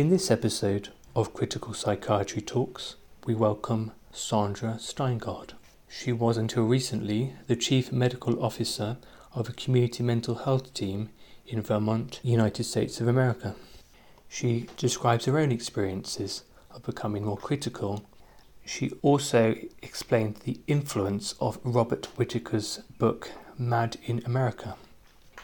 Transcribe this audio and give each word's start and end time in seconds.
In 0.00 0.08
this 0.08 0.30
episode 0.30 0.88
of 1.14 1.34
Critical 1.34 1.74
Psychiatry 1.74 2.40
Talks, 2.40 2.96
we 3.26 3.34
welcome 3.34 3.92
Sandra 4.12 4.78
Steingard. 4.80 5.52
She 5.90 6.10
was 6.10 6.38
until 6.38 6.62
recently 6.64 7.34
the 7.48 7.54
Chief 7.54 7.92
Medical 7.92 8.42
Officer 8.42 8.96
of 9.34 9.50
a 9.50 9.52
community 9.52 10.02
mental 10.02 10.36
health 10.36 10.72
team 10.72 11.10
in 11.46 11.60
Vermont, 11.60 12.18
United 12.22 12.64
States 12.64 13.02
of 13.02 13.08
America. 13.08 13.54
She 14.26 14.70
describes 14.78 15.26
her 15.26 15.38
own 15.38 15.52
experiences 15.52 16.44
of 16.70 16.84
becoming 16.84 17.26
more 17.26 17.36
critical. 17.36 18.06
She 18.64 18.92
also 19.02 19.54
explained 19.82 20.36
the 20.44 20.60
influence 20.66 21.34
of 21.42 21.58
Robert 21.62 22.06
Whitaker's 22.16 22.80
book 22.98 23.32
Mad 23.58 23.98
in 24.06 24.22
America. 24.24 24.76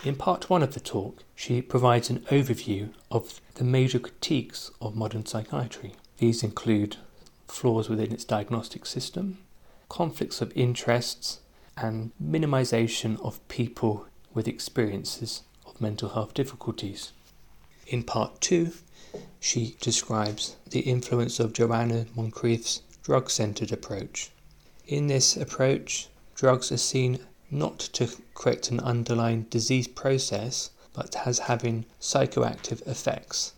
In 0.05 0.15
part 0.15 0.49
one 0.49 0.63
of 0.63 0.75
the 0.75 0.81
talk, 0.81 1.25
she 1.35 1.61
provides 1.61 2.11
an 2.11 2.21
overview 2.31 2.91
of 3.11 3.41
the 3.55 3.65
major 3.65 3.99
critiques 3.99 4.71
of 4.81 4.95
modern 4.95 5.27
psychiatry. 5.27 5.95
These 6.19 6.43
include 6.43 6.97
flaws 7.49 7.89
within 7.89 8.13
its 8.13 8.25
diagnostic 8.25 8.87
system, 8.87 9.39
conflicts 9.89 10.41
of 10.41 10.53
interests, 10.57 11.41
and 11.77 12.13
minimization 12.23 13.21
of 13.21 13.47
people 13.49 14.07
with 14.33 14.49
experiences 14.49 15.43
of 15.67 15.81
mental 15.81 16.11
health 16.11 16.35
difficulties. 16.35 17.13
In 17.87 18.03
part 18.03 18.41
two, 18.41 18.73
she 19.41 19.77
describes 19.81 20.57
the 20.71 20.81
influence 20.81 21.39
of 21.39 21.53
Joanna 21.53 22.07
Moncrieff's 22.17 22.83
drug 23.03 23.31
centered 23.31 23.73
approach. 23.73 24.31
In 24.87 25.07
this 25.07 25.37
approach, 25.37 26.09
drugs 26.35 26.73
are 26.73 26.77
seen 26.77 27.21
not 27.51 27.79
to 27.79 28.09
correct 28.35 28.71
an 28.71 28.81
underlying 28.81 29.43
disease 29.51 29.89
process, 29.89 30.71
but 30.93 31.27
as 31.27 31.41
having 31.41 31.85
psychoactive 32.01 32.87
effects. 32.87 33.53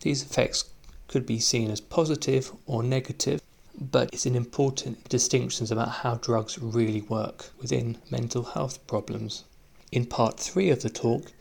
These 0.00 0.22
effects 0.22 0.64
could 1.08 1.26
be 1.26 1.40
seen 1.40 1.70
as 1.70 1.80
positive 1.80 2.52
or 2.66 2.82
negative, 2.82 3.40
but 3.78 4.10
it's 4.12 4.26
an 4.26 4.34
important 4.34 5.08
distinction 5.08 5.70
about 5.72 5.88
how 5.88 6.16
drugs 6.16 6.58
really 6.58 7.02
work 7.02 7.50
within 7.58 7.98
mental 8.10 8.42
health 8.42 8.86
problems. 8.86 9.44
In 9.90 10.06
part 10.06 10.38
three 10.38 10.70
of 10.70 10.82
the 10.82 10.90
talk, 10.90 11.32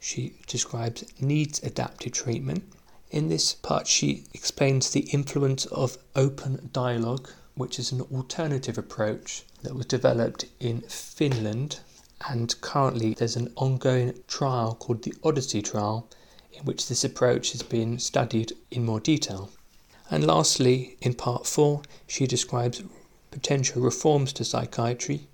she 0.00 0.34
describes 0.46 1.04
needs 1.20 1.62
adapted 1.62 2.14
treatment. 2.14 2.64
In 3.10 3.28
this 3.28 3.54
part, 3.54 3.86
she 3.86 4.24
explains 4.32 4.90
the 4.90 5.08
influence 5.12 5.66
of 5.66 5.98
open 6.14 6.70
dialogue, 6.72 7.30
which 7.58 7.78
is 7.78 7.92
an 7.92 8.00
alternative 8.00 8.78
approach 8.78 9.44
that 9.62 9.74
was 9.74 9.86
developed 9.86 10.46
in 10.60 10.80
Finland. 10.82 11.80
And 12.28 12.58
currently, 12.60 13.14
there's 13.14 13.36
an 13.36 13.52
ongoing 13.56 14.14
trial 14.26 14.74
called 14.74 15.02
the 15.02 15.14
ODDESSI 15.22 15.64
trial, 15.64 16.08
in 16.52 16.64
which 16.64 16.88
this 16.88 17.04
approach 17.04 17.52
has 17.52 17.62
been 17.62 17.98
studied 17.98 18.52
in 18.70 18.84
more 18.84 19.00
detail. 19.00 19.50
And 20.10 20.26
lastly, 20.26 20.96
in 21.00 21.14
part 21.14 21.46
four, 21.46 21.82
she 22.06 22.26
describes 22.26 22.82
potential 23.30 23.82
reforms 23.82 24.32
to 24.34 24.44
psychiatry. 24.44 25.28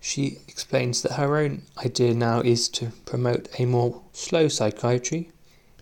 She 0.00 0.38
explains 0.48 1.02
that 1.02 1.12
her 1.12 1.36
own 1.36 1.62
idea 1.78 2.14
now 2.14 2.40
is 2.40 2.68
to 2.70 2.92
promote 3.04 3.48
a 3.58 3.64
more 3.64 4.02
slow 4.12 4.48
psychiatry. 4.48 5.30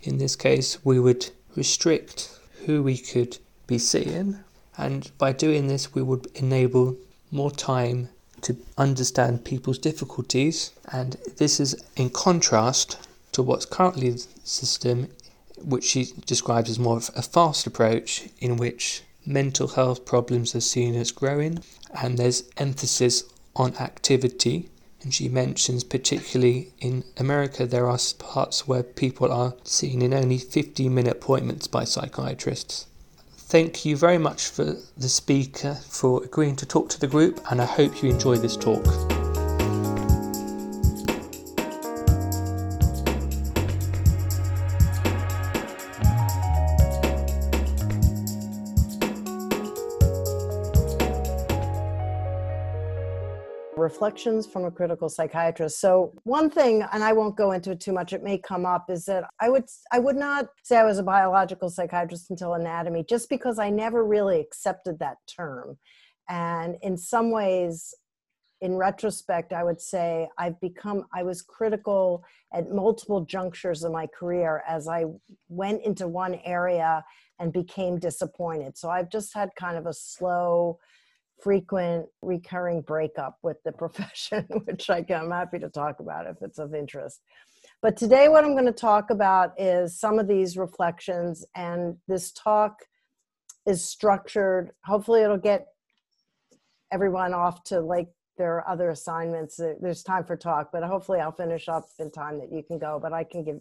In 0.02 0.18
this 0.18 0.36
case, 0.36 0.78
we 0.84 1.00
would 1.00 1.30
restrict 1.56 2.38
who 2.66 2.82
we 2.82 2.98
could 2.98 3.38
be 3.66 3.78
seeing, 3.78 4.38
and 4.78 5.10
by 5.18 5.32
doing 5.32 5.66
this, 5.66 5.92
we 5.92 6.02
would 6.02 6.28
enable 6.36 6.96
more 7.32 7.50
time 7.50 8.10
to 8.42 8.56
understand 8.78 9.44
people's 9.44 9.78
difficulties. 9.78 10.70
And 10.92 11.16
this 11.36 11.58
is 11.58 11.74
in 11.96 12.10
contrast 12.10 12.96
to 13.32 13.42
what's 13.42 13.66
currently 13.66 14.10
the 14.10 14.24
system 14.44 15.08
which 15.60 15.82
she 15.82 16.12
describes 16.24 16.70
as 16.70 16.78
more 16.78 16.98
of 16.98 17.10
a 17.16 17.22
fast 17.22 17.66
approach 17.66 18.28
in 18.38 18.56
which 18.56 19.02
mental 19.26 19.66
health 19.66 20.06
problems 20.06 20.54
are 20.54 20.60
seen 20.60 20.94
as 20.94 21.10
growing 21.10 21.58
and 22.00 22.16
there's 22.16 22.44
emphasis 22.56 23.24
on 23.56 23.74
activity. 23.78 24.68
And 25.02 25.12
she 25.12 25.28
mentions, 25.28 25.82
particularly 25.82 26.72
in 26.78 27.02
America, 27.16 27.66
there 27.66 27.88
are 27.88 27.98
parts 28.18 28.68
where 28.68 28.82
people 28.84 29.32
are 29.32 29.54
seen 29.64 30.02
in 30.02 30.14
only 30.14 30.38
15 30.38 30.94
minute 30.94 31.12
appointments 31.12 31.66
by 31.66 31.84
psychiatrists. 31.84 32.86
Thank 33.48 33.86
you 33.86 33.96
very 33.96 34.18
much 34.18 34.48
for 34.48 34.76
the 34.98 35.08
speaker 35.08 35.74
for 35.88 36.22
agreeing 36.22 36.54
to 36.56 36.66
talk 36.66 36.90
to 36.90 37.00
the 37.00 37.06
group, 37.06 37.40
and 37.50 37.62
I 37.62 37.64
hope 37.64 38.02
you 38.02 38.10
enjoy 38.10 38.36
this 38.36 38.58
talk. 38.58 38.84
Reflections 53.98 54.46
from 54.46 54.64
a 54.64 54.70
critical 54.70 55.08
psychiatrist. 55.08 55.80
So 55.80 56.12
one 56.22 56.50
thing 56.50 56.84
and 56.92 57.02
i 57.02 57.12
won't 57.12 57.36
go 57.36 57.50
into 57.50 57.72
it 57.72 57.80
too 57.80 57.92
much 57.92 58.12
it 58.12 58.22
may 58.22 58.38
come 58.38 58.64
up 58.64 58.84
is 58.88 59.04
that 59.06 59.24
i 59.40 59.48
would 59.48 59.64
i 59.90 59.98
would 59.98 60.14
not 60.14 60.46
say 60.62 60.76
i 60.76 60.84
was 60.84 60.98
a 60.98 61.02
biological 61.02 61.68
psychiatrist 61.68 62.30
until 62.30 62.54
anatomy 62.54 63.04
just 63.08 63.28
because 63.28 63.58
i 63.58 63.68
never 63.68 64.04
really 64.04 64.38
accepted 64.40 65.00
that 65.00 65.16
term. 65.36 65.78
And 66.28 66.76
in 66.82 66.96
some 66.96 67.32
ways 67.32 67.92
in 68.60 68.76
retrospect 68.76 69.52
i 69.52 69.64
would 69.64 69.80
say 69.80 70.28
i've 70.38 70.60
become 70.60 71.04
i 71.12 71.24
was 71.24 71.42
critical 71.42 72.22
at 72.54 72.70
multiple 72.70 73.22
junctures 73.24 73.82
of 73.82 73.90
my 73.90 74.06
career 74.06 74.62
as 74.68 74.86
i 74.86 75.04
went 75.48 75.82
into 75.84 76.06
one 76.06 76.36
area 76.44 77.04
and 77.40 77.52
became 77.52 77.98
disappointed. 77.98 78.78
So 78.78 78.90
i've 78.90 79.10
just 79.10 79.34
had 79.34 79.50
kind 79.58 79.76
of 79.76 79.86
a 79.86 79.92
slow 79.92 80.78
frequent 81.42 82.06
recurring 82.22 82.82
breakup 82.82 83.38
with 83.42 83.56
the 83.64 83.72
profession, 83.82 84.46
which 84.64 84.90
I 84.90 85.04
am 85.10 85.30
happy 85.30 85.58
to 85.58 85.68
talk 85.68 86.00
about 86.00 86.26
if 86.26 86.36
it's 86.42 86.58
of 86.58 86.74
interest. 86.74 87.20
But 87.82 87.96
today, 87.96 88.28
what 88.28 88.44
I'm 88.44 88.52
going 88.52 88.66
to 88.66 88.72
talk 88.72 89.10
about 89.10 89.52
is 89.60 89.98
some 89.98 90.18
of 90.18 90.26
these 90.26 90.56
reflections, 90.56 91.44
and 91.54 91.96
this 92.06 92.32
talk 92.32 92.80
is 93.66 93.84
structured. 93.84 94.72
Hopefully, 94.84 95.22
it'll 95.22 95.36
get 95.36 95.66
everyone 96.92 97.34
off 97.34 97.62
to 97.64 97.80
like 97.80 98.08
their 98.36 98.68
other 98.68 98.90
assignments. 98.90 99.60
There's 99.80 100.02
time 100.02 100.24
for 100.24 100.36
talk, 100.36 100.70
but 100.72 100.82
hopefully, 100.82 101.20
I'll 101.20 101.32
finish 101.32 101.68
up 101.68 101.86
in 101.98 102.10
time 102.10 102.38
that 102.40 102.52
you 102.52 102.62
can 102.62 102.78
go. 102.78 102.98
But 103.00 103.12
I 103.12 103.24
can 103.24 103.44
give 103.44 103.58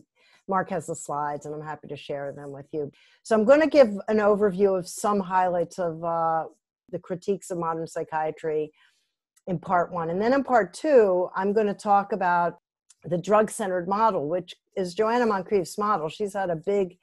Mark 0.47 0.69
has 0.69 0.87
the 0.87 0.95
slides, 0.95 1.45
and 1.45 1.53
I'm 1.53 1.61
happy 1.61 1.87
to 1.87 1.97
share 1.97 2.31
them 2.31 2.51
with 2.51 2.67
you. 2.71 2.91
So 3.23 3.35
I'm 3.35 3.43
going 3.43 3.61
to 3.61 3.67
give 3.67 3.89
an 4.07 4.17
overview 4.17 4.77
of 4.77 4.87
some 4.87 5.19
highlights 5.19 5.77
of 5.77 6.03
uh, 6.03 6.45
the 6.91 6.99
critiques 6.99 7.51
of 7.51 7.57
modern 7.57 7.87
psychiatry 7.87 8.71
in 9.47 9.59
part 9.59 9.91
one. 9.91 10.09
And 10.09 10.21
then 10.21 10.33
in 10.33 10.43
part 10.43 10.73
two, 10.73 11.29
I'm 11.35 11.53
going 11.53 11.67
to 11.67 11.73
talk 11.73 12.11
about 12.11 12.59
the 13.05 13.17
drug 13.17 13.49
centered 13.49 13.87
model, 13.87 14.27
which 14.27 14.55
is 14.75 14.93
Joanna 14.93 15.25
Moncrieff's 15.25 15.77
model. 15.77 16.09
She's 16.09 16.33
had 16.33 16.49
a 16.49 16.55
big 16.55 16.97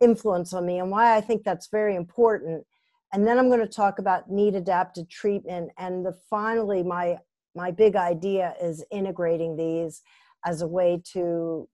influence 0.00 0.52
on 0.52 0.66
me 0.66 0.78
and 0.78 0.90
why 0.90 1.16
I 1.16 1.20
think 1.20 1.44
that's 1.44 1.68
very 1.68 1.94
important. 1.94 2.66
And 3.12 3.26
then 3.26 3.38
I'm 3.38 3.48
going 3.48 3.60
to 3.60 3.66
talk 3.66 4.00
about 4.00 4.30
need 4.30 4.56
adapted 4.56 5.08
treatment. 5.08 5.70
And 5.78 6.04
the 6.04 6.12
finally, 6.28 6.82
my 6.82 7.18
my 7.54 7.70
big 7.70 7.94
idea 7.94 8.54
is 8.60 8.84
integrating 8.90 9.56
these 9.56 10.02
as 10.44 10.62
a 10.62 10.66
way 10.66 11.00
to 11.12 11.68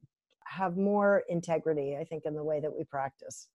have 0.45 0.77
more 0.77 1.23
integrity, 1.29 1.97
I 1.99 2.05
think, 2.05 2.25
in 2.27 2.35
the 2.35 2.45
way 2.45 2.61
that 2.61 2.77
we 2.77 2.85
practice. 2.85 3.49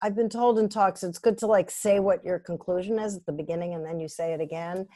I've 0.00 0.16
been 0.16 0.28
told 0.28 0.58
in 0.58 0.68
talks 0.68 1.02
it's 1.02 1.18
good 1.18 1.38
to 1.38 1.46
like 1.46 1.70
say 1.70 1.98
what 1.98 2.24
your 2.24 2.38
conclusion 2.38 2.98
is 2.98 3.16
at 3.16 3.26
the 3.26 3.32
beginning 3.32 3.74
and 3.74 3.84
then 3.84 3.98
you 3.98 4.08
say 4.08 4.32
it 4.32 4.40
again. 4.40 4.86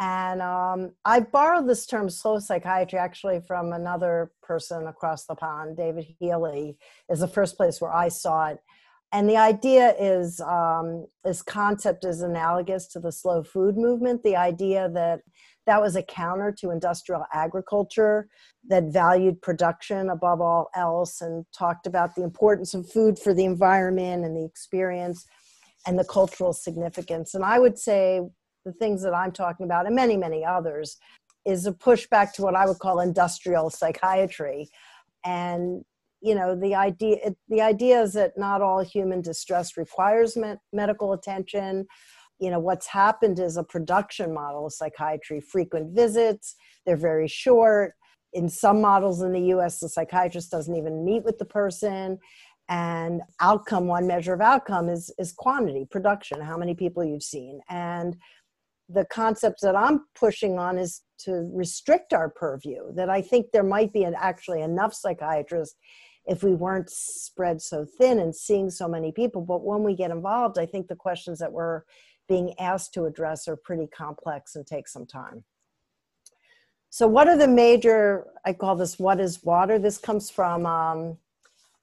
And 0.00 0.42
um, 0.42 0.92
I 1.04 1.20
borrowed 1.20 1.68
this 1.68 1.86
term 1.86 2.10
slow 2.10 2.38
psychiatry 2.38 2.98
actually 2.98 3.40
from 3.46 3.72
another 3.72 4.32
person 4.42 4.86
across 4.86 5.26
the 5.26 5.36
pond. 5.36 5.76
David 5.76 6.06
Healy 6.18 6.76
is 7.08 7.20
the 7.20 7.28
first 7.28 7.56
place 7.56 7.80
where 7.80 7.92
I 7.92 8.08
saw 8.08 8.46
it. 8.48 8.58
And 9.12 9.30
the 9.30 9.36
idea 9.36 9.94
is 9.98 10.40
um, 10.40 11.06
this 11.22 11.42
concept 11.42 12.04
is 12.04 12.22
analogous 12.22 12.88
to 12.88 13.00
the 13.00 13.12
slow 13.12 13.44
food 13.44 13.76
movement. 13.76 14.24
The 14.24 14.34
idea 14.34 14.90
that 14.94 15.20
that 15.66 15.80
was 15.80 15.96
a 15.96 16.02
counter 16.02 16.54
to 16.60 16.70
industrial 16.70 17.24
agriculture 17.32 18.28
that 18.68 18.84
valued 18.84 19.40
production 19.42 20.10
above 20.10 20.40
all 20.40 20.68
else 20.74 21.20
and 21.20 21.44
talked 21.56 21.86
about 21.86 22.14
the 22.14 22.22
importance 22.22 22.74
of 22.74 22.90
food 22.90 23.18
for 23.18 23.32
the 23.34 23.44
environment 23.44 24.24
and 24.24 24.36
the 24.36 24.44
experience 24.44 25.26
and 25.86 25.98
the 25.98 26.04
cultural 26.04 26.52
significance. 26.52 27.34
And 27.34 27.44
I 27.44 27.58
would 27.58 27.78
say 27.78 28.20
the 28.64 28.72
things 28.72 29.02
that 29.02 29.14
I'm 29.14 29.32
talking 29.32 29.64
about, 29.64 29.86
and 29.86 29.94
many, 29.94 30.16
many 30.16 30.44
others, 30.44 30.96
is 31.44 31.66
a 31.66 31.72
pushback 31.72 32.32
to 32.34 32.42
what 32.42 32.54
I 32.54 32.66
would 32.66 32.78
call 32.78 33.00
industrial 33.00 33.70
psychiatry. 33.70 34.68
And 35.24 35.84
you 36.22 36.34
know 36.34 36.58
the 36.58 36.74
idea 36.74 37.34
the 37.50 37.60
idea 37.60 38.00
is 38.00 38.14
that 38.14 38.32
not 38.38 38.62
all 38.62 38.82
human 38.82 39.20
distress 39.20 39.76
requires 39.76 40.36
me- 40.36 40.54
medical 40.72 41.12
attention 41.12 41.86
you 42.40 42.50
know 42.50 42.58
what's 42.58 42.86
happened 42.86 43.38
is 43.38 43.56
a 43.56 43.64
production 43.64 44.34
model 44.34 44.66
of 44.66 44.72
psychiatry 44.72 45.40
frequent 45.40 45.94
visits 45.94 46.56
they're 46.84 46.96
very 46.96 47.28
short. 47.28 47.94
In 48.32 48.48
some 48.48 48.80
models 48.80 49.22
in 49.22 49.32
the 49.32 49.40
us 49.40 49.78
the 49.78 49.88
psychiatrist 49.88 50.50
doesn't 50.50 50.74
even 50.74 51.04
meet 51.04 51.24
with 51.24 51.38
the 51.38 51.44
person 51.44 52.18
and 52.68 53.20
outcome 53.40 53.86
one 53.86 54.06
measure 54.06 54.34
of 54.34 54.40
outcome 54.40 54.88
is 54.88 55.12
is 55.18 55.32
quantity 55.32 55.86
production 55.90 56.40
how 56.40 56.56
many 56.56 56.74
people 56.74 57.04
you've 57.04 57.22
seen. 57.22 57.60
And 57.68 58.16
the 58.90 59.06
concepts 59.06 59.62
that 59.62 59.74
i'm 59.74 60.04
pushing 60.14 60.58
on 60.58 60.76
is 60.76 61.00
to 61.18 61.48
restrict 61.54 62.12
our 62.12 62.28
purview 62.28 62.92
that 62.94 63.08
i 63.08 63.22
think 63.22 63.46
there 63.50 63.62
might 63.62 63.90
be 63.94 64.04
an, 64.04 64.14
actually 64.18 64.60
enough 64.60 64.92
psychiatrists 64.92 65.74
if 66.26 66.42
we 66.42 66.54
weren't 66.54 66.90
spread 66.90 67.62
so 67.62 67.86
thin 67.98 68.18
and 68.18 68.34
seeing 68.34 68.70
so 68.70 68.88
many 68.88 69.12
people. 69.12 69.42
But 69.42 69.62
when 69.62 69.82
we 69.82 69.96
get 69.96 70.10
involved 70.10 70.58
i 70.58 70.66
think 70.66 70.88
the 70.88 70.96
questions 70.96 71.38
that 71.38 71.52
we're 71.52 71.82
being 72.28 72.58
asked 72.58 72.94
to 72.94 73.04
address 73.04 73.48
are 73.48 73.56
pretty 73.56 73.86
complex 73.86 74.56
and 74.56 74.66
take 74.66 74.88
some 74.88 75.06
time 75.06 75.44
so 76.90 77.06
what 77.06 77.28
are 77.28 77.36
the 77.36 77.48
major 77.48 78.26
i 78.44 78.52
call 78.52 78.76
this 78.76 78.98
what 78.98 79.20
is 79.20 79.42
water 79.42 79.78
this 79.78 79.98
comes 79.98 80.30
from 80.30 80.66
um, 80.66 81.16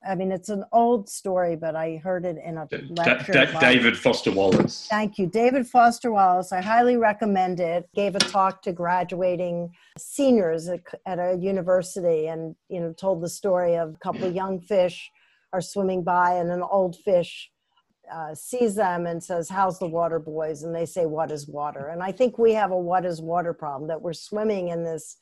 I 0.07 0.15
mean, 0.15 0.31
it's 0.31 0.49
an 0.49 0.65
old 0.71 1.09
story, 1.09 1.55
but 1.55 1.75
I 1.75 1.97
heard 1.97 2.25
it 2.25 2.37
in 2.43 2.57
a 2.57 2.67
lecture. 2.89 3.33
Da- 3.33 3.45
da- 3.45 3.59
David 3.59 3.95
Foster 3.95 4.31
Wallace. 4.31 4.87
Thank 4.89 5.19
you. 5.19 5.27
David 5.27 5.67
Foster 5.67 6.11
Wallace. 6.11 6.51
I 6.51 6.59
highly 6.59 6.97
recommend 6.97 7.59
it. 7.59 7.87
Gave 7.93 8.15
a 8.15 8.19
talk 8.19 8.63
to 8.63 8.73
graduating 8.73 9.71
seniors 9.99 10.67
at, 10.67 10.81
at 11.05 11.19
a 11.19 11.37
university 11.39 12.27
and, 12.27 12.55
you 12.67 12.79
know, 12.79 12.93
told 12.93 13.21
the 13.21 13.29
story 13.29 13.75
of 13.75 13.93
a 13.93 13.97
couple 13.97 14.23
of 14.23 14.33
young 14.33 14.59
fish 14.59 15.11
are 15.53 15.61
swimming 15.61 16.03
by 16.03 16.33
and 16.35 16.49
an 16.49 16.63
old 16.63 16.95
fish 16.95 17.51
uh, 18.13 18.35
sees 18.35 18.75
them 18.75 19.05
and 19.05 19.23
says, 19.23 19.49
How's 19.49 19.79
the 19.79 19.87
water, 19.87 20.19
boys? 20.19 20.63
And 20.63 20.75
they 20.75 20.85
say, 20.85 21.05
What 21.05 21.31
is 21.31 21.47
water? 21.47 21.87
And 21.87 22.03
I 22.03 22.11
think 22.11 22.37
we 22.37 22.53
have 22.53 22.71
a 22.71 22.77
what 22.77 23.05
is 23.05 23.21
water 23.21 23.53
problem 23.53 23.87
that 23.87 24.01
we're 24.01 24.13
swimming 24.13 24.69
in 24.69 24.83
this 24.83 25.17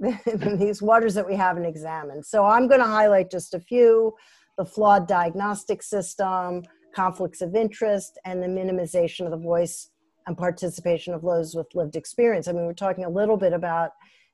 these 0.58 0.80
waters 0.80 1.14
that 1.14 1.26
we 1.26 1.36
haven't 1.36 1.66
examined. 1.66 2.24
So 2.24 2.44
I'm 2.44 2.68
going 2.68 2.80
to 2.80 2.86
highlight 2.86 3.30
just 3.30 3.54
a 3.54 3.60
few 3.60 4.14
the 4.56 4.64
flawed 4.64 5.08
diagnostic 5.08 5.82
system, 5.82 6.62
conflicts 6.94 7.40
of 7.40 7.54
interest, 7.54 8.18
and 8.24 8.42
the 8.42 8.46
minimization 8.46 9.24
of 9.24 9.30
the 9.30 9.38
voice 9.38 9.88
and 10.26 10.36
participation 10.36 11.14
of 11.14 11.22
those 11.22 11.54
with 11.54 11.66
lived 11.74 11.96
experience. 11.96 12.46
I 12.46 12.52
mean, 12.52 12.66
we're 12.66 12.74
talking 12.74 13.04
a 13.04 13.10
little 13.10 13.38
bit 13.38 13.52
about 13.52 13.92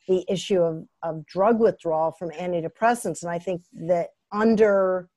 the 0.09 0.25
issue 0.29 0.61
of, 0.61 0.85
of 1.03 1.25
drug 1.27 1.61
withdrawal 1.61 2.13
from 2.13 2.31
antidepressants, 2.31 3.23
and 3.23 3.31
I 3.31 3.39
think 3.39 3.63
that 3.73 4.11
under 4.33 5.09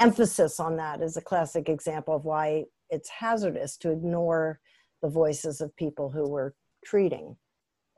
emphasis 0.00 0.58
on 0.58 0.76
that 0.76 1.02
is 1.02 1.16
a 1.16 1.22
classic 1.22 1.68
example 1.68 2.16
of 2.16 2.24
why 2.24 2.64
it's 2.88 3.08
hazardous 3.08 3.76
to 3.78 3.90
ignore 3.90 4.60
the 5.02 5.08
voices 5.08 5.60
of 5.60 5.74
people 5.76 6.10
who 6.10 6.28
we're 6.28 6.52
treating. 6.84 7.36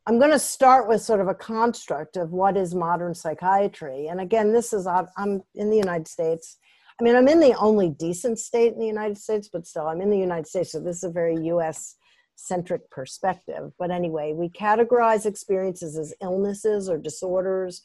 I'm 0.07 0.19
going 0.19 0.33
to 0.33 0.39
start 0.39 0.89
with 0.89 1.01
sort 1.01 1.21
of 1.21 1.29
a 1.29 1.35
construct 1.35 2.17
of 2.17 2.33
what 2.33 2.57
is 2.57 2.75
modern 2.75 3.15
psychiatry. 3.15 4.09
And 4.09 4.21
again, 4.21 4.53
this 4.53 4.73
is, 4.73 4.87
I'm 4.87 5.43
in 5.55 5.71
the 5.71 5.77
United 5.77 6.09
States. 6.09 6.59
I 7.01 7.05
mean, 7.05 7.15
I'm 7.15 7.29
in 7.29 7.41
the 7.41 7.55
only 7.55 7.91
decent 7.91 8.39
state 8.39 8.73
in 8.73 8.81
the 8.81 8.87
United 8.87 9.17
States, 9.17 9.49
but 9.53 9.67
still, 9.67 9.87
I'm 9.87 10.01
in 10.01 10.11
the 10.11 10.19
United 10.19 10.49
States. 10.49 10.73
So 10.73 10.81
this 10.81 10.97
is 10.99 11.05
a 11.05 11.11
very 11.11 11.37
US 11.47 11.97
centric 12.35 12.91
perspective. 12.91 13.71
But 13.79 13.93
anyway, 13.93 14.33
we 14.35 14.49
categorize 14.49 15.25
experiences 15.25 15.97
as 15.97 16.15
illnesses 16.21 16.89
or 16.89 16.99
disorders. 16.99 17.83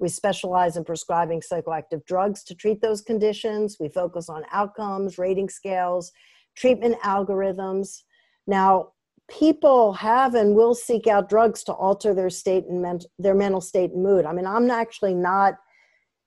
We 0.00 0.08
specialize 0.08 0.76
in 0.76 0.84
prescribing 0.84 1.42
psychoactive 1.42 2.04
drugs 2.06 2.42
to 2.44 2.54
treat 2.54 2.80
those 2.80 3.02
conditions. 3.02 3.76
We 3.78 3.88
focus 3.88 4.28
on 4.28 4.44
outcomes, 4.50 5.18
rating 5.18 5.50
scales, 5.50 6.10
treatment 6.56 6.96
algorithms. 7.02 8.02
Now, 8.46 8.92
people 9.28 9.92
have 9.92 10.34
and 10.34 10.56
will 10.56 10.74
seek 10.74 11.06
out 11.06 11.28
drugs 11.28 11.62
to 11.64 11.72
alter 11.72 12.14
their 12.14 12.30
state 12.30 12.64
and 12.64 13.06
their 13.18 13.34
mental 13.34 13.60
state 13.60 13.92
and 13.92 14.02
mood. 14.02 14.24
I 14.24 14.32
mean, 14.32 14.46
I'm 14.46 14.70
actually 14.70 15.14
not 15.14 15.54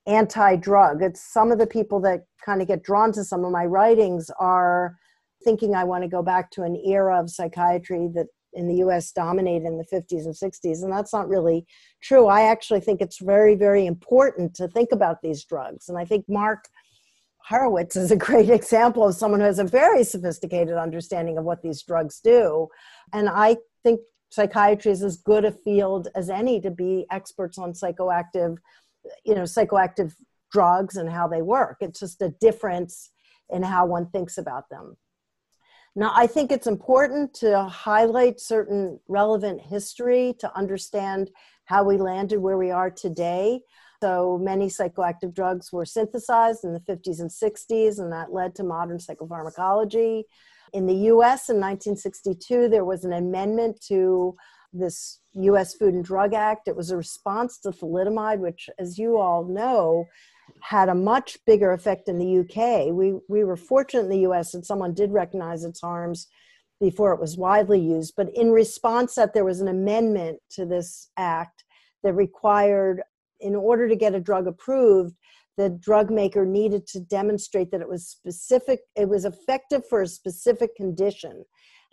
anti-drug. 0.06 1.02
It's 1.02 1.22
some 1.22 1.52
of 1.52 1.58
the 1.58 1.68
people 1.68 2.00
that 2.02 2.26
kind 2.46 2.62
of 2.62 2.68
get 2.68 2.84
drawn 2.84 3.12
to 3.14 3.24
some 3.24 3.44
of 3.44 3.52
my 3.52 3.66
writings 3.66 4.30
are 4.40 4.96
thinking 5.44 5.76
I 5.76 5.84
want 5.84 6.04
to 6.04 6.10
go 6.10 6.22
back 6.22 6.52
to 6.52 6.64
an 6.64 6.82
era 6.86 7.20
of 7.20 7.30
psychiatry 7.30 8.08
that 8.14 8.28
in 8.54 8.68
the 8.68 8.76
US 8.76 9.12
dominated 9.12 9.66
in 9.66 9.78
the 9.78 9.86
50s 9.86 10.26
and 10.26 10.36
60s 10.36 10.84
and 10.84 10.92
that's 10.92 11.14
not 11.14 11.28
really 11.28 11.66
true. 12.02 12.28
I 12.28 12.44
actually 12.44 12.82
think 12.82 13.02
it's 13.02 13.20
very 13.20 13.56
very 13.56 13.86
important 13.86 14.54
to 14.56 14.68
think 14.68 14.92
about 14.92 15.22
these 15.22 15.44
drugs 15.44 15.90
and 15.90 15.98
I 15.98 16.06
think 16.06 16.26
Mark 16.28 16.66
Horowitz 17.48 17.96
is 17.96 18.12
a 18.12 18.16
great 18.16 18.50
example 18.60 19.08
of 19.08 19.16
someone 19.16 19.40
who 19.40 19.46
has 19.46 19.60
a 19.60 19.64
very 19.64 20.04
sophisticated 20.04 20.76
understanding 20.76 21.38
of 21.38 21.44
what 21.44 21.62
these 21.62 21.84
drugs 21.84 22.20
do. 22.20 22.68
And 23.12 23.30
I 23.30 23.58
think 23.84 24.00
psychiatry 24.30 24.92
is 24.92 25.04
as 25.04 25.18
good 25.18 25.46
a 25.46 25.52
field 25.52 26.08
as 26.16 26.30
any 26.30 26.60
to 26.62 26.72
be 26.72 27.06
experts 27.12 27.58
on 27.58 27.74
psychoactive, 27.74 28.58
you 29.26 29.36
know, 29.36 29.44
psychoactive 29.44 30.14
drugs 30.52 30.96
and 30.96 31.10
how 31.10 31.28
they 31.28 31.42
work. 31.42 31.78
It's 31.82 32.00
just 32.00 32.22
a 32.22 32.30
difference 32.30 33.12
in 33.50 33.62
how 33.62 33.86
one 33.86 34.10
thinks 34.10 34.38
about 34.38 34.70
them. 34.70 34.96
Now, 35.96 36.12
I 36.16 36.26
think 36.26 36.52
it's 36.52 36.66
important 36.66 37.36
to 37.36 37.64
highlight 37.66 38.40
certain 38.40 39.00
relevant 39.08 39.62
history 39.62 40.34
to 40.40 40.58
understand 40.58 41.30
how 41.66 41.84
we 41.84 41.98
landed 41.98 42.40
where 42.40 42.58
we 42.58 42.72
are 42.72 42.90
today. 42.90 43.62
So 44.02 44.40
many 44.42 44.68
psychoactive 44.68 45.34
drugs 45.34 45.72
were 45.72 45.86
synthesized 45.86 46.64
in 46.64 46.74
the 46.74 46.80
50s 46.80 47.20
and 47.20 47.30
60s, 47.30 48.00
and 48.00 48.12
that 48.12 48.34
led 48.34 48.56
to 48.56 48.64
modern 48.64 48.98
psychopharmacology. 48.98 50.24
In 50.74 50.88
the 50.88 50.96
US 51.12 51.50
in 51.50 51.58
1962, 51.58 52.70
there 52.70 52.86
was 52.86 53.06
an 53.06 53.14
amendment 53.14 53.80
to 53.88 54.36
this 54.74 55.20
US 55.34 55.76
Food 55.76 55.94
and 55.94 56.04
Drug 56.04 56.34
Act. 56.34 56.68
It 56.68 56.76
was 56.76 56.90
a 56.90 56.98
response 56.98 57.60
to 57.60 57.70
thalidomide, 57.70 58.40
which, 58.40 58.68
as 58.80 58.98
you 58.98 59.20
all 59.20 59.46
know, 59.46 60.06
had 60.62 60.90
a 60.90 60.96
much 60.96 61.38
bigger 61.46 61.72
effect 61.72 62.08
in 62.08 62.18
the 62.18 62.40
UK. 62.40 62.94
We, 62.94 63.20
we 63.28 63.44
were 63.44 63.58
fortunate 63.58 64.04
in 64.04 64.10
the 64.10 64.30
US 64.30 64.52
that 64.52 64.66
someone 64.66 64.94
did 64.94 65.12
recognize 65.12 65.64
its 65.64 65.82
harms 65.82 66.28
before 66.80 67.14
it 67.14 67.20
was 67.20 67.38
widely 67.38 67.80
used. 67.80 68.14
But 68.16 68.30
in 68.36 68.52
response 68.52 69.16
that 69.16 69.34
there 69.34 69.46
was 69.46 69.62
an 69.62 69.68
amendment 69.68 70.40
to 70.52 70.66
this 70.66 71.10
act 71.18 71.64
that 72.04 72.14
required 72.14 73.02
in 73.40 73.56
order 73.56 73.88
to 73.88 73.96
get 73.96 74.16
a 74.16 74.20
drug 74.20 74.48
approved, 74.48 75.16
the 75.58 75.70
drug 75.70 76.10
maker 76.10 76.46
needed 76.46 76.88
to 76.88 77.00
demonstrate 77.00 77.72
that 77.72 77.82
it 77.82 77.88
was 77.88 78.08
specific, 78.08 78.82
it 78.96 79.08
was 79.08 79.26
effective 79.26 79.88
for 79.88 80.02
a 80.02 80.08
specific 80.08 80.76
condition. 80.76 81.44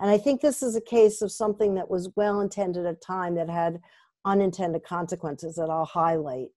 And 0.00 0.10
I 0.10 0.16
think 0.16 0.40
this 0.40 0.62
is 0.62 0.76
a 0.76 0.80
case 0.80 1.20
of 1.20 1.30
something 1.30 1.74
that 1.74 1.90
was 1.90 2.10
well 2.16 2.40
intended 2.40 2.86
at 2.86 3.02
time 3.02 3.34
that 3.34 3.50
had 3.50 3.80
unintended 4.24 4.82
consequences 4.82 5.56
that 5.56 5.68
I'll 5.68 5.84
highlight. 5.84 6.48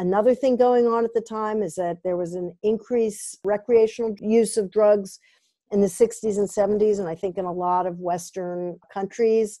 Another 0.00 0.34
thing 0.34 0.56
going 0.56 0.86
on 0.86 1.04
at 1.04 1.12
the 1.12 1.20
time 1.20 1.62
is 1.62 1.74
that 1.74 1.98
there 2.02 2.16
was 2.16 2.32
an 2.32 2.56
increased 2.62 3.38
recreational 3.44 4.14
use 4.18 4.56
of 4.56 4.70
drugs 4.70 5.20
in 5.70 5.82
the 5.82 5.88
60s 5.88 6.38
and 6.38 6.48
70s, 6.48 6.98
and 6.98 7.06
I 7.06 7.14
think 7.14 7.36
in 7.36 7.44
a 7.44 7.52
lot 7.52 7.86
of 7.86 7.98
Western 7.98 8.78
countries. 8.90 9.60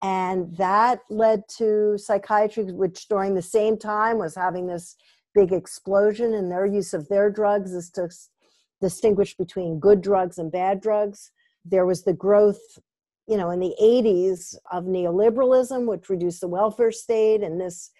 And 0.00 0.56
that 0.58 1.00
led 1.10 1.42
to 1.58 1.98
psychiatry, 1.98 2.66
which 2.66 3.08
during 3.08 3.34
the 3.34 3.42
same 3.42 3.76
time 3.76 4.18
was 4.18 4.36
having 4.36 4.68
this 4.68 4.94
big 5.34 5.52
explosion 5.52 6.34
in 6.34 6.50
their 6.50 6.66
use 6.66 6.94
of 6.94 7.08
their 7.08 7.28
drugs, 7.28 7.72
is 7.72 7.90
to 7.90 8.08
distinguish 8.80 9.36
between 9.36 9.80
good 9.80 10.02
drugs 10.02 10.38
and 10.38 10.52
bad 10.52 10.80
drugs. 10.80 11.32
There 11.64 11.84
was 11.84 12.04
the 12.04 12.14
growth, 12.14 12.60
you 13.26 13.36
know, 13.36 13.50
in 13.50 13.58
the 13.58 13.74
80s 13.82 14.54
of 14.70 14.84
neoliberalism, 14.84 15.86
which 15.86 16.08
reduced 16.08 16.42
the 16.42 16.48
welfare 16.48 16.92
state, 16.92 17.42
and 17.42 17.60
this 17.60 17.90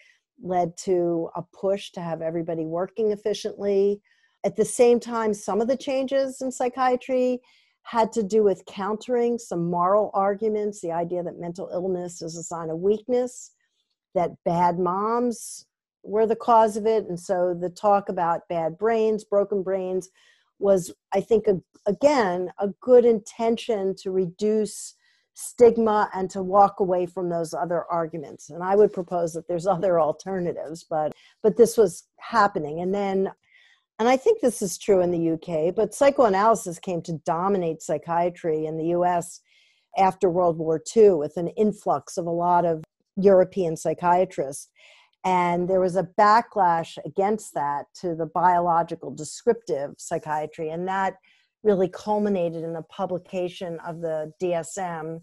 led 0.42 0.76
to 0.78 1.28
a 1.36 1.42
push 1.42 1.90
to 1.92 2.00
have 2.00 2.22
everybody 2.22 2.64
working 2.64 3.12
efficiently. 3.12 4.00
At 4.44 4.56
the 4.56 4.64
same 4.64 5.00
time, 5.00 5.34
some 5.34 5.60
of 5.60 5.68
the 5.68 5.76
changes 5.76 6.40
in 6.40 6.50
psychiatry 6.50 7.40
had 7.82 8.12
to 8.12 8.22
do 8.22 8.42
with 8.42 8.64
countering 8.66 9.38
some 9.38 9.70
moral 9.70 10.10
arguments 10.14 10.80
the 10.80 10.92
idea 10.92 11.22
that 11.22 11.40
mental 11.40 11.70
illness 11.72 12.22
is 12.22 12.36
a 12.36 12.42
sign 12.42 12.70
of 12.70 12.78
weakness, 12.78 13.52
that 14.14 14.30
bad 14.44 14.78
moms 14.78 15.66
were 16.02 16.26
the 16.26 16.36
cause 16.36 16.76
of 16.76 16.86
it. 16.86 17.06
And 17.08 17.18
so 17.18 17.54
the 17.58 17.70
talk 17.70 18.08
about 18.08 18.48
bad 18.48 18.78
brains, 18.78 19.24
broken 19.24 19.62
brains, 19.62 20.08
was, 20.58 20.92
I 21.14 21.20
think, 21.20 21.46
a, 21.46 21.60
again, 21.86 22.50
a 22.58 22.68
good 22.80 23.04
intention 23.04 23.94
to 24.02 24.10
reduce 24.10 24.94
stigma 25.40 26.10
and 26.14 26.28
to 26.30 26.42
walk 26.42 26.80
away 26.80 27.06
from 27.06 27.28
those 27.28 27.54
other 27.54 27.84
arguments 27.90 28.50
and 28.50 28.62
i 28.62 28.76
would 28.76 28.92
propose 28.92 29.32
that 29.32 29.46
there's 29.48 29.66
other 29.76 30.00
alternatives 30.00 30.84
but 30.88 31.12
but 31.42 31.56
this 31.56 31.76
was 31.76 32.04
happening 32.18 32.80
and 32.80 32.94
then 32.94 33.30
and 33.98 34.08
I 34.08 34.16
think 34.16 34.40
this 34.40 34.62
is 34.62 34.78
true 34.78 35.02
in 35.02 35.10
the 35.10 35.32
UK, 35.32 35.74
but 35.74 35.92
psychoanalysis 35.92 36.78
came 36.78 37.02
to 37.02 37.20
dominate 37.26 37.82
psychiatry 37.82 38.64
in 38.64 38.78
the 38.78 38.96
US 38.96 39.42
after 39.98 40.30
World 40.30 40.56
War 40.56 40.80
II 40.96 41.10
with 41.16 41.36
an 41.36 41.48
influx 41.48 42.16
of 42.16 42.24
a 42.24 42.30
lot 42.30 42.64
of 42.64 42.82
European 43.16 43.76
psychiatrists. 43.76 44.68
And 45.22 45.68
there 45.68 45.80
was 45.80 45.96
a 45.96 46.08
backlash 46.18 46.96
against 47.04 47.52
that 47.52 47.86
to 47.96 48.14
the 48.14 48.24
biological 48.24 49.10
descriptive 49.10 49.92
psychiatry. 49.98 50.70
And 50.70 50.88
that 50.88 51.16
really 51.62 51.88
culminated 51.88 52.62
in 52.64 52.72
the 52.72 52.82
publication 52.82 53.78
of 53.86 54.00
the 54.00 54.32
DSM, 54.42 55.22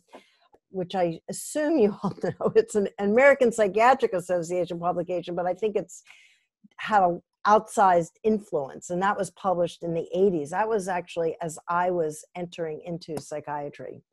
which 0.70 0.96
I 0.96 1.20
assume 1.30 1.78
you 1.78 1.98
all 2.04 2.18
know. 2.24 2.52
It's 2.56 2.76
an 2.76 2.90
American 3.00 3.52
Psychiatric 3.52 4.14
Association 4.14 4.80
publication, 4.80 5.36
but 5.36 5.46
I 5.46 5.54
think 5.54 5.76
it's 5.76 6.04
had 6.80 7.02
a 7.04 7.20
outsized 7.48 8.12
influence. 8.24 8.90
And 8.90 9.02
that 9.02 9.18
was 9.18 9.32
published 9.32 9.82
in 9.82 9.94
the 9.94 10.08
80s. 10.16 10.50
That 10.50 10.68
was 10.68 10.88
actually 10.88 11.38
as 11.42 11.58
I 11.70 11.90
was 11.92 12.26
entering 12.36 12.82
into 12.86 13.20
psychiatry. 13.22 14.04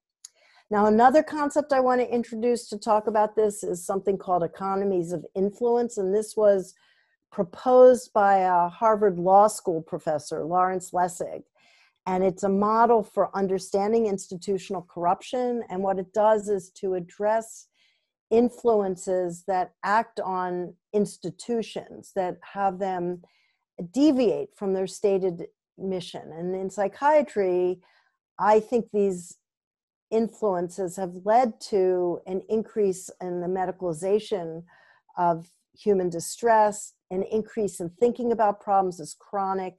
Now, 0.71 0.87
another 0.87 1.23
concept 1.23 1.73
I 1.73 1.81
want 1.81 2.01
to 2.01 2.09
introduce 2.09 2.69
to 2.69 2.79
talk 2.79 3.07
about 3.07 3.37
this 3.37 3.63
is 3.63 3.85
something 3.85 4.17
called 4.17 4.45
economies 4.45 5.13
of 5.13 5.27
influence. 5.35 5.99
And 5.99 6.15
this 6.15 6.37
was 6.37 6.75
proposed 7.31 8.13
by 8.13 8.39
a 8.39 8.69
Harvard 8.69 9.19
Law 9.19 9.49
School 9.49 9.83
professor, 9.83 10.45
Lawrence 10.45 10.93
Lessig. 10.93 11.43
And 12.07 12.23
it's 12.23 12.43
a 12.43 12.49
model 12.49 13.03
for 13.03 13.35
understanding 13.35 14.07
institutional 14.07 14.83
corruption. 14.83 15.63
And 15.71 15.83
what 15.83 15.99
it 15.99 16.13
does 16.13 16.49
is 16.49 16.71
to 16.81 16.95
address 16.95 17.69
influences 18.31 19.45
that 19.47 19.73
act 19.83 20.21
on 20.21 20.75
institutions, 20.93 22.13
that 22.15 22.39
have 22.53 22.79
them 22.79 23.23
deviate 23.93 24.51
from 24.57 24.75
their 24.75 24.87
stated 24.87 25.47
mission. 25.79 26.33
And 26.33 26.55
in 26.55 26.71
psychiatry, 26.71 27.81
I 28.39 28.61
think 28.61 28.87
these 28.93 29.39
influences 30.11 30.97
have 30.97 31.15
led 31.25 31.61
to 31.61 32.21
an 32.27 32.43
increase 32.49 33.11
in 33.21 33.41
the 33.41 33.49
medicalization 33.49 34.65
of 35.17 35.49
human 35.77 36.09
distress, 36.09 36.93
an 37.11 37.23
increase 37.25 37.81
in 37.81 37.91
thinking 37.91 38.31
about 38.31 38.61
problems 38.61 39.01
as 39.01 39.15
chronic, 39.19 39.79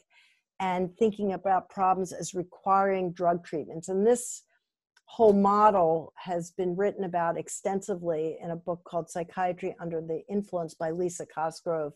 and 0.60 0.96
thinking 0.98 1.34
about 1.34 1.70
problems 1.70 2.14
as 2.14 2.34
requiring 2.34 3.12
drug 3.12 3.46
treatments. 3.46 3.90
And 3.90 4.06
this 4.06 4.44
whole 5.06 5.34
model 5.34 6.14
has 6.16 6.52
been 6.52 6.76
written 6.76 7.04
about 7.04 7.38
extensively 7.38 8.38
in 8.42 8.52
a 8.52 8.56
book 8.56 8.82
called 8.86 9.10
Psychiatry 9.10 9.76
Under 9.80 10.02
the 10.02 10.24
Influence 10.30 10.74
by 10.74 10.92
Lisa 10.92 11.26
Cosgrove 11.26 11.94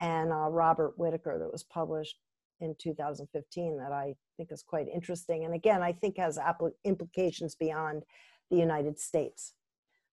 and 0.00 0.32
uh, 0.32 0.48
Robert 0.48 0.94
Whitaker 0.98 1.38
that 1.38 1.52
was 1.52 1.62
published 1.62 2.16
in 2.60 2.74
2015 2.78 3.78
that 3.78 3.92
I 3.92 4.14
think 4.36 4.50
is 4.52 4.62
quite 4.62 4.86
interesting. 4.92 5.44
And 5.44 5.54
again, 5.54 5.82
I 5.82 5.92
think 5.92 6.18
has 6.18 6.38
apl- 6.38 6.72
implications 6.84 7.54
beyond 7.54 8.02
the 8.50 8.56
United 8.56 8.98
States. 8.98 9.54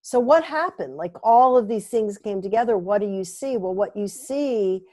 So, 0.02 0.18
what 0.18 0.44
happened? 0.44 0.96
Like 0.96 1.14
all 1.22 1.56
of 1.56 1.68
these 1.68 1.88
things 1.88 2.18
came 2.18 2.40
together. 2.40 2.78
What 2.78 3.00
do 3.00 3.08
you 3.08 3.24
see? 3.24 3.56
Well, 3.56 3.74
what 3.74 3.96
you 3.96 4.08
see 4.08 4.84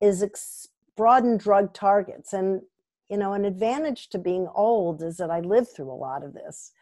is 0.00 0.22
ex- 0.22 0.68
broadened 0.96 1.40
drug 1.40 1.74
targets. 1.74 2.32
And, 2.32 2.62
you 3.08 3.16
know, 3.16 3.32
an 3.32 3.44
advantage 3.44 4.08
to 4.10 4.18
being 4.18 4.48
old 4.54 5.02
is 5.02 5.16
that 5.18 5.30
I 5.30 5.40
lived 5.40 5.68
through 5.74 5.90
a 5.90 5.94
lot 5.94 6.24
of 6.24 6.34
this. 6.34 6.72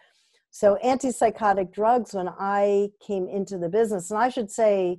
So, 0.50 0.78
antipsychotic 0.84 1.72
drugs, 1.72 2.12
when 2.12 2.28
I 2.28 2.90
came 3.04 3.28
into 3.28 3.56
the 3.56 3.68
business, 3.68 4.10
and 4.10 4.18
I 4.18 4.28
should 4.28 4.50
say, 4.50 4.98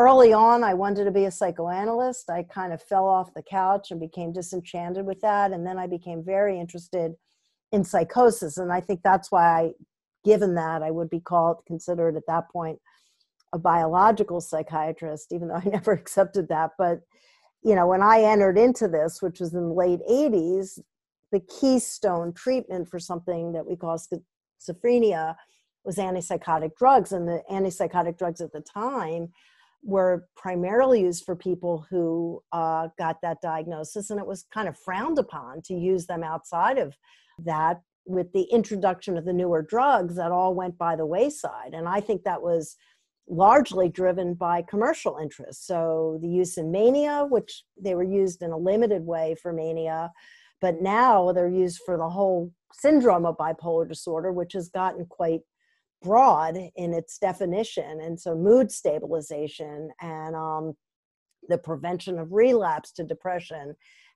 early 0.00 0.32
on, 0.32 0.64
I 0.64 0.74
wanted 0.74 1.04
to 1.04 1.10
be 1.10 1.24
a 1.24 1.30
psychoanalyst. 1.30 2.30
I 2.30 2.42
kind 2.44 2.72
of 2.72 2.82
fell 2.82 3.06
off 3.06 3.34
the 3.34 3.42
couch 3.42 3.90
and 3.90 4.00
became 4.00 4.32
disenchanted 4.32 5.04
with 5.04 5.20
that. 5.20 5.52
And 5.52 5.66
then 5.66 5.78
I 5.78 5.86
became 5.86 6.24
very 6.24 6.58
interested 6.58 7.14
in 7.72 7.84
psychosis. 7.84 8.56
And 8.56 8.72
I 8.72 8.80
think 8.80 9.00
that's 9.02 9.30
why, 9.30 9.44
I, 9.44 9.70
given 10.24 10.54
that, 10.54 10.82
I 10.82 10.90
would 10.90 11.10
be 11.10 11.20
called, 11.20 11.58
considered 11.66 12.16
at 12.16 12.26
that 12.28 12.50
point, 12.50 12.78
a 13.52 13.58
biological 13.58 14.40
psychiatrist, 14.40 15.32
even 15.32 15.48
though 15.48 15.54
I 15.54 15.64
never 15.70 15.92
accepted 15.92 16.48
that. 16.48 16.70
But, 16.78 17.00
you 17.62 17.74
know, 17.74 17.86
when 17.86 18.02
I 18.02 18.22
entered 18.22 18.58
into 18.58 18.88
this, 18.88 19.20
which 19.20 19.40
was 19.40 19.52
in 19.52 19.68
the 19.68 19.74
late 19.74 20.00
80s, 20.10 20.80
the 21.32 21.40
keystone 21.40 22.32
treatment 22.32 22.88
for 22.88 22.98
something 22.98 23.52
that 23.52 23.66
we 23.66 23.76
call 23.76 23.98
schizophrenia 23.98 25.36
was 25.84 25.96
antipsychotic 25.96 26.74
drugs. 26.76 27.12
And 27.12 27.28
the 27.28 27.42
antipsychotic 27.50 28.18
drugs 28.18 28.40
at 28.40 28.52
the 28.52 28.60
time 28.60 29.28
were 29.82 30.26
primarily 30.36 31.00
used 31.00 31.24
for 31.24 31.36
people 31.36 31.86
who 31.88 32.42
uh, 32.52 32.88
got 32.98 33.16
that 33.22 33.40
diagnosis. 33.40 34.10
And 34.10 34.18
it 34.18 34.26
was 34.26 34.46
kind 34.52 34.68
of 34.68 34.78
frowned 34.78 35.18
upon 35.18 35.62
to 35.62 35.74
use 35.74 36.06
them 36.06 36.22
outside 36.22 36.78
of 36.78 36.96
that. 37.38 37.80
With 38.06 38.32
the 38.32 38.44
introduction 38.44 39.18
of 39.18 39.26
the 39.26 39.32
newer 39.32 39.62
drugs, 39.62 40.16
that 40.16 40.32
all 40.32 40.54
went 40.54 40.76
by 40.78 40.96
the 40.96 41.06
wayside. 41.06 41.74
And 41.74 41.86
I 41.86 42.00
think 42.00 42.24
that 42.24 42.42
was 42.42 42.76
largely 43.28 43.88
driven 43.88 44.34
by 44.34 44.62
commercial 44.62 45.18
interests. 45.18 45.66
So 45.66 46.18
the 46.20 46.28
use 46.28 46.58
in 46.58 46.70
mania, 46.70 47.26
which 47.28 47.64
they 47.80 47.94
were 47.94 48.02
used 48.02 48.42
in 48.42 48.50
a 48.50 48.56
limited 48.56 49.04
way 49.04 49.36
for 49.40 49.52
mania, 49.52 50.10
but 50.60 50.82
now 50.82 51.32
they're 51.32 51.48
used 51.48 51.80
for 51.84 51.96
the 51.96 52.08
whole 52.08 52.52
syndrome 52.72 53.26
of 53.26 53.36
bipolar 53.36 53.88
disorder, 53.88 54.32
which 54.32 54.52
has 54.52 54.68
gotten 54.68 55.06
quite 55.06 55.40
broad 56.02 56.56
in 56.76 56.92
its 56.92 57.18
definition. 57.18 58.00
And 58.00 58.18
so, 58.18 58.34
mood 58.34 58.70
stabilization 58.70 59.90
and 60.00 60.34
um, 60.34 60.74
the 61.48 61.58
prevention 61.58 62.18
of 62.18 62.32
relapse 62.32 62.92
to 62.92 63.04
depression, 63.04 63.74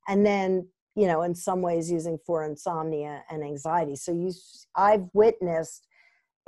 and 0.08 0.24
then 0.24 0.68
you 0.96 1.08
know, 1.08 1.22
in 1.22 1.34
some 1.34 1.60
ways, 1.60 1.90
using 1.90 2.18
for 2.24 2.44
insomnia 2.44 3.24
and 3.28 3.42
anxiety. 3.42 3.96
So, 3.96 4.12
you, 4.12 4.32
I've 4.76 5.06
witnessed 5.12 5.86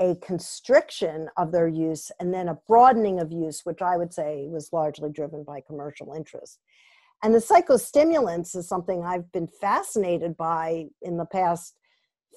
a 0.01 0.15
constriction 0.17 1.29
of 1.37 1.53
their 1.53 1.69
use 1.69 2.11
and 2.21 2.33
then 2.33 2.49
a 2.49 2.59
broadening 2.67 3.21
of 3.21 3.33
use, 3.33 3.65
which 3.65 3.81
I 3.83 3.97
would 3.97 4.13
say 4.13 4.47
was 4.49 4.73
largely 4.73 5.11
driven 5.11 5.43
by 5.43 5.61
commercial 5.61 6.13
interest. 6.13 6.59
And 7.23 7.35
the 7.35 7.39
psychostimulants 7.39 8.55
is 8.55 8.69
something 8.69 9.03
I've 9.03 9.31
been 9.33 9.47
fascinated 9.47 10.37
by 10.37 10.87
in 11.03 11.17
the 11.17 11.25
past 11.25 11.77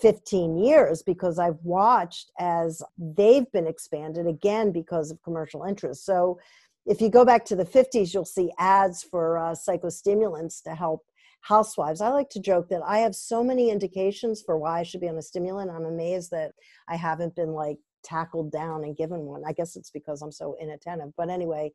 15 0.01 0.57
years 0.57 1.03
because 1.03 1.37
I've 1.37 1.59
watched 1.63 2.31
as 2.39 2.81
they've 2.97 3.51
been 3.51 3.67
expanded 3.67 4.27
again 4.27 4.71
because 4.71 5.11
of 5.11 5.21
commercial 5.21 5.63
interest. 5.63 6.05
So 6.05 6.39
if 6.85 7.01
you 7.01 7.09
go 7.09 7.25
back 7.25 7.43
to 7.45 7.55
the 7.55 7.65
50s, 7.65 8.13
you'll 8.13 8.23
see 8.25 8.51
ads 8.57 9.03
for 9.03 9.37
uh, 9.37 9.51
psychostimulants 9.51 10.63
to 10.63 10.75
help 10.75 11.05
housewives. 11.41 12.01
I 12.01 12.09
like 12.09 12.29
to 12.31 12.39
joke 12.39 12.69
that 12.69 12.81
I 12.85 12.99
have 12.99 13.15
so 13.15 13.43
many 13.43 13.69
indications 13.69 14.41
for 14.41 14.57
why 14.57 14.79
I 14.79 14.83
should 14.83 15.01
be 15.01 15.09
on 15.09 15.17
a 15.17 15.21
stimulant. 15.21 15.71
I'm 15.71 15.85
amazed 15.85 16.31
that 16.31 16.51
I 16.87 16.95
haven't 16.95 17.35
been 17.35 17.53
like 17.53 17.77
tackled 18.03 18.51
down 18.51 18.83
and 18.83 18.95
given 18.95 19.21
one. 19.21 19.43
I 19.45 19.53
guess 19.53 19.75
it's 19.75 19.91
because 19.91 20.21
I'm 20.21 20.31
so 20.31 20.55
inattentive. 20.59 21.13
But 21.17 21.29
anyway, 21.29 21.71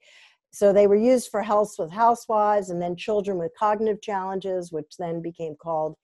so 0.52 0.72
they 0.72 0.86
were 0.86 0.96
used 0.96 1.30
for 1.30 1.42
health 1.42 1.74
with 1.78 1.90
housewives 1.90 2.70
and 2.70 2.80
then 2.80 2.96
children 2.96 3.38
with 3.38 3.52
cognitive 3.58 4.00
challenges, 4.00 4.70
which 4.70 4.96
then 4.98 5.20
became 5.20 5.56
called 5.56 5.96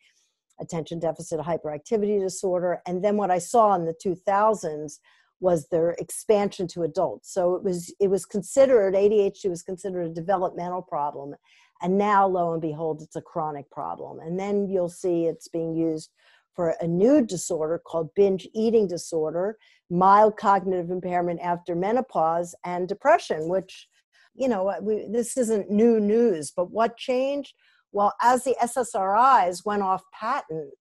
attention 0.61 0.99
deficit 0.99 1.41
hyperactivity 1.41 2.21
disorder. 2.21 2.83
And 2.87 3.03
then 3.03 3.17
what 3.17 3.31
I 3.31 3.39
saw 3.39 3.75
in 3.75 3.85
the 3.85 3.95
2000s 4.05 4.99
was 5.41 5.69
their 5.69 5.93
expansion 5.93 6.67
to 6.69 6.83
adults. 6.83 7.33
So 7.33 7.55
it 7.55 7.65
was 7.65 7.95
it 7.99 8.09
was 8.09 8.27
considered 8.27 8.95
ADHD 8.95 9.49
was 9.49 9.63
considered 9.63 10.07
a 10.07 10.15
developmental 10.15 10.83
problem, 10.83 11.35
and 11.83 11.97
now 11.97 12.27
lo 12.27 12.53
and 12.53 12.63
behold, 12.63 13.01
it's 13.03 13.17
a 13.17 13.23
chronic 13.23 13.71
problem. 13.71 14.21
And 14.21 14.39
then 14.39 14.69
you'll 14.69 14.89
see 14.89 15.27
it's 15.27 15.49
being 15.49 15.75
used 15.75 16.11
for 16.55 16.75
a 16.81 16.87
new 16.87 17.25
disorder 17.25 17.81
called 17.85 18.11
binge 18.15 18.47
eating 18.55 18.87
disorder, 18.87 19.57
mild 19.89 20.37
cognitive 20.37 20.91
impairment 20.91 21.41
after 21.41 21.75
menopause, 21.75 22.55
and 22.65 22.89
depression. 22.89 23.49
Which, 23.49 23.89
you 24.35 24.49
know, 24.49 24.69
uh, 24.69 24.77
we, 24.83 25.07
this 25.11 25.37
isn't 25.37 25.71
new 25.71 26.01
news, 26.01 26.53
but 26.55 26.71
what 26.71 26.97
changed? 26.97 27.55
Well, 27.93 28.13
as 28.21 28.45
the 28.45 28.57
SSRIs 28.63 29.65
went 29.65 29.83
off 29.83 30.03
patent, 30.13 30.75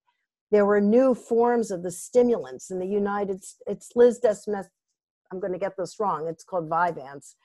there 0.51 0.65
were 0.65 0.82
new 0.82 1.15
forms 1.15 1.72
of 1.72 1.84
the 1.84 1.91
stimulants 1.91 2.72
in 2.72 2.79
the 2.79 2.88
United 2.88 3.44
States. 3.44 3.62
It's 3.68 3.89
Liz 3.96 4.20
Desmet. 4.24 4.65
I'm 5.32 5.39
going 5.39 5.53
to 5.53 5.60
get 5.60 5.74
this 5.77 5.96
wrong. 6.00 6.27
It's 6.27 6.44
called 6.44 6.70
Vyvanse. 6.70 7.36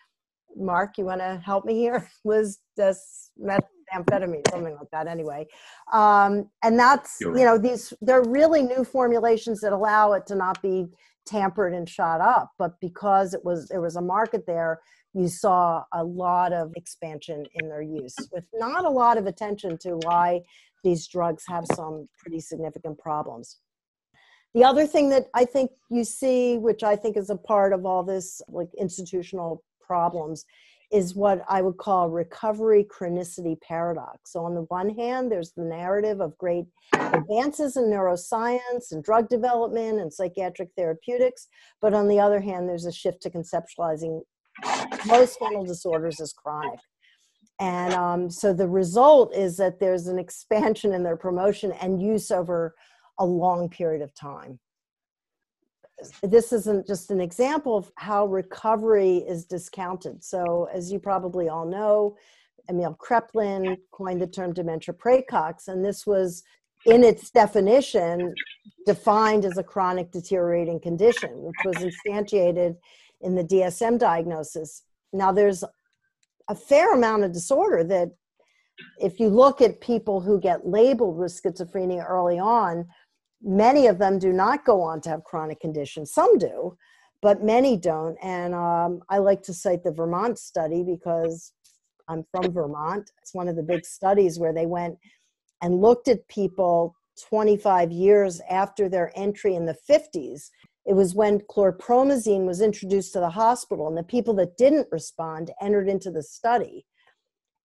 Mark, 0.57 0.99
you 0.99 1.05
want 1.05 1.21
to 1.21 1.41
help 1.45 1.65
me 1.65 1.75
here? 1.75 2.09
Liz 2.25 2.59
this 2.77 3.31
methamphetamine, 3.41 4.49
something 4.51 4.75
like 4.75 4.91
that. 4.93 5.07
Anyway, 5.07 5.47
um, 5.93 6.49
and 6.63 6.79
that's 6.79 7.19
you 7.21 7.33
know 7.33 7.59
these 7.59 7.93
they're 8.01 8.25
really 8.25 8.63
new 8.63 8.85
formulations 8.85 9.61
that 9.61 9.73
allow 9.73 10.13
it 10.13 10.27
to 10.27 10.35
not 10.35 10.61
be 10.63 10.87
tampered 11.27 11.75
and 11.75 11.89
shot 11.89 12.21
up. 12.21 12.51
But 12.59 12.81
because 12.81 13.35
it 13.35 13.45
was 13.45 13.69
there 13.69 13.81
was 13.81 13.97
a 13.97 14.03
market 14.03 14.45
there, 14.47 14.81
you 15.15 15.29
saw 15.29 15.85
a 15.93 16.05
lot 16.05 16.53
of 16.53 16.73
expansion 16.77 17.45
in 17.55 17.69
their 17.69 17.83
use 17.83 18.17
with 18.33 18.45
not 18.55 18.85
a 18.85 18.91
lot 18.91 19.17
of 19.17 19.27
attention 19.27 19.79
to 19.79 19.99
why 20.03 20.43
these 20.83 21.07
drugs 21.07 21.45
have 21.49 21.65
some 21.75 22.09
pretty 22.19 22.41
significant 22.41 22.99
problems. 22.99 23.59
The 24.55 24.65
other 24.65 24.87
thing 24.87 25.09
that 25.11 25.27
I 25.35 25.45
think 25.45 25.73
you 25.91 26.05
see, 26.05 26.59
which 26.59 26.85
I 26.85 26.95
think 26.95 27.17
is 27.17 27.31
a 27.31 27.37
part 27.37 27.73
of 27.73 27.85
all 27.85 28.05
this 28.05 28.41
like 28.49 28.69
institutional 28.79 29.65
problems, 29.87 30.45
is 30.93 31.15
what 31.15 31.43
I 31.49 31.61
would 31.63 31.77
call 31.77 32.09
recovery 32.09 32.85
chronicity 32.85 33.61
paradox. 33.61 34.33
So, 34.33 34.45
on 34.45 34.55
the 34.55 34.63
one 34.63 34.91
hand, 34.91 35.31
there's 35.31 35.53
the 35.53 35.65
narrative 35.65 36.21
of 36.21 36.39
great 36.39 36.67
advances 36.93 37.77
in 37.77 37.85
neuroscience 37.85 38.93
and 38.93 39.03
drug 39.03 39.29
development 39.29 40.01
and 40.01 40.13
psychiatric 40.13 40.71
therapeutics, 40.77 41.49
but 41.81 41.95
on 41.95 42.09
the 42.09 42.21
other 42.21 42.41
hand, 42.41 42.69
there's 42.69 42.87
a 42.87 42.93
shift 42.93 43.23
to 43.23 43.31
conceptualizing 43.31 44.21
most 45.07 45.39
mental 45.41 45.65
disorders 45.65 46.21
is 46.21 46.33
chronic. 46.33 46.79
And 47.61 47.95
um, 47.95 48.31
so 48.31 48.53
the 48.53 48.69
result 48.69 49.35
is 49.35 49.57
that 49.59 49.79
there's 49.79 50.07
an 50.07 50.19
expansion 50.19 50.93
in 50.93 51.03
their 51.03 51.17
promotion 51.17 51.73
and 51.73 52.03
use 52.03 52.31
over 52.31 52.75
a 53.19 53.25
long 53.25 53.69
period 53.69 54.03
of 54.03 54.15
time. 54.15 54.59
This 56.23 56.53
isn't 56.53 56.87
just 56.87 57.11
an 57.11 57.21
example 57.21 57.77
of 57.77 57.91
how 57.97 58.27
recovery 58.27 59.19
is 59.19 59.45
discounted. 59.45 60.23
So, 60.23 60.69
as 60.73 60.93
you 60.93 60.99
probably 60.99 61.49
all 61.49 61.67
know, 61.67 62.17
Emil 62.69 62.97
Kraepelin 63.01 63.77
coined 63.91 64.21
the 64.23 64.27
term 64.27 64.53
dementia 64.53 64.95
praecox, 64.95 65.69
and 65.69 65.85
this 65.85 66.07
was 66.07 66.43
in 66.87 67.03
its 67.05 67.31
definition 67.31 68.35
defined 68.87 69.45
as 69.45 69.59
a 69.59 69.63
chronic 69.63 70.11
deteriorating 70.11 70.81
condition, 70.81 71.31
which 71.43 71.57
was 71.65 71.77
instantiated 71.77 72.77
in 73.21 73.35
the 73.35 73.45
DSM 73.45 73.99
diagnosis. 73.99 74.83
Now, 75.13 75.33
there's 75.33 75.65
a 76.49 76.55
fair 76.55 76.95
amount 76.95 77.25
of 77.25 77.33
disorder 77.33 77.85
that, 77.85 78.11
if 79.01 79.21
you 79.21 79.29
look 79.29 79.63
at 79.63 79.81
people 79.81 80.21
who 80.21 80.41
get 80.41 80.67
labeled 80.67 81.17
with 81.17 81.33
schizophrenia 81.33 82.05
early 82.09 82.39
on, 82.39 82.87
many 83.45 83.87
of 83.87 83.99
them 83.99 84.19
do 84.19 84.33
not 84.33 84.65
go 84.65 84.81
on 84.81 85.01
to 85.03 85.11
have 85.11 85.25
chronic 85.25 85.61
conditions. 85.61 86.13
Some 86.13 86.39
do, 86.39 86.77
but 87.21 87.45
many 87.45 87.77
don't. 87.77 88.17
And 88.23 88.55
um, 88.55 89.03
I 89.09 89.19
like 89.19 89.43
to 89.45 89.55
cite 89.55 89.85
the 89.85 89.93
Vermont 89.93 90.39
study 90.39 90.83
because 90.83 91.53
I'm 92.09 92.25
from 92.31 92.53
Vermont. 92.53 93.11
It's 93.21 93.35
one 93.35 93.49
of 93.49 93.57
the 93.57 93.63
big 93.63 93.85
studies 93.85 94.39
where 94.39 94.53
they 94.53 94.67
went 94.67 94.97
and 95.63 95.81
looked 95.81 96.09
at 96.09 96.27
people 96.29 96.95
25 97.29 97.93
years 97.93 98.41
after 98.51 98.89
their 98.89 99.13
entry 99.15 99.55
in 99.55 99.67
the 99.67 99.77
50s. 99.89 100.51
It 100.87 100.95
was 100.95 101.15
when 101.15 101.41
chlorpromazine 101.41 102.45
was 102.45 102.61
introduced 102.61 103.13
to 103.15 103.21
the 103.21 103.31
hospital, 103.31 103.89
and 103.89 103.97
the 103.97 104.03
people 104.03 104.35
that 104.35 104.57
didn't 104.59 104.89
respond 104.91 105.51
entered 105.61 105.89
into 105.89 106.11
the 106.11 106.23
study. 106.23 106.85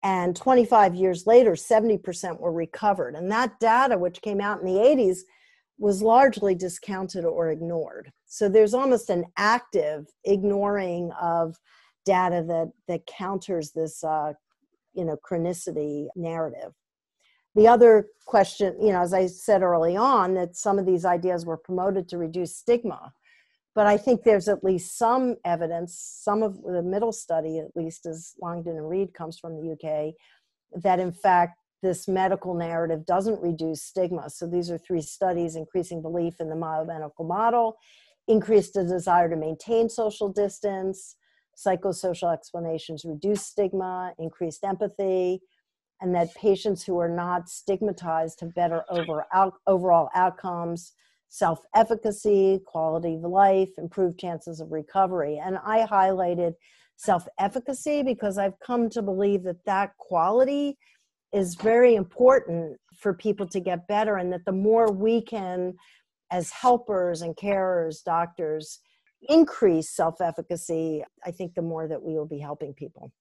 And 0.04 0.36
25 0.36 0.96
years 0.96 1.28
later, 1.28 1.52
70% 1.52 2.40
were 2.40 2.54
recovered. 2.54 3.16
And 3.16 3.30
that 3.32 3.60
data, 3.60 3.98
which 3.98 4.22
came 4.22 4.40
out 4.40 4.62
in 4.62 4.66
the 4.66 4.80
80s, 4.80 5.20
was 5.80 6.02
largely 6.02 6.54
discounted 6.54 7.24
or 7.26 7.50
ignored. 7.50 8.12
So 8.26 8.50
there's 8.50 8.74
almost 8.74 9.10
an 9.10 9.26
active 9.38 10.06
ignoring 10.26 11.12
of 11.20 11.56
data 12.06 12.44
that, 12.48 12.72
that 12.88 13.08
counters 13.08 13.72
this, 13.72 14.04
uh, 14.04 14.34
you 14.94 15.06
know, 15.06 15.18
chronicity 15.28 16.08
narrative. 16.16 16.74
The 17.56 17.68
other 17.68 18.08
question, 18.26 18.76
you 18.80 18.92
know, 18.92 19.02
as 19.02 19.14
I 19.14 19.28
said 19.28 19.64
early 19.64 19.96
on, 19.96 20.34
that 20.36 20.56
some 20.56 20.78
of 20.78 20.86
these 20.86 21.06
ideas 21.06 21.46
were 21.46 21.58
promoted 21.58 22.10
to 22.10 22.18
reduce 22.18 22.56
stigma. 22.56 23.14
But 23.74 23.88
I 23.88 23.98
think 23.98 24.24
there's 24.24 24.50
at 24.50 24.64
least 24.64 24.98
some 24.98 25.36
evidence, 25.46 25.98
some 25.98 26.44
of 26.44 26.62
the 26.62 26.84
middle 26.84 27.14
study, 27.14 27.60
at 27.60 27.76
least 27.76 28.06
as 28.06 28.34
Longden 28.42 28.76
and 28.76 28.90
Read 28.90 29.14
comes 29.14 29.40
from 29.40 29.56
the 29.56 29.72
UK, 29.72 30.14
that 30.84 31.00
in 31.00 31.12
fact 31.12 31.59
this 31.82 32.08
medical 32.08 32.54
narrative 32.54 33.06
doesn't 33.06 33.42
reduce 33.42 33.84
stigma. 33.84 34.30
So 34.30 34.48
these 34.48 34.70
are 34.70 34.78
three 34.78 35.02
studies 35.02 35.56
increasing 35.56 36.02
belief 36.02 36.36
in 36.40 36.50
the 36.50 36.56
biomedical 36.56 37.28
model, 37.28 37.78
increased 38.28 38.74
the 38.74 38.84
desire 38.84 39.30
to 39.30 39.36
maintain 39.36 39.90
social 39.90 40.30
distance, 40.32 41.16
psychosocial 41.58 42.34
explanations 42.34 43.06
reduce 43.06 43.46
stigma, 43.46 44.14
increased 44.18 44.64
empathy, 44.64 45.42
and 46.02 46.16
that 46.16 46.34
patients 46.36 46.84
who 46.84 46.98
are 46.98 47.10
not 47.10 47.50
stigmatized 47.50 48.40
have 48.40 48.56
better 48.56 48.84
overall 49.68 50.10
outcomes, 50.16 50.94
self 51.28 51.60
efficacy, 51.76 52.62
quality 52.66 53.16
of 53.16 53.22
life, 53.22 53.70
improved 53.78 54.20
chances 54.20 54.62
of 54.62 54.72
recovery. 54.72 55.40
And 55.44 55.58
I 55.58 55.86
highlighted 55.86 56.54
self 56.96 57.28
efficacy 57.38 58.04
because 58.04 58.38
I've 58.38 58.60
come 58.66 58.90
to 58.92 59.02
believe 59.02 59.44
that 59.44 59.66
that 59.66 59.98
quality 59.98 60.78
is 61.32 61.56
very 61.56 61.96
important 61.96 62.78
for 62.96 63.14
people 63.14 63.48
to 63.48 63.60
get 63.60 63.88
better, 63.88 64.18
and 64.18 64.32
that 64.34 64.46
the 64.46 64.52
more 64.52 64.92
we 64.92 65.22
can, 65.22 65.76
as 66.32 66.52
helpers 66.52 67.22
and 67.22 67.36
carers, 67.36 68.04
doctors, 68.04 68.80
increase 69.28 69.90
self 69.90 70.22
efficacy, 70.22 71.04
I 71.26 71.32
think 71.32 71.54
the 71.54 71.62
more 71.62 71.88
that 71.88 72.02
we 72.02 72.14
will 72.14 72.28
be 72.28 72.40
helping 72.40 72.74
people. 72.74 73.12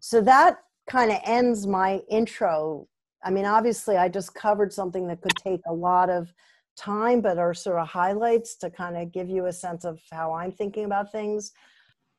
So 0.00 0.20
that 0.22 0.58
kind 0.88 1.10
of 1.10 1.18
ends 1.24 1.66
my 1.66 2.00
intro. 2.08 2.86
I 3.24 3.30
mean, 3.30 3.44
obviously, 3.44 3.96
I 3.96 4.08
just 4.08 4.34
covered 4.34 4.72
something 4.72 5.06
that 5.08 5.20
could 5.20 5.36
take 5.36 5.60
a 5.66 5.72
lot 5.72 6.08
of 6.08 6.32
time, 6.76 7.20
but 7.20 7.38
are 7.38 7.54
sort 7.54 7.78
of 7.78 7.88
highlights 7.88 8.56
to 8.56 8.70
kind 8.70 8.96
of 8.96 9.12
give 9.12 9.28
you 9.28 9.46
a 9.46 9.52
sense 9.52 9.84
of 9.84 10.00
how 10.12 10.32
I'm 10.32 10.52
thinking 10.52 10.84
about 10.84 11.10
things. 11.10 11.52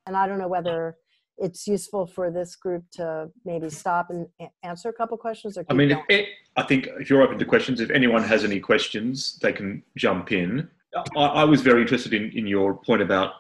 And 0.06 0.18
I 0.18 0.28
don't 0.28 0.40
know 0.40 0.50
whether 0.50 0.98
it's 1.40 1.68
useful 1.68 2.06
for 2.06 2.30
this 2.30 2.56
group 2.56 2.84
to 2.92 3.30
maybe 3.46 3.70
stop 3.70 4.10
and 4.10 4.28
answer 4.64 4.90
a 4.90 4.94
couple 4.94 5.18
questions. 5.18 5.58
Or 5.58 5.66
I 5.70 5.74
mean, 5.74 5.98
it, 6.10 6.28
I 6.56 6.64
think 6.64 6.88
if 7.00 7.10
you're 7.10 7.22
open 7.22 7.40
to 7.40 7.46
questions, 7.46 7.80
if 7.80 7.90
anyone 7.90 8.24
has 8.24 8.44
any 8.44 8.60
questions, 8.60 9.40
they 9.42 9.54
can 9.54 9.84
jump 9.98 10.32
in. 10.32 10.70
I, 11.16 11.26
I 11.26 11.44
was 11.44 11.62
very 11.62 11.82
interested 11.82 12.14
in, 12.14 12.32
in 12.32 12.48
your 12.48 12.74
point 12.74 13.02
about 13.02 13.34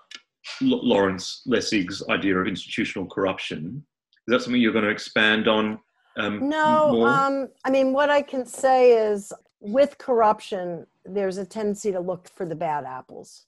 L- 0.61 0.85
Lawrence 0.85 1.41
Lessig's 1.45 2.01
idea 2.09 2.37
of 2.37 2.47
institutional 2.47 3.07
corruption. 3.07 3.83
Is 4.27 4.33
that 4.33 4.41
something 4.41 4.61
you're 4.61 4.73
going 4.73 4.85
to 4.85 4.91
expand 4.91 5.47
on? 5.47 5.79
Um, 6.17 6.49
no, 6.49 7.05
um, 7.05 7.49
I 7.65 7.69
mean, 7.69 7.93
what 7.93 8.09
I 8.09 8.21
can 8.21 8.45
say 8.45 8.91
is 8.91 9.31
with 9.59 9.97
corruption, 9.97 10.85
there's 11.05 11.37
a 11.37 11.45
tendency 11.45 11.91
to 11.91 11.99
look 11.99 12.29
for 12.29 12.45
the 12.45 12.55
bad 12.55 12.85
apples. 12.85 13.45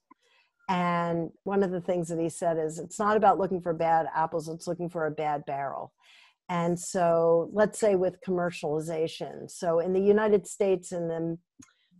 And 0.71 1.31
one 1.43 1.63
of 1.63 1.71
the 1.71 1.81
things 1.81 2.07
that 2.07 2.19
he 2.19 2.29
said 2.29 2.57
is 2.57 2.79
it's 2.79 2.97
not 2.97 3.17
about 3.17 3.37
looking 3.37 3.59
for 3.61 3.73
bad 3.73 4.05
apples, 4.15 4.47
it's 4.47 4.67
looking 4.67 4.89
for 4.89 5.05
a 5.05 5.11
bad 5.11 5.43
barrel. 5.45 5.91
And 6.47 6.79
so, 6.79 7.49
let's 7.51 7.77
say 7.77 7.95
with 7.95 8.21
commercialization. 8.25 9.51
So, 9.51 9.79
in 9.79 9.91
the 9.91 9.99
United 9.99 10.47
States, 10.47 10.93
in 10.93 11.09
the, 11.09 11.37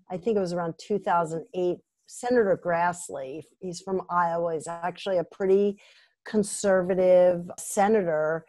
I 0.10 0.16
think 0.16 0.38
it 0.38 0.40
was 0.40 0.54
around 0.54 0.76
2008, 0.80 1.80
Senator 2.08 2.60
Grassley, 2.66 3.42
he's 3.60 3.82
from 3.82 4.04
Iowa, 4.10 4.54
he's 4.54 4.70
actually 4.70 5.18
a 5.18 5.26
pretty 5.26 5.78
conservative 6.26 7.52
senator 7.60 8.46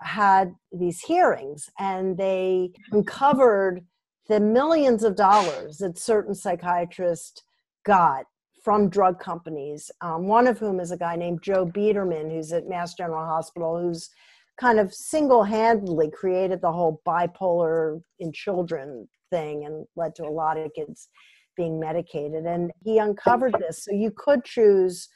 had 0.00 0.54
these 0.72 1.00
hearings 1.00 1.68
and 1.78 2.16
they 2.16 2.72
uncovered 2.90 3.84
the 4.28 4.40
millions 4.40 5.04
of 5.04 5.14
dollars 5.14 5.76
that 5.78 5.98
certain 5.98 6.34
psychiatrists 6.34 7.42
got 7.84 8.24
from 8.62 8.88
drug 8.88 9.18
companies. 9.18 9.90
Um, 10.00 10.26
one 10.26 10.46
of 10.46 10.58
whom 10.58 10.80
is 10.80 10.92
a 10.92 10.96
guy 10.96 11.16
named 11.16 11.42
Joe 11.42 11.64
Biederman, 11.64 12.30
who's 12.30 12.52
at 12.52 12.68
Mass 12.68 12.94
General 12.94 13.26
Hospital, 13.26 13.80
who's 13.80 14.08
kind 14.60 14.78
of 14.78 14.94
single 14.94 15.44
handedly 15.44 16.10
created 16.10 16.60
the 16.60 16.72
whole 16.72 17.00
bipolar 17.06 18.00
in 18.20 18.32
children 18.32 19.08
thing 19.30 19.64
and 19.64 19.86
led 19.96 20.14
to 20.14 20.24
a 20.24 20.30
lot 20.30 20.58
of 20.58 20.72
kids 20.74 21.08
being 21.56 21.80
medicated. 21.80 22.44
And 22.44 22.70
he 22.84 22.98
uncovered 22.98 23.54
this. 23.58 23.84
So 23.84 23.92
you 23.92 24.12
could 24.16 24.44
choose 24.44 25.08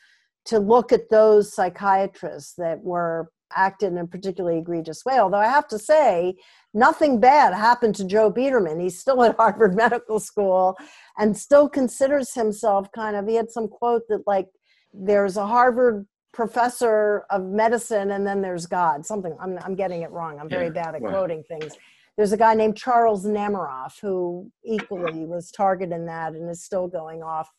to 0.47 0.59
look 0.59 0.93
at 0.93 1.11
those 1.11 1.55
psychiatrists 1.55 2.55
that 2.55 2.83
were 2.83 3.31
acted 3.57 3.93
in 3.93 3.99
a 3.99 4.07
particularly 4.07 4.59
egregious 4.59 5.05
way. 5.05 5.19
Although 5.19 5.39
I 5.39 5.47
have 5.47 5.67
to 5.69 5.79
say, 5.79 6.37
nothing 6.75 7.21
bad 7.21 7.55
happened 7.55 7.95
to 7.97 8.05
Joe 8.05 8.31
Biederman. 8.31 8.81
He's 8.81 8.99
still 8.99 9.23
at 9.25 9.37
Harvard 9.39 9.75
Medical 9.75 10.21
School 10.21 10.77
and 11.19 11.37
still 11.37 11.69
considers 11.69 12.35
himself 12.35 12.91
kind 12.93 13.17
of, 13.17 13.27
he 13.27 13.35
had 13.35 13.51
some 13.51 13.69
quote 13.69 14.03
that, 14.09 14.23
like, 14.27 14.47
there's 14.93 15.37
a 15.37 15.47
Harvard 15.47 16.07
professor 16.33 17.25
of 17.31 17.43
medicine 17.45 18.11
and 18.11 18.27
then 18.27 18.43
there's 18.43 18.67
God. 18.67 19.07
Something, 19.07 19.37
I'm, 19.41 19.59
I'm 19.63 19.75
getting 19.75 20.03
it 20.03 20.11
wrong. 20.11 20.39
I'm 20.39 20.49
very 20.49 20.67
yeah, 20.67 20.85
bad 20.85 20.95
at 20.95 21.01
wow. 21.01 21.11
quoting 21.11 21.43
things. 21.49 21.75
There's 22.17 22.33
a 22.33 22.37
guy 22.37 22.55
named 22.55 22.77
Charles 22.77 23.27
Nemeroff 23.27 24.01
who 24.01 24.51
equally 24.65 25.25
was 25.27 25.51
targeted 25.51 25.95
in 25.95 26.07
that 26.07 26.33
and 26.33 26.49
is 26.49 26.65
still 26.65 26.89
going 26.89 27.23
off 27.23 27.51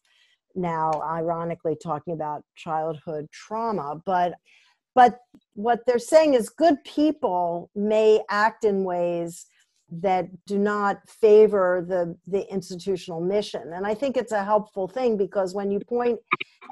now, 0.55 0.91
ironically, 1.03 1.75
talking 1.81 2.13
about 2.13 2.43
childhood 2.55 3.27
trauma. 3.31 4.01
But 4.05 4.33
but 4.97 5.19
what 5.53 5.81
they're 5.85 5.99
saying 5.99 6.33
is 6.33 6.49
good 6.49 6.83
people 6.83 7.69
may 7.75 8.19
act 8.31 8.65
in 8.65 8.83
ways 8.83 9.45
that 9.91 10.25
do 10.47 10.57
not 10.57 10.97
favor 11.07 11.85
the 11.87 12.17
the 12.25 12.43
institutional 12.51 13.21
mission. 13.21 13.65
And 13.75 13.85
i 13.91 13.93
think 13.93 14.17
it's 14.17 14.35
a 14.41 14.43
helpful 14.53 14.87
thing 14.97 15.11
because 15.25 15.53
when 15.59 15.69
you 15.73 15.79
point 15.97 16.17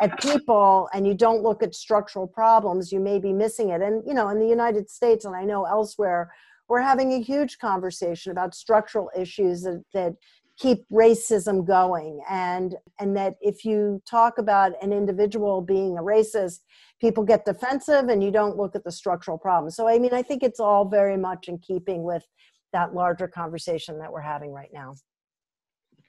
at 0.02 0.20
people 0.20 0.90
and 0.94 1.08
you 1.08 1.14
don't 1.26 1.44
look 1.48 1.62
at 1.64 1.74
structural 1.86 2.28
problems 2.42 2.92
you 2.92 3.00
may 3.00 3.20
be 3.28 3.32
missing 3.32 3.70
it. 3.70 3.82
And 3.88 3.96
you 4.08 4.16
know 4.18 4.28
in 4.34 4.40
the 4.40 4.52
united 4.60 4.86
states 4.90 5.24
and 5.26 5.36
i 5.42 5.44
know 5.52 5.62
elsewhere 5.78 6.22
we're 6.68 6.88
having 6.92 7.14
a 7.14 7.22
huge 7.32 7.54
conversation 7.60 8.32
about 8.32 8.56
structural 8.56 9.08
issues 9.24 9.62
that, 9.66 9.84
that 9.94 10.14
keep 10.58 10.88
racism 10.90 11.66
going. 11.66 12.22
And 12.30 12.76
and 13.00 13.16
that 13.18 13.36
if 13.42 13.66
you 13.66 14.02
talk 14.10 14.38
about 14.38 14.72
an 14.82 14.94
individual 14.94 15.62
being 15.62 15.98
a 15.98 16.02
racist 16.02 16.60
people 17.02 17.24
get 17.24 17.46
defensive 17.46 18.08
and 18.08 18.24
you 18.24 18.32
don't 18.32 18.58
look 18.58 18.76
at 18.76 18.84
the 18.84 18.92
structural 18.92 19.38
problem. 19.38 19.70
So 19.72 19.88
i 19.88 20.00
mean 20.00 20.14
i 20.14 20.22
think 20.22 20.44
it's 20.44 20.60
all 20.60 20.86
very 20.86 21.18
much 21.18 21.48
in 21.48 21.58
keeping 21.60 22.04
with 22.04 22.26
that 22.74 22.94
larger 22.94 23.28
conversation 23.28 24.00
that 24.00 24.12
we're 24.12 24.22
having 24.22 24.52
right 24.52 24.72
now. 24.74 24.96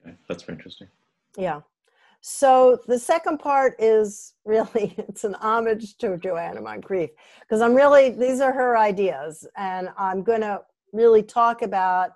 Okay 0.07 0.17
that's 0.29 0.45
very 0.45 0.57
interesting. 0.57 0.89
Yeah. 1.37 1.61
So 2.21 2.81
the 2.87 2.99
second 2.99 3.39
part 3.39 3.75
is 3.79 4.35
really 4.45 4.95
it's 4.97 5.25
an 5.25 5.35
homage 5.35 5.97
to 5.99 6.17
joanna 6.19 6.61
moncrieff 6.61 7.11
because 7.41 7.61
i'm 7.61 7.75
really 7.75 8.11
these 8.11 8.41
are 8.41 8.53
her 8.53 8.79
ideas 8.79 9.47
and 9.57 9.89
i'm 9.99 10.23
going 10.23 10.41
to 10.41 10.61
really 10.93 11.23
talk 11.23 11.63
about 11.63 12.13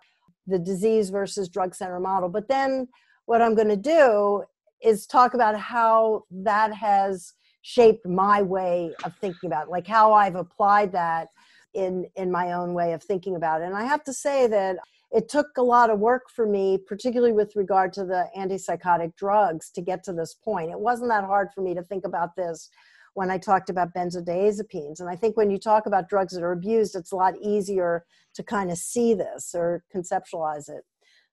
the 0.47 0.59
disease 0.59 1.11
versus 1.11 1.49
drug 1.49 1.75
center 1.75 2.01
model. 2.01 2.29
But 2.29 2.49
then 2.49 2.89
what 3.27 3.43
I'm 3.43 3.55
going 3.55 3.69
to 3.69 3.77
do 3.77 4.45
is 4.83 5.07
talk 5.07 5.35
about 5.35 5.59
how 5.59 6.25
that 6.31 6.75
has 6.75 7.35
shaped 7.63 8.07
my 8.07 8.43
way 8.43 8.93
of 9.05 9.15
thinking 9.21 9.49
about 9.49 9.67
it, 9.67 9.71
like 9.71 9.87
how 9.87 10.13
I've 10.13 10.37
applied 10.37 10.93
that 10.93 11.29
in 11.75 12.07
in 12.17 12.31
my 12.31 12.53
own 12.53 12.75
way 12.75 12.93
of 12.93 13.03
thinking 13.03 13.37
about 13.37 13.61
it. 13.61 13.67
And 13.67 13.77
I 13.77 13.85
have 13.85 14.03
to 14.05 14.13
say 14.13 14.47
that 14.49 14.77
it 15.13 15.29
took 15.29 15.49
a 15.57 15.63
lot 15.63 15.91
of 15.91 15.99
work 15.99 16.31
for 16.35 16.47
me, 16.47 16.79
particularly 16.79 17.33
with 17.33 17.57
regard 17.57 17.93
to 17.95 18.05
the 18.05 18.29
antipsychotic 18.37 19.17
drugs, 19.17 19.71
to 19.71 19.83
get 19.83 20.05
to 20.05 20.13
this 20.13 20.35
point. 20.35 20.71
It 20.71 20.79
wasn't 20.79 21.11
that 21.11 21.25
hard 21.25 21.49
for 21.55 21.63
me 21.63 21.75
to 21.75 21.83
think 21.83 22.07
about 22.07 22.37
this 22.37 22.71
when 23.15 23.31
I 23.31 23.39
talked 23.39 23.71
about 23.71 23.95
benzodiazepines. 23.95 25.01
And 25.01 25.09
I 25.09 25.17
think 25.17 25.37
when 25.37 25.51
you 25.51 25.59
talk 25.59 25.87
about 25.87 26.09
drugs 26.09 26.35
that 26.35 26.43
are 26.43 26.53
abused, 26.53 26.95
it's 26.95 27.13
a 27.13 27.17
lot 27.17 27.35
easier 27.43 28.05
to 28.35 28.43
kind 28.43 28.71
of 28.71 28.79
see 28.79 29.15
this 29.15 29.55
or 29.55 29.85
conceptualize 29.95 30.69
it. 30.69 30.85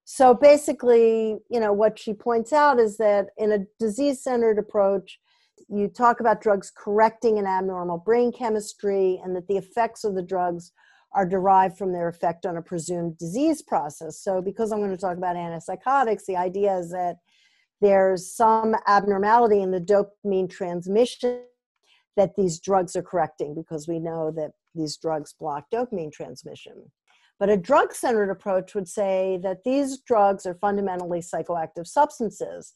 So 0.06 0.34
basically, 0.34 1.38
you 1.50 1.60
know, 1.60 1.74
what 1.74 2.00
she 2.00 2.14
points 2.14 2.54
out 2.54 2.80
is 2.80 2.98
that 2.98 3.28
in 3.38 3.52
a 3.52 3.66
disease 3.80 4.24
centered 4.24 4.58
approach, 4.58 5.20
you 5.68 5.90
talk 5.90 6.20
about 6.20 6.42
drugs 6.42 6.72
correcting 6.76 7.38
an 7.38 7.46
abnormal 7.46 7.98
brain 7.98 8.32
chemistry 8.32 9.20
and 9.24 9.36
that 9.36 9.48
the 9.48 9.58
effects 9.58 10.04
of 10.04 10.16
the 10.16 10.24
drugs 10.24 10.72
are 11.14 11.26
derived 11.26 11.78
from 11.78 11.94
their 11.94 12.08
effect 12.08 12.46
on 12.46 12.58
a 12.58 12.62
presumed 12.62 13.18
disease 13.18 13.62
process. 13.62 14.20
So, 14.22 14.42
because 14.42 14.72
I'm 14.72 14.80
going 14.80 14.92
to 14.92 14.98
talk 14.98 15.18
about 15.18 15.36
antipsychotics, 15.36 16.26
the 16.26 16.38
idea 16.38 16.78
is 16.78 16.92
that 16.92 17.18
there's 17.82 18.32
some 18.34 18.76
abnormality 18.88 19.62
in 19.62 19.72
the 19.72 19.80
dopamine 19.80 20.50
transmission 20.50 21.42
that 22.18 22.36
these 22.36 22.60
drugs 22.60 22.96
are 22.96 23.04
correcting 23.04 23.56
because 23.56 23.88
we 23.88 24.00
know 24.00 24.32
that 24.32 24.52
these 24.76 24.98
drugs 24.98 25.34
block 25.34 25.66
dopamine 25.74 26.12
transmission. 26.12 26.92
But 27.40 27.50
a 27.50 27.58
drug 27.58 27.94
centered 27.94 28.32
approach 28.32 28.74
would 28.74 28.88
say 28.88 29.40
that 29.44 29.64
these 29.64 30.00
drugs 30.00 30.46
are 30.46 30.56
fundamentally 30.56 31.20
psychoactive 31.20 31.86
substances 31.86 32.74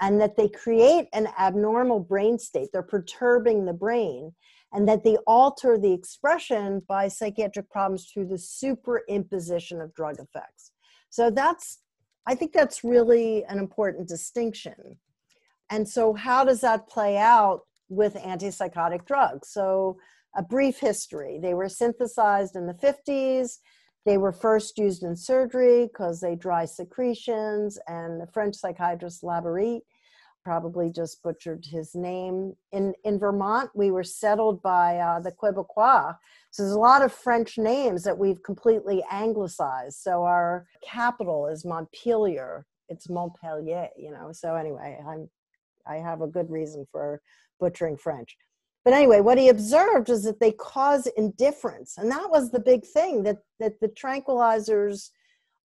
and 0.00 0.20
that 0.20 0.36
they 0.36 0.48
create 0.48 1.08
an 1.12 1.28
abnormal 1.38 2.00
brain 2.00 2.38
state. 2.38 2.68
They're 2.72 2.82
perturbing 2.82 3.64
the 3.64 3.72
brain 3.72 4.32
and 4.72 4.88
that 4.88 5.04
they 5.04 5.16
alter 5.26 5.78
the 5.78 5.92
expression 5.92 6.82
by 6.88 7.08
psychiatric 7.08 7.70
problems 7.70 8.10
through 8.10 8.26
the 8.26 8.36
superimposition 8.36 9.82
of 9.82 9.94
drug 9.94 10.16
effects. 10.18 10.72
So 11.10 11.30
that's, 11.30 11.78
I 12.26 12.34
think 12.34 12.52
that's 12.52 12.84
really 12.84 13.44
an 13.44 13.58
important 13.58 14.08
distinction. 14.08 14.98
And 15.70 15.88
so, 15.88 16.12
how 16.14 16.44
does 16.44 16.60
that 16.60 16.88
play 16.88 17.16
out 17.16 17.62
with 17.92 18.14
antipsychotic 18.14 19.06
drugs? 19.06 19.48
So, 19.48 19.98
a 20.34 20.42
brief 20.42 20.78
history. 20.78 21.38
They 21.40 21.54
were 21.54 21.68
synthesized 21.68 22.56
in 22.56 22.66
the 22.66 22.74
50s. 22.74 23.58
They 24.06 24.16
were 24.16 24.32
first 24.32 24.78
used 24.78 25.02
in 25.02 25.14
surgery 25.14 25.86
because 25.86 26.20
they 26.20 26.34
dry 26.34 26.64
secretions, 26.64 27.78
and 27.86 28.20
the 28.20 28.26
French 28.32 28.56
psychiatrist 28.56 29.22
Laborit 29.22 29.80
probably 30.44 30.90
just 30.90 31.22
butchered 31.22 31.64
his 31.64 31.94
name. 31.94 32.54
In 32.72 32.94
in 33.04 33.18
Vermont, 33.18 33.70
we 33.74 33.90
were 33.90 34.02
settled 34.02 34.62
by 34.62 34.98
uh, 34.98 35.20
the 35.20 35.32
Quebecois. 35.32 36.16
So 36.50 36.62
there's 36.62 36.74
a 36.74 36.80
lot 36.80 37.02
of 37.02 37.12
French 37.12 37.58
names 37.58 38.02
that 38.02 38.18
we've 38.18 38.42
completely 38.42 39.04
anglicized. 39.10 39.98
So 39.98 40.24
our 40.24 40.66
capital 40.84 41.46
is 41.46 41.64
Montpelier. 41.64 42.66
It's 42.88 43.08
Montpellier, 43.08 43.88
you 43.96 44.10
know. 44.10 44.32
So 44.32 44.56
anyway, 44.56 44.98
I'm 45.06 45.28
I 45.86 45.96
have 45.96 46.22
a 46.22 46.26
good 46.26 46.50
reason 46.50 46.86
for 46.90 47.20
butchering 47.62 47.96
French. 47.96 48.36
But 48.84 48.94
anyway, 48.94 49.20
what 49.20 49.38
he 49.38 49.48
observed 49.48 50.10
is 50.10 50.24
that 50.24 50.40
they 50.40 50.52
cause 50.52 51.06
indifference, 51.16 51.98
and 51.98 52.10
that 52.10 52.28
was 52.28 52.50
the 52.50 52.58
big 52.72 52.84
thing 52.84 53.22
that 53.22 53.38
that 53.60 53.78
the 53.80 53.88
tranquilizers, 53.88 55.10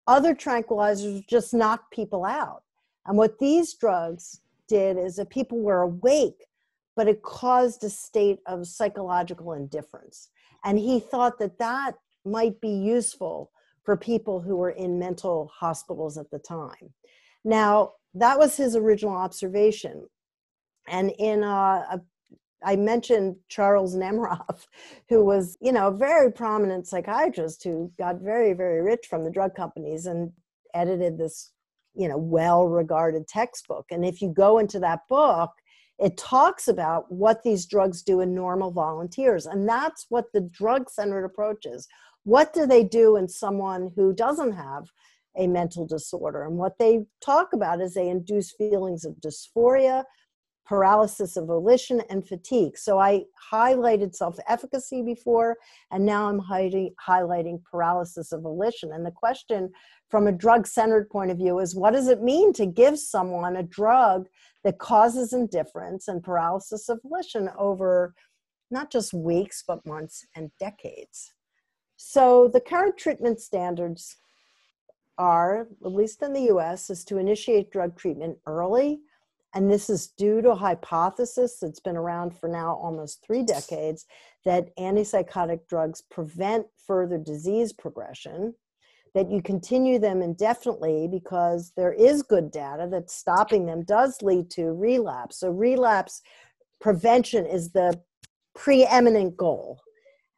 other 0.06 0.34
tranquilizers, 0.34 1.26
just 1.28 1.52
knock 1.52 1.90
people 1.90 2.24
out. 2.24 2.62
And 3.06 3.16
what 3.16 3.38
these 3.40 3.74
drugs 3.74 4.40
did 4.68 4.96
is 4.96 5.16
that 5.16 5.30
people 5.30 5.58
were 5.58 5.82
awake, 5.82 6.46
but 6.94 7.08
it 7.08 7.22
caused 7.22 7.82
a 7.82 7.90
state 7.90 8.38
of 8.46 8.68
psychological 8.68 9.54
indifference. 9.54 10.28
And 10.64 10.78
he 10.78 11.00
thought 11.00 11.38
that 11.40 11.58
that 11.58 11.92
might 12.24 12.60
be 12.60 12.70
useful 12.70 13.50
for 13.82 13.96
people 13.96 14.40
who 14.40 14.56
were 14.56 14.76
in 14.84 14.98
mental 14.98 15.50
hospitals 15.52 16.18
at 16.18 16.30
the 16.30 16.38
time. 16.38 16.92
Now, 17.44 17.94
that 18.14 18.38
was 18.38 18.56
his 18.56 18.76
original 18.76 19.14
observation. 19.14 20.06
And 20.90 21.12
in 21.18 21.42
a, 21.42 21.86
a 21.92 22.00
I 22.64 22.74
mentioned 22.74 23.36
Charles 23.48 23.94
Nemeroff, 23.94 24.66
who 25.08 25.24
was, 25.24 25.56
you 25.60 25.72
know, 25.72 25.88
a 25.88 25.96
very 25.96 26.32
prominent 26.32 26.88
psychiatrist 26.88 27.62
who 27.62 27.92
got 27.98 28.20
very, 28.20 28.52
very 28.52 28.82
rich 28.82 29.06
from 29.08 29.24
the 29.24 29.30
drug 29.30 29.54
companies 29.54 30.06
and 30.06 30.32
edited 30.74 31.18
this 31.18 31.52
you 31.94 32.06
know 32.08 32.18
well 32.18 32.68
regarded 32.68 33.26
textbook. 33.26 33.86
And 33.90 34.04
if 34.04 34.20
you 34.20 34.28
go 34.28 34.58
into 34.58 34.78
that 34.80 35.00
book 35.08 35.50
it 35.98 36.16
talks 36.16 36.68
about 36.68 37.10
what 37.10 37.42
these 37.42 37.66
drugs 37.66 38.02
do 38.02 38.20
in 38.20 38.34
normal 38.34 38.70
volunteers. 38.70 39.46
And 39.46 39.68
that's 39.68 40.06
what 40.08 40.26
the 40.32 40.40
drug 40.40 40.88
centered 40.88 41.24
approach 41.24 41.66
is. 41.66 41.88
What 42.24 42.52
do 42.52 42.66
they 42.66 42.84
do 42.84 43.16
in 43.16 43.28
someone 43.28 43.90
who 43.96 44.12
doesn't 44.12 44.52
have 44.52 44.84
a 45.36 45.46
mental 45.46 45.86
disorder? 45.86 46.44
And 46.44 46.56
what 46.56 46.78
they 46.78 47.06
talk 47.24 47.52
about 47.52 47.80
is 47.80 47.94
they 47.94 48.08
induce 48.08 48.52
feelings 48.52 49.04
of 49.04 49.14
dysphoria 49.14 50.04
paralysis 50.68 51.36
of 51.36 51.46
volition 51.46 52.02
and 52.10 52.28
fatigue 52.28 52.76
so 52.76 52.98
i 52.98 53.22
highlighted 53.52 54.14
self-efficacy 54.14 55.02
before 55.02 55.56
and 55.90 56.04
now 56.04 56.28
i'm 56.28 56.40
highlighting 56.40 57.62
paralysis 57.64 58.32
of 58.32 58.42
volition 58.42 58.92
and 58.92 59.04
the 59.04 59.10
question 59.10 59.70
from 60.08 60.26
a 60.26 60.32
drug 60.32 60.66
centered 60.66 61.08
point 61.10 61.30
of 61.30 61.38
view 61.38 61.58
is 61.58 61.74
what 61.74 61.92
does 61.92 62.08
it 62.08 62.22
mean 62.22 62.52
to 62.52 62.66
give 62.66 62.98
someone 62.98 63.56
a 63.56 63.62
drug 63.62 64.26
that 64.64 64.78
causes 64.78 65.32
indifference 65.32 66.08
and 66.08 66.22
paralysis 66.22 66.88
of 66.88 67.00
volition 67.02 67.50
over 67.58 68.14
not 68.70 68.90
just 68.90 69.14
weeks, 69.14 69.64
but 69.66 69.84
months 69.86 70.26
and 70.34 70.50
decades? 70.58 71.32
So 71.96 72.48
the 72.48 72.60
current 72.60 72.96
treatment 72.96 73.40
standards 73.40 74.16
are, 75.16 75.68
at 75.84 75.92
least 75.92 76.22
in 76.22 76.32
the 76.32 76.52
US, 76.54 76.90
is 76.90 77.04
to 77.04 77.18
initiate 77.18 77.72
drug 77.72 77.96
treatment 77.96 78.38
early. 78.46 79.00
And 79.54 79.70
this 79.70 79.88
is 79.88 80.08
due 80.08 80.42
to 80.42 80.50
a 80.50 80.56
hypothesis 80.56 81.58
that's 81.60 81.80
been 81.80 81.96
around 81.96 82.36
for 82.36 82.48
now 82.48 82.74
almost 82.74 83.24
three 83.24 83.42
decades 83.42 84.06
that 84.44 84.76
antipsychotic 84.76 85.60
drugs 85.68 86.02
prevent 86.10 86.66
further 86.86 87.18
disease 87.18 87.72
progression 87.72 88.54
that 89.14 89.30
you 89.30 89.42
continue 89.42 89.98
them 89.98 90.22
indefinitely 90.22 91.08
because 91.10 91.72
there 91.76 91.92
is 91.92 92.22
good 92.22 92.50
data 92.50 92.86
that 92.90 93.10
stopping 93.10 93.66
them 93.66 93.82
does 93.84 94.20
lead 94.22 94.50
to 94.50 94.72
relapse. 94.72 95.40
So, 95.40 95.50
relapse 95.50 96.22
prevention 96.80 97.46
is 97.46 97.72
the 97.72 98.00
preeminent 98.54 99.36
goal. 99.36 99.80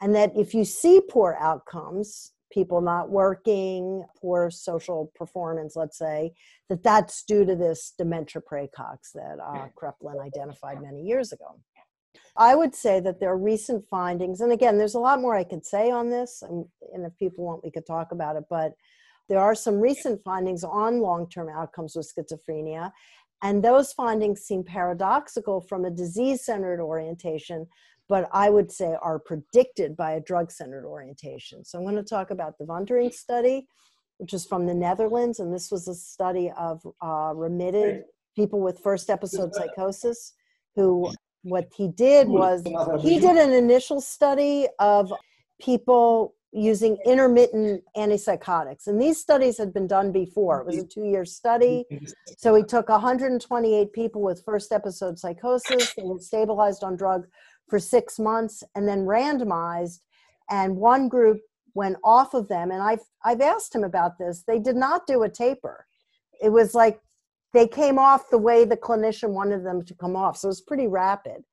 And 0.00 0.14
that 0.14 0.32
if 0.36 0.54
you 0.54 0.64
see 0.64 1.00
poor 1.10 1.36
outcomes, 1.38 2.32
people 2.50 2.80
not 2.80 3.10
working, 3.10 4.04
poor 4.20 4.50
social 4.50 5.12
performance, 5.14 5.76
let's 5.76 5.98
say, 5.98 6.32
that 6.68 6.82
that's 6.82 7.22
due 7.22 7.44
to 7.44 7.54
this 7.56 7.92
dementia 7.96 8.42
praecox 8.42 9.12
that 9.14 9.38
uh, 9.42 9.68
Kraepelin 9.80 10.24
identified 10.24 10.82
many 10.82 11.02
years 11.02 11.32
ago. 11.32 11.60
I 12.36 12.54
would 12.54 12.74
say 12.74 13.00
that 13.00 13.20
there 13.20 13.30
are 13.30 13.38
recent 13.38 13.84
findings, 13.90 14.40
and 14.40 14.52
again, 14.52 14.78
there's 14.78 14.94
a 14.94 15.00
lot 15.00 15.20
more 15.20 15.36
I 15.36 15.44
could 15.44 15.64
say 15.64 15.90
on 15.90 16.10
this, 16.10 16.42
and, 16.42 16.64
and 16.92 17.04
if 17.04 17.16
people 17.18 17.44
want, 17.44 17.64
we 17.64 17.70
could 17.70 17.86
talk 17.86 18.12
about 18.12 18.36
it, 18.36 18.44
but 18.48 18.72
there 19.28 19.38
are 19.38 19.54
some 19.54 19.80
recent 19.80 20.20
findings 20.24 20.64
on 20.64 21.00
long 21.00 21.28
term 21.28 21.48
outcomes 21.48 21.94
with 21.94 22.12
schizophrenia, 22.12 22.90
and 23.42 23.62
those 23.62 23.92
findings 23.92 24.42
seem 24.42 24.62
paradoxical 24.64 25.60
from 25.60 25.84
a 25.84 25.90
disease 25.90 26.44
centered 26.44 26.80
orientation, 26.80 27.66
but 28.08 28.28
I 28.32 28.50
would 28.50 28.70
say 28.70 28.96
are 29.00 29.18
predicted 29.18 29.96
by 29.96 30.12
a 30.12 30.20
drug 30.20 30.50
centered 30.50 30.84
orientation. 30.84 31.64
So 31.64 31.78
I'm 31.78 31.84
going 31.84 31.96
to 31.96 32.02
talk 32.02 32.30
about 32.30 32.58
the 32.58 32.64
Wunderink 32.64 33.14
study, 33.14 33.66
which 34.18 34.34
is 34.34 34.44
from 34.44 34.66
the 34.66 34.74
Netherlands, 34.74 35.40
and 35.40 35.54
this 35.54 35.70
was 35.70 35.88
a 35.88 35.94
study 35.94 36.52
of 36.58 36.86
uh, 37.02 37.32
remitted 37.34 38.04
people 38.36 38.60
with 38.60 38.78
first 38.80 39.10
episode 39.10 39.54
psychosis 39.54 40.34
who 40.76 41.10
what 41.42 41.68
he 41.74 41.88
did 41.88 42.28
was 42.28 42.62
he 43.00 43.18
did 43.18 43.36
an 43.36 43.52
initial 43.52 44.00
study 44.00 44.68
of 44.78 45.12
people 45.60 46.34
using 46.52 46.98
intermittent 47.06 47.82
antipsychotics. 47.96 48.86
And 48.88 49.00
these 49.00 49.18
studies 49.18 49.56
had 49.56 49.72
been 49.72 49.86
done 49.86 50.10
before. 50.10 50.60
It 50.60 50.66
was 50.66 50.78
a 50.78 50.86
two-year 50.86 51.24
study. 51.24 51.84
So 52.38 52.54
he 52.54 52.64
took 52.64 52.88
128 52.88 53.92
people 53.92 54.20
with 54.22 54.42
first 54.44 54.72
episode 54.72 55.18
psychosis. 55.18 55.94
They 55.94 56.02
were 56.02 56.18
stabilized 56.18 56.82
on 56.82 56.96
drug 56.96 57.26
for 57.68 57.78
six 57.78 58.18
months 58.18 58.64
and 58.74 58.88
then 58.88 59.06
randomized. 59.06 60.00
And 60.50 60.76
one 60.76 61.08
group 61.08 61.38
went 61.74 61.96
off 62.02 62.34
of 62.34 62.48
them. 62.48 62.72
And 62.72 62.82
i've 62.82 63.02
i've 63.24 63.40
asked 63.40 63.74
him 63.74 63.84
about 63.84 64.18
this. 64.18 64.42
They 64.46 64.58
did 64.58 64.76
not 64.76 65.06
do 65.06 65.22
a 65.22 65.28
taper. 65.28 65.86
It 66.42 66.50
was 66.50 66.74
like 66.74 67.00
they 67.52 67.68
came 67.68 67.98
off 67.98 68.30
the 68.30 68.38
way 68.38 68.64
the 68.64 68.76
clinician 68.76 69.30
wanted 69.30 69.64
them 69.64 69.84
to 69.84 69.94
come 69.94 70.16
off. 70.16 70.36
So 70.36 70.48
it 70.48 70.50
was 70.50 70.60
pretty 70.60 70.86
rapid. 70.86 71.44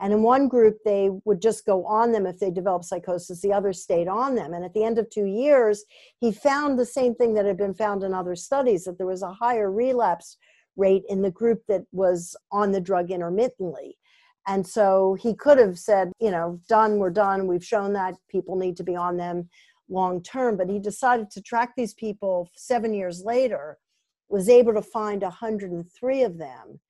And 0.00 0.12
in 0.12 0.22
one 0.22 0.48
group, 0.48 0.78
they 0.84 1.10
would 1.24 1.40
just 1.40 1.66
go 1.66 1.84
on 1.84 2.12
them 2.12 2.26
if 2.26 2.38
they 2.38 2.50
developed 2.50 2.86
psychosis. 2.86 3.40
The 3.40 3.52
other 3.52 3.72
stayed 3.72 4.08
on 4.08 4.34
them. 4.34 4.54
And 4.54 4.64
at 4.64 4.72
the 4.74 4.84
end 4.84 4.98
of 4.98 5.10
two 5.10 5.26
years, 5.26 5.84
he 6.18 6.32
found 6.32 6.78
the 6.78 6.86
same 6.86 7.14
thing 7.14 7.34
that 7.34 7.44
had 7.44 7.58
been 7.58 7.74
found 7.74 8.02
in 8.02 8.14
other 8.14 8.34
studies 8.34 8.84
that 8.84 8.96
there 8.98 9.06
was 9.06 9.22
a 9.22 9.32
higher 9.32 9.70
relapse 9.70 10.38
rate 10.76 11.04
in 11.08 11.22
the 11.22 11.30
group 11.30 11.62
that 11.68 11.82
was 11.92 12.34
on 12.50 12.72
the 12.72 12.80
drug 12.80 13.10
intermittently. 13.10 13.98
And 14.48 14.66
so 14.66 15.16
he 15.20 15.34
could 15.34 15.58
have 15.58 15.78
said, 15.78 16.12
you 16.20 16.30
know, 16.30 16.58
done, 16.68 16.98
we're 16.98 17.10
done. 17.10 17.46
We've 17.46 17.64
shown 17.64 17.92
that 17.92 18.16
people 18.28 18.56
need 18.56 18.76
to 18.78 18.84
be 18.84 18.96
on 18.96 19.16
them 19.16 19.48
long 19.88 20.22
term. 20.22 20.56
But 20.56 20.68
he 20.68 20.78
decided 20.78 21.30
to 21.30 21.42
track 21.42 21.74
these 21.76 21.94
people 21.94 22.50
seven 22.56 22.94
years 22.94 23.22
later, 23.24 23.78
was 24.28 24.48
able 24.48 24.72
to 24.74 24.82
find 24.82 25.22
103 25.22 26.22
of 26.22 26.38
them. 26.38 26.80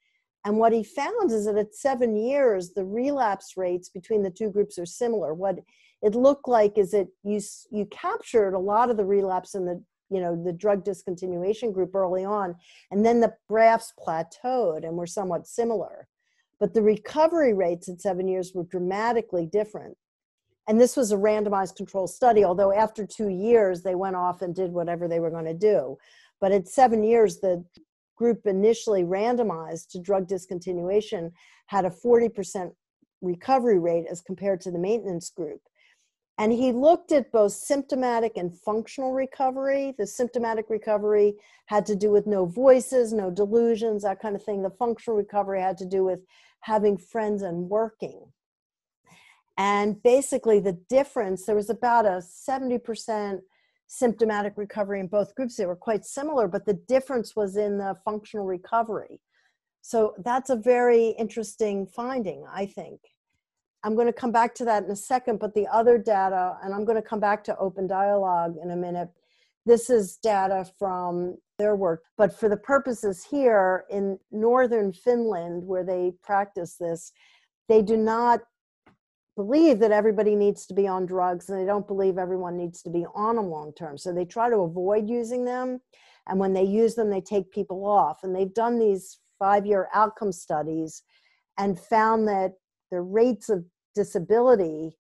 And 0.45 0.59
what 0.59 0.73
he 0.73 0.83
found 0.83 1.31
is 1.31 1.47
that 1.47 1.57
at 1.57 1.75
seven 1.75 2.17
years, 2.17 2.73
the 2.73 2.85
relapse 2.85 3.57
rates 3.57 3.89
between 3.89 4.23
the 4.23 4.31
two 4.31 4.51
groups 4.51 4.79
are 4.79 4.87
similar. 4.87 5.35
What 5.35 5.59
it 6.03 6.15
looked 6.15 6.49
like 6.49 6.79
is 6.79 6.91
that 6.91 7.09
you 7.23 7.41
you 7.71 7.87
captured 7.87 8.55
a 8.55 8.59
lot 8.59 8.91
of 8.91 8.97
the 8.97 9.05
relapse 9.05 9.55
in 9.55 9.65
the 9.65 9.83
you 10.11 10.21
know 10.21 10.43
the 10.43 10.53
drug 10.53 10.85
discontinuation 10.85 11.73
group 11.73 11.95
early 11.95 12.25
on, 12.25 12.57
and 12.91 13.07
then 13.07 13.21
the 13.21 13.35
graphs 13.49 13.93
plateaued 13.99 14.85
and 14.85 14.97
were 14.97 15.07
somewhat 15.07 15.47
similar. 15.47 16.09
But 16.59 16.75
the 16.75 16.83
recovery 16.83 17.55
rates 17.55 17.89
at 17.89 18.01
seven 18.01 18.29
years 18.29 18.53
were 18.55 18.65
dramatically 18.65 19.47
different. 19.47 19.97
And 20.69 20.81
this 20.81 20.97
was 20.97 21.11
a 21.11 21.17
randomized 21.17 21.75
control 21.77 22.07
study, 22.07 22.45
although 22.45 22.73
after 22.73 23.05
two 23.05 23.29
years 23.29 23.83
they 23.83 23.97
went 23.97 24.15
off 24.15 24.43
and 24.43 24.55
did 24.55 24.73
whatever 24.73 25.09
they 25.09 25.19
were 25.19 25.31
going 25.31 25.45
to 25.45 25.55
do. 25.55 25.99
But 26.41 26.53
at 26.53 26.69
seven 26.69 27.03
years, 27.03 27.41
the 27.41 27.65
group 28.17 28.47
initially 28.47 29.03
randomized 29.03 29.89
to 29.91 30.01
drug 30.01 30.27
discontinuation 30.29 31.33
had 31.67 31.85
a 31.85 31.91
40% 31.91 32.73
recovery 33.21 33.79
rate 33.79 34.07
as 34.11 34.21
compared 34.21 34.61
to 34.63 34.71
the 34.71 34.79
maintenance 34.79 35.31
group. 35.31 35.61
And 36.39 36.53
he 36.53 36.73
looked 36.73 37.13
at 37.13 37.31
both 37.31 37.53
symptomatic 37.53 38.37
and 38.37 38.59
functional 38.59 39.13
recovery. 39.13 39.95
The 39.99 40.07
symptomatic 40.07 40.71
recovery 40.71 41.35
had 41.67 41.87
to 41.87 41.95
do 41.95 42.11
with 42.11 42.27
no 42.27 42.47
voices, 42.47 43.13
no 43.13 43.31
delusions, 43.31 44.03
that 44.03 44.21
kind 44.21 44.35
of 44.35 44.43
thing. 44.43 44.63
The 44.63 44.71
functional 44.71 45.17
recovery 45.17 45.61
had 45.61 45.79
to 45.79 45.87
do 45.87 46.05
with 46.05 46.21
having 46.61 46.97
friends 46.97 47.43
and 47.43 47.69
working. 47.69 48.33
And 49.59 50.03
basically, 50.03 50.59
the 50.59 50.79
difference 50.89 51.45
there 51.45 51.55
was 51.55 51.69
about 51.69 52.07
a 52.07 52.23
70% 52.23 53.41
symptomatic 53.93 54.55
recovery 54.57 55.01
in 55.01 55.07
both 55.07 55.35
groups. 55.35 55.57
They 55.57 55.67
were 55.67 55.77
quite 55.77 56.07
similar, 56.07 56.49
but 56.49 56.65
the 56.65 56.81
difference 56.89 57.37
was 57.37 57.57
in 57.59 57.77
the 57.77 57.95
functional 58.07 58.47
recovery. 58.47 59.21
So 59.83 60.15
that's 60.25 60.49
a 60.49 60.57
very 60.57 61.09
interesting 61.19 61.87
finding, 61.87 62.47
I 62.51 62.65
think. 62.65 63.01
I'm 63.85 63.95
going 63.95 64.07
to 64.07 64.13
come 64.13 64.33
back 64.33 64.55
to 64.55 64.65
that 64.65 64.85
in 64.85 64.91
a 64.91 64.97
second, 64.97 65.41
but 65.41 65.53
the 65.53 65.67
other 65.67 65.99
data, 65.99 66.57
and 66.63 66.73
I'm 66.73 66.87
going 66.87 66.97
to 66.97 67.07
come 67.07 67.21
back 67.21 67.45
to 67.45 67.59
open 67.59 67.87
dialogue 67.87 68.55
in 68.63 68.71
a 68.71 68.77
minute. 68.77 69.11
This 69.67 69.91
is 69.91 70.17
data 70.17 70.65
from 70.79 71.37
their 71.59 71.77
work, 71.77 72.05
but 72.17 72.39
for 72.39 72.49
the 72.49 72.57
purposes 72.57 73.27
here 73.29 73.85
in 73.91 74.19
northern 74.31 74.95
Finland, 74.95 75.67
where 75.67 75.85
they 75.85 76.15
practice 76.23 76.77
this, 76.77 77.13
they 77.69 77.83
do 77.83 77.99
not 77.99 78.41
believe 79.37 79.79
that 79.79 79.93
everybody 79.93 80.35
needs 80.35 80.67
to 80.67 80.75
be 80.75 80.87
on 80.87 81.07
drugs 81.07 81.49
and 81.49 81.59
they 81.59 81.65
don't 81.65 81.87
believe 81.87 82.19
everyone 82.19 82.57
needs 82.57 82.83
to 82.83 82.91
be 82.91 83.07
on 83.15 83.37
them 83.37 83.49
long 83.49 83.73
term. 83.73 83.97
So 83.97 84.13
they 84.13 84.25
try 84.25 84.51
to 84.51 84.57
avoid 84.57 85.09
using 85.09 85.45
them. 85.45 85.81
And 86.29 86.39
when 86.39 86.53
they 86.53 86.65
use 86.65 86.95
them, 86.95 87.11
they 87.11 87.21
take 87.21 87.51
people 87.51 87.87
off. 87.87 88.21
And 88.23 88.35
they've 88.35 88.53
done 88.53 88.79
these 88.79 89.19
five 89.39 89.67
year 89.67 89.89
outcome 89.95 90.33
studies 90.33 91.03
and 91.59 91.79
found 91.79 92.29
that 92.29 92.53
the 92.91 93.01
rates 93.01 93.49
of 93.49 93.65
disability 93.95 94.97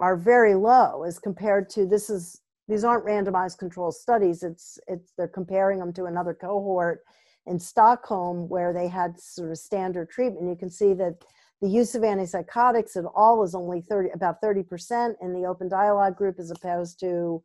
are 0.00 0.16
very 0.16 0.54
low 0.54 1.04
as 1.04 1.18
compared 1.18 1.70
to 1.70 1.86
this 1.86 2.10
is 2.10 2.40
these 2.68 2.84
aren't 2.84 3.06
randomized 3.06 3.58
control 3.58 3.90
studies 3.90 4.42
it's 4.42 4.78
it's 4.86 5.12
they're 5.16 5.28
comparing 5.28 5.78
them 5.78 5.92
to 5.92 6.04
another 6.04 6.34
cohort 6.34 7.00
in 7.46 7.58
stockholm 7.58 8.48
where 8.48 8.72
they 8.72 8.88
had 8.88 9.18
sort 9.18 9.50
of 9.50 9.58
standard 9.58 10.10
treatment 10.10 10.48
you 10.48 10.56
can 10.56 10.70
see 10.70 10.94
that 10.94 11.14
the 11.62 11.68
use 11.68 11.94
of 11.94 12.02
antipsychotics 12.02 12.96
at 12.96 13.04
all 13.14 13.42
is 13.42 13.54
only 13.54 13.80
30, 13.80 14.10
about 14.10 14.42
30% 14.42 15.14
in 15.22 15.32
the 15.32 15.46
open 15.46 15.68
dialogue 15.68 16.16
group 16.16 16.38
as 16.38 16.50
opposed 16.50 17.00
to 17.00 17.42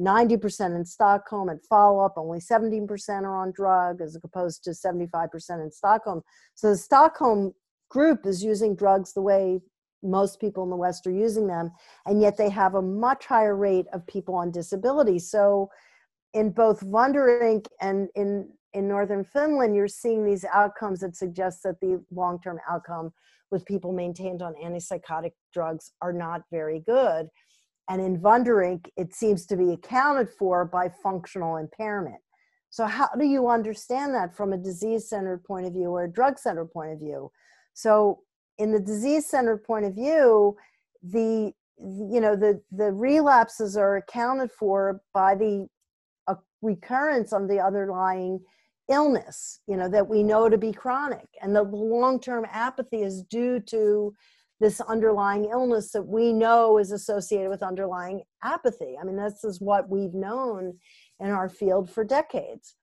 90% 0.00 0.74
in 0.74 0.84
Stockholm. 0.84 1.50
At 1.50 1.64
follow 1.68 2.04
up, 2.04 2.14
only 2.16 2.38
17% 2.38 2.88
are 3.22 3.36
on 3.36 3.52
drug 3.52 4.00
as 4.00 4.16
opposed 4.22 4.64
to 4.64 4.70
75% 4.70 5.62
in 5.62 5.70
Stockholm. 5.70 6.22
So 6.54 6.70
the 6.70 6.76
Stockholm 6.76 7.52
group 7.88 8.26
is 8.26 8.42
using 8.42 8.74
drugs 8.74 9.12
the 9.12 9.22
way 9.22 9.60
most 10.02 10.40
people 10.40 10.64
in 10.64 10.70
the 10.70 10.76
West 10.76 11.06
are 11.06 11.12
using 11.12 11.46
them, 11.46 11.70
and 12.06 12.22
yet 12.22 12.36
they 12.36 12.48
have 12.48 12.74
a 12.74 12.82
much 12.82 13.26
higher 13.26 13.54
rate 13.54 13.86
of 13.92 14.06
people 14.06 14.34
on 14.34 14.50
disability. 14.50 15.18
So 15.18 15.70
in 16.32 16.50
both 16.50 16.80
Wunderink 16.80 17.66
and 17.80 18.08
in 18.14 18.48
in 18.72 18.86
northern 18.86 19.24
Finland, 19.24 19.74
you're 19.74 19.88
seeing 19.88 20.24
these 20.24 20.44
outcomes 20.44 21.00
that 21.00 21.16
suggest 21.16 21.64
that 21.64 21.80
the 21.80 22.02
long 22.12 22.40
term 22.40 22.58
outcome 22.68 23.12
with 23.50 23.64
people 23.66 23.92
maintained 23.92 24.42
on 24.42 24.54
antipsychotic 24.62 25.32
drugs 25.52 25.92
are 26.00 26.12
not 26.12 26.42
very 26.50 26.80
good. 26.80 27.28
And 27.88 28.00
in 28.00 28.20
Wunderink, 28.20 28.86
it 28.96 29.14
seems 29.14 29.46
to 29.46 29.56
be 29.56 29.72
accounted 29.72 30.28
for 30.38 30.64
by 30.64 30.90
functional 31.02 31.56
impairment. 31.56 32.20
So, 32.70 32.86
how 32.86 33.08
do 33.18 33.26
you 33.26 33.48
understand 33.48 34.14
that 34.14 34.36
from 34.36 34.52
a 34.52 34.56
disease 34.56 35.08
centered 35.08 35.42
point 35.42 35.66
of 35.66 35.72
view 35.72 35.90
or 35.90 36.04
a 36.04 36.12
drug 36.12 36.38
centered 36.38 36.72
point 36.72 36.92
of 36.92 37.00
view? 37.00 37.32
So, 37.74 38.20
in 38.58 38.72
the 38.72 38.78
disease 38.78 39.28
centered 39.28 39.64
point 39.64 39.86
of 39.86 39.94
view, 39.94 40.56
the 41.02 41.52
you 41.78 42.20
know 42.20 42.36
the 42.36 42.62
the 42.70 42.92
relapses 42.92 43.76
are 43.76 43.96
accounted 43.96 44.52
for 44.52 45.00
by 45.12 45.34
the 45.34 45.66
uh, 46.28 46.34
recurrence 46.62 47.32
of 47.32 47.48
the 47.48 47.58
underlying 47.58 48.38
illness, 48.90 49.60
you 49.66 49.76
know, 49.76 49.88
that 49.88 50.08
we 50.08 50.22
know 50.22 50.48
to 50.48 50.58
be 50.58 50.72
chronic. 50.72 51.26
And 51.40 51.54
the 51.54 51.62
long 51.62 52.20
term 52.20 52.44
apathy 52.50 53.02
is 53.02 53.22
due 53.22 53.60
to 53.60 54.14
this 54.60 54.80
underlying 54.80 55.46
illness 55.46 55.92
that 55.92 56.06
we 56.06 56.32
know 56.32 56.78
is 56.78 56.92
associated 56.92 57.48
with 57.48 57.62
underlying 57.62 58.22
apathy. 58.44 58.96
I 59.00 59.04
mean, 59.04 59.16
this 59.16 59.42
is 59.42 59.60
what 59.60 59.88
we've 59.88 60.12
known 60.12 60.74
in 61.18 61.30
our 61.30 61.48
field 61.48 61.90
for 61.90 62.04
decades. 62.04 62.74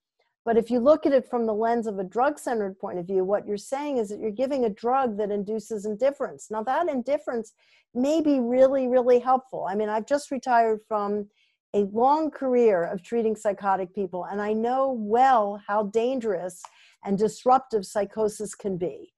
But 0.43 0.57
if 0.57 0.71
you 0.71 0.79
look 0.79 1.05
at 1.05 1.11
it 1.11 1.29
from 1.29 1.45
the 1.45 1.53
lens 1.53 1.87
of 1.87 1.99
a 1.99 2.05
drug 2.05 2.39
centered 2.39 2.79
point 2.79 2.99
of 2.99 3.05
view, 3.05 3.23
what 3.25 3.45
you're 3.45 3.57
saying 3.57 3.97
is 3.97 4.09
that 4.09 4.19
you're 4.19 4.31
giving 4.31 4.63
a 4.63 4.69
drug 4.69 5.17
that 5.17 5.29
induces 5.29 5.85
indifference. 5.85 6.47
Now, 6.49 6.63
that 6.63 6.87
indifference 6.87 7.53
may 7.93 8.21
be 8.21 8.39
really, 8.39 8.87
really 8.87 9.19
helpful. 9.19 9.67
I 9.69 9.75
mean, 9.75 9.89
I've 9.89 10.07
just 10.07 10.31
retired 10.31 10.79
from 10.87 11.27
a 11.73 11.80
long 11.93 12.32
career 12.32 12.84
of 12.84 13.03
treating 13.03 13.36
psychotic 13.36 13.93
people, 13.93 14.25
and 14.25 14.41
I 14.41 14.53
know 14.53 14.91
well 14.91 15.62
how 15.67 15.84
dangerous 15.84 16.62
and 17.03 17.17
disruptive 17.17 17.86
psychosis 17.86 18.56
can 18.56 18.77
be. 18.77 19.13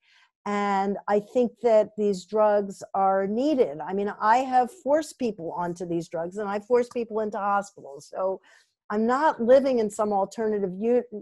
And 0.45 0.97
I 1.07 1.19
think 1.19 1.51
that 1.63 1.89
these 1.97 2.25
drugs 2.25 2.81
are 2.93 3.27
needed. 3.27 3.79
I 3.85 3.93
mean, 3.93 4.11
I 4.19 4.37
have 4.37 4.71
forced 4.71 5.19
people 5.19 5.51
onto 5.51 5.85
these 5.85 6.07
drugs 6.07 6.37
and 6.37 6.49
I 6.49 6.59
force 6.59 6.87
people 6.89 7.19
into 7.19 7.37
hospitals. 7.37 8.09
So 8.11 8.41
I'm 8.89 9.05
not 9.05 9.41
living 9.41 9.79
in 9.79 9.89
some 9.89 10.11
alternative 10.11 10.71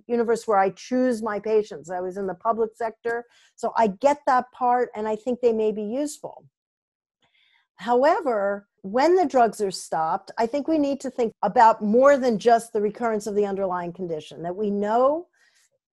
universe 0.08 0.48
where 0.48 0.60
I 0.60 0.70
choose 0.70 1.22
my 1.22 1.40
patients. 1.40 1.90
I 1.90 2.00
was 2.00 2.16
in 2.16 2.28
the 2.28 2.36
public 2.36 2.70
sector. 2.76 3.26
So 3.56 3.74
I 3.76 3.88
get 3.88 4.20
that 4.28 4.46
part 4.54 4.90
and 4.96 5.08
I 5.08 5.18
think 5.18 5.42
they 5.42 5.54
may 5.54 5.72
be 5.72 5.84
useful. 5.84 6.46
However, 7.76 8.68
when 8.92 9.16
the 9.16 9.26
drugs 9.26 9.62
are 9.62 9.72
stopped, 9.72 10.32
I 10.38 10.46
think 10.46 10.68
we 10.68 10.78
need 10.78 11.00
to 11.02 11.10
think 11.10 11.34
about 11.44 11.84
more 11.84 12.18
than 12.18 12.40
just 12.40 12.74
the 12.74 12.82
recurrence 12.82 13.28
of 13.28 13.36
the 13.36 13.46
underlying 13.46 13.94
condition 13.94 14.44
that 14.44 14.56
we 14.56 14.70
know. 14.70 15.28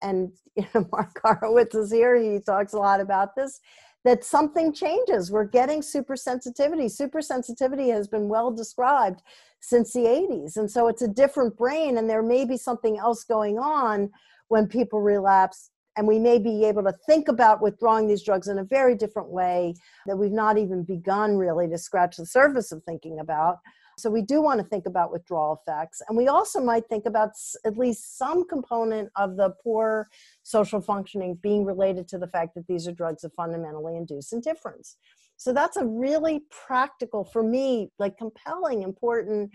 And 0.02 0.32
you 0.56 0.66
know, 0.74 0.86
Mark 0.92 1.20
Horowitz 1.22 1.74
is 1.74 1.92
here, 1.92 2.16
he 2.16 2.40
talks 2.40 2.72
a 2.72 2.78
lot 2.78 3.00
about 3.00 3.34
this 3.34 3.60
that 4.04 4.22
something 4.22 4.72
changes. 4.72 5.32
We're 5.32 5.44
getting 5.44 5.80
supersensitivity. 5.80 6.94
Supersensitivity 6.94 7.90
has 7.90 8.06
been 8.06 8.28
well 8.28 8.50
described 8.50 9.22
since 9.60 9.94
the 9.94 10.00
80s. 10.00 10.58
And 10.58 10.70
so 10.70 10.88
it's 10.88 11.00
a 11.00 11.08
different 11.08 11.56
brain, 11.56 11.96
and 11.96 12.08
there 12.08 12.22
may 12.22 12.44
be 12.44 12.58
something 12.58 12.98
else 12.98 13.24
going 13.24 13.58
on 13.58 14.10
when 14.48 14.68
people 14.68 15.00
relapse 15.00 15.70
and 15.96 16.06
we 16.06 16.18
may 16.18 16.38
be 16.38 16.64
able 16.64 16.82
to 16.82 16.92
think 17.06 17.28
about 17.28 17.62
withdrawing 17.62 18.06
these 18.06 18.22
drugs 18.22 18.48
in 18.48 18.58
a 18.58 18.64
very 18.64 18.94
different 18.94 19.28
way 19.28 19.74
that 20.06 20.16
we've 20.16 20.32
not 20.32 20.58
even 20.58 20.82
begun 20.82 21.36
really 21.36 21.68
to 21.68 21.78
scratch 21.78 22.16
the 22.16 22.26
surface 22.26 22.72
of 22.72 22.82
thinking 22.84 23.20
about. 23.20 23.58
So 23.96 24.10
we 24.10 24.22
do 24.22 24.42
want 24.42 24.60
to 24.60 24.66
think 24.66 24.86
about 24.86 25.12
withdrawal 25.12 25.60
effects. 25.60 26.02
And 26.08 26.18
we 26.18 26.26
also 26.26 26.60
might 26.60 26.88
think 26.88 27.06
about 27.06 27.30
at 27.64 27.78
least 27.78 28.18
some 28.18 28.46
component 28.48 29.10
of 29.16 29.36
the 29.36 29.50
poor 29.62 30.08
social 30.42 30.80
functioning 30.80 31.38
being 31.42 31.64
related 31.64 32.08
to 32.08 32.18
the 32.18 32.26
fact 32.26 32.54
that 32.56 32.66
these 32.66 32.88
are 32.88 32.92
drugs 32.92 33.22
that 33.22 33.34
fundamentally 33.36 33.96
induce 33.96 34.32
indifference. 34.32 34.96
So 35.36 35.52
that's 35.52 35.76
a 35.76 35.86
really 35.86 36.42
practical, 36.50 37.24
for 37.24 37.42
me, 37.42 37.90
like 37.98 38.16
compelling, 38.18 38.82
important 38.82 39.50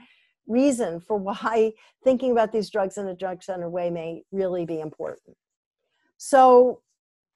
reason 0.47 0.99
for 0.99 1.17
why 1.17 1.73
thinking 2.03 2.31
about 2.31 2.51
these 2.51 2.69
drugs 2.69 2.97
in 2.97 3.07
a 3.07 3.15
drug 3.15 3.43
center 3.43 3.69
way 3.69 3.89
may 3.89 4.23
really 4.31 4.65
be 4.65 4.79
important. 4.79 5.35
So 6.19 6.81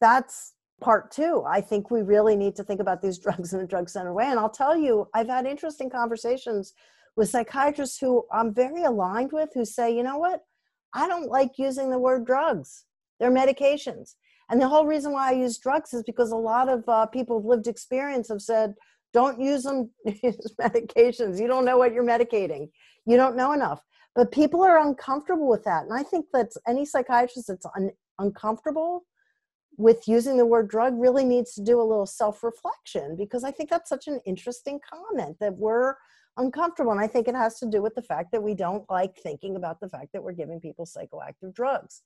that's 0.01 0.53
part 0.81 1.09
two. 1.09 1.43
I 1.47 1.61
think 1.61 1.89
we 1.89 2.01
really 2.01 2.35
need 2.35 2.55
to 2.57 2.63
think 2.63 2.81
about 2.81 3.01
these 3.01 3.17
drugs 3.25 3.53
in 3.53 3.61
a 3.61 3.65
drug 3.65 3.89
center 3.89 4.13
way. 4.13 4.25
And 4.25 4.37
I'll 4.37 4.49
tell 4.49 4.77
you, 4.77 5.07
I've 5.15 5.29
had 5.29 5.47
interesting 5.47 5.89
conversations 5.89 6.73
with 7.15 7.29
psychiatrists 7.29 7.97
who 7.99 8.25
I'm 8.31 8.53
very 8.53 8.83
aligned 8.83 9.31
with 9.31 9.49
who 9.53 9.65
say, 9.65 9.95
you 9.95 10.03
know 10.03 10.17
what? 10.17 10.41
I 10.93 11.07
don't 11.07 11.29
like 11.29 11.57
using 11.57 11.89
the 11.89 11.97
word 11.97 12.25
drugs. 12.25 12.85
They're 13.19 13.31
medications. 13.31 14.15
And 14.49 14.61
the 14.61 14.67
whole 14.67 14.85
reason 14.85 15.13
why 15.13 15.29
I 15.29 15.33
use 15.33 15.57
drugs 15.57 15.93
is 15.93 16.03
because 16.03 16.31
a 16.31 16.35
lot 16.35 16.67
of 16.67 16.87
uh, 16.87 17.05
people 17.05 17.37
with 17.37 17.45
lived 17.45 17.67
experience 17.67 18.27
have 18.27 18.41
said, 18.41 18.73
don't 19.13 19.39
use 19.39 19.63
them 19.63 19.91
use 20.23 20.53
medications. 20.59 21.39
You 21.39 21.47
don't 21.47 21.65
know 21.65 21.77
what 21.77 21.93
you're 21.93 22.03
medicating. 22.03 22.69
You 23.05 23.15
don't 23.15 23.37
know 23.37 23.53
enough. 23.53 23.81
But 24.15 24.31
people 24.31 24.63
are 24.63 24.85
uncomfortable 24.85 25.47
with 25.47 25.63
that. 25.63 25.83
And 25.83 25.93
I 25.93 26.03
think 26.03 26.25
that 26.33 26.49
any 26.67 26.85
psychiatrist 26.85 27.47
that's 27.47 27.65
uncomfortable 28.19 29.06
with 29.78 30.08
using 30.08 30.38
the 30.38 30.45
word 30.45 30.69
drug 30.69 30.93
really 30.97 31.26
needs 31.26 31.54
to 31.56 31.62
do 31.62 31.80
a 31.80 31.84
little 31.84 32.06
self 32.06 32.43
reflection 32.43 33.15
because 33.15 33.43
I 33.43 33.52
think 33.52 33.69
that's 33.69 33.89
such 33.89 34.08
an 34.08 34.19
interesting 34.26 34.80
comment 34.88 35.38
that 35.39 35.56
we're 35.56 35.95
uncomfortable. 36.38 36.91
And 36.91 37.02
I 37.02 37.08
think 37.08 37.28
it 37.28 37.36
has 37.36 37.60
to 37.60 37.65
do 37.65 37.82
with 37.82 37.95
the 37.95 38.02
fact 38.02 38.32
that 38.32 38.43
we 38.43 38.54
don't 38.54 38.89
like 38.89 39.17
thinking 39.17 39.56
about 39.56 39.80
the 39.80 39.89
fact 39.89 40.10
that 40.13 40.23
we're 40.23 40.34
giving 40.34 40.60
people 40.60 40.86
psychoactive 40.86 41.54
drugs. 41.54 42.04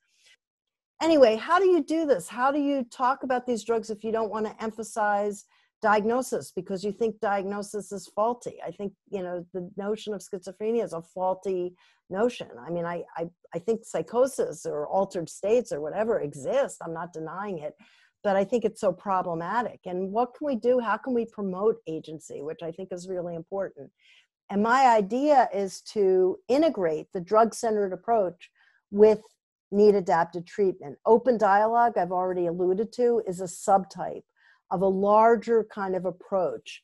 Anyway, 1.02 1.36
how 1.36 1.60
do 1.60 1.65
you 1.65 1.84
do 1.84 2.06
this? 2.06 2.28
How 2.28 2.52
do 2.52 2.60
you 2.60 2.84
talk 2.91 3.24
about 3.24 3.46
these 3.46 3.63
drugs 3.63 3.89
if 3.89 4.04
you 4.04 4.12
don't 4.12 4.32
want 4.32 4.46
to 4.48 4.63
emphasize 4.63 5.46
diagnosis 5.81 6.51
because 6.51 6.83
you 6.83 6.91
think 6.91 7.19
diagnosis 7.19 7.91
is 7.91 8.07
faulty? 8.07 8.55
I 8.65 8.71
think, 8.71 8.93
you 9.09 9.21
know, 9.21 9.45
the 9.53 9.69
notion 9.77 10.13
of 10.13 10.21
schizophrenia 10.21 10.83
is 10.83 10.93
a 10.93 11.01
faulty 11.01 11.73
notion. 12.09 12.47
I 12.65 12.69
mean, 12.69 12.85
I, 12.85 13.03
I, 13.15 13.27
I 13.53 13.59
think 13.59 13.85
psychosis 13.85 14.65
or 14.65 14.87
altered 14.87 15.29
states 15.29 15.71
or 15.71 15.81
whatever 15.81 16.21
exist. 16.21 16.77
I'm 16.83 16.93
not 16.93 17.13
denying 17.13 17.59
it 17.59 17.75
but 18.23 18.35
I 18.35 18.43
think 18.43 18.65
it's 18.65 18.81
so 18.81 18.91
problematic. 18.91 19.79
And 19.85 20.11
what 20.11 20.33
can 20.33 20.47
we 20.47 20.55
do? 20.55 20.79
How 20.79 20.97
can 20.97 21.13
we 21.13 21.25
promote 21.25 21.77
agency, 21.87 22.41
which 22.41 22.61
I 22.61 22.71
think 22.71 22.89
is 22.91 23.07
really 23.07 23.35
important? 23.35 23.89
And 24.49 24.63
my 24.63 24.87
idea 24.87 25.49
is 25.53 25.81
to 25.93 26.37
integrate 26.47 27.07
the 27.13 27.21
drug 27.21 27.53
centered 27.53 27.93
approach 27.93 28.49
with 28.91 29.21
need 29.71 29.95
adapted 29.95 30.47
treatment. 30.47 30.97
Open 31.05 31.37
dialogue, 31.37 31.97
I've 31.97 32.11
already 32.11 32.47
alluded 32.47 32.93
to, 32.93 33.21
is 33.27 33.41
a 33.41 33.45
subtype 33.45 34.23
of 34.71 34.82
a 34.82 34.88
larger 34.88 35.65
kind 35.73 35.95
of 35.95 36.06
approach 36.06 36.82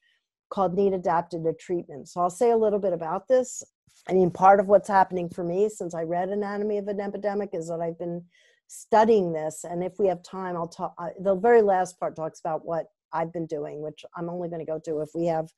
called 0.49 0.75
need 0.75 0.93
adapted 0.93 1.43
treatment. 1.59 2.07
So 2.07 2.21
I'll 2.21 2.29
say 2.29 2.51
a 2.51 2.57
little 2.57 2.79
bit 2.79 2.93
about 2.93 3.27
this. 3.27 3.63
I 4.07 4.13
mean, 4.13 4.29
part 4.29 4.59
of 4.59 4.67
what's 4.67 4.87
happening 4.87 5.29
for 5.29 5.43
me 5.43 5.69
since 5.69 5.95
I 5.95 6.03
read 6.03 6.29
Anatomy 6.29 6.77
of 6.77 6.87
an 6.87 6.99
Epidemic 6.99 7.49
is 7.53 7.67
that 7.69 7.79
I've 7.81 7.97
been 7.97 8.23
studying 8.67 9.33
this. 9.33 9.63
And 9.63 9.83
if 9.83 9.93
we 9.99 10.07
have 10.07 10.21
time, 10.23 10.55
I'll 10.55 10.67
talk. 10.67 10.95
The 11.21 11.35
very 11.35 11.61
last 11.61 11.99
part 11.99 12.15
talks 12.15 12.39
about 12.39 12.65
what 12.65 12.85
I've 13.13 13.31
been 13.31 13.45
doing, 13.45 13.81
which 13.81 14.03
I'm 14.15 14.29
only 14.29 14.49
going 14.49 14.65
to 14.65 14.71
go 14.71 14.79
to 14.85 15.01
if 15.01 15.09
we 15.15 15.25
have 15.27 15.49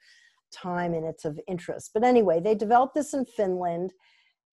time 0.53 0.93
and 0.93 1.05
it's 1.05 1.25
of 1.25 1.39
interest. 1.47 1.91
But 1.93 2.03
anyway, 2.03 2.39
they 2.39 2.55
developed 2.55 2.95
this 2.95 3.13
in 3.13 3.25
Finland. 3.25 3.93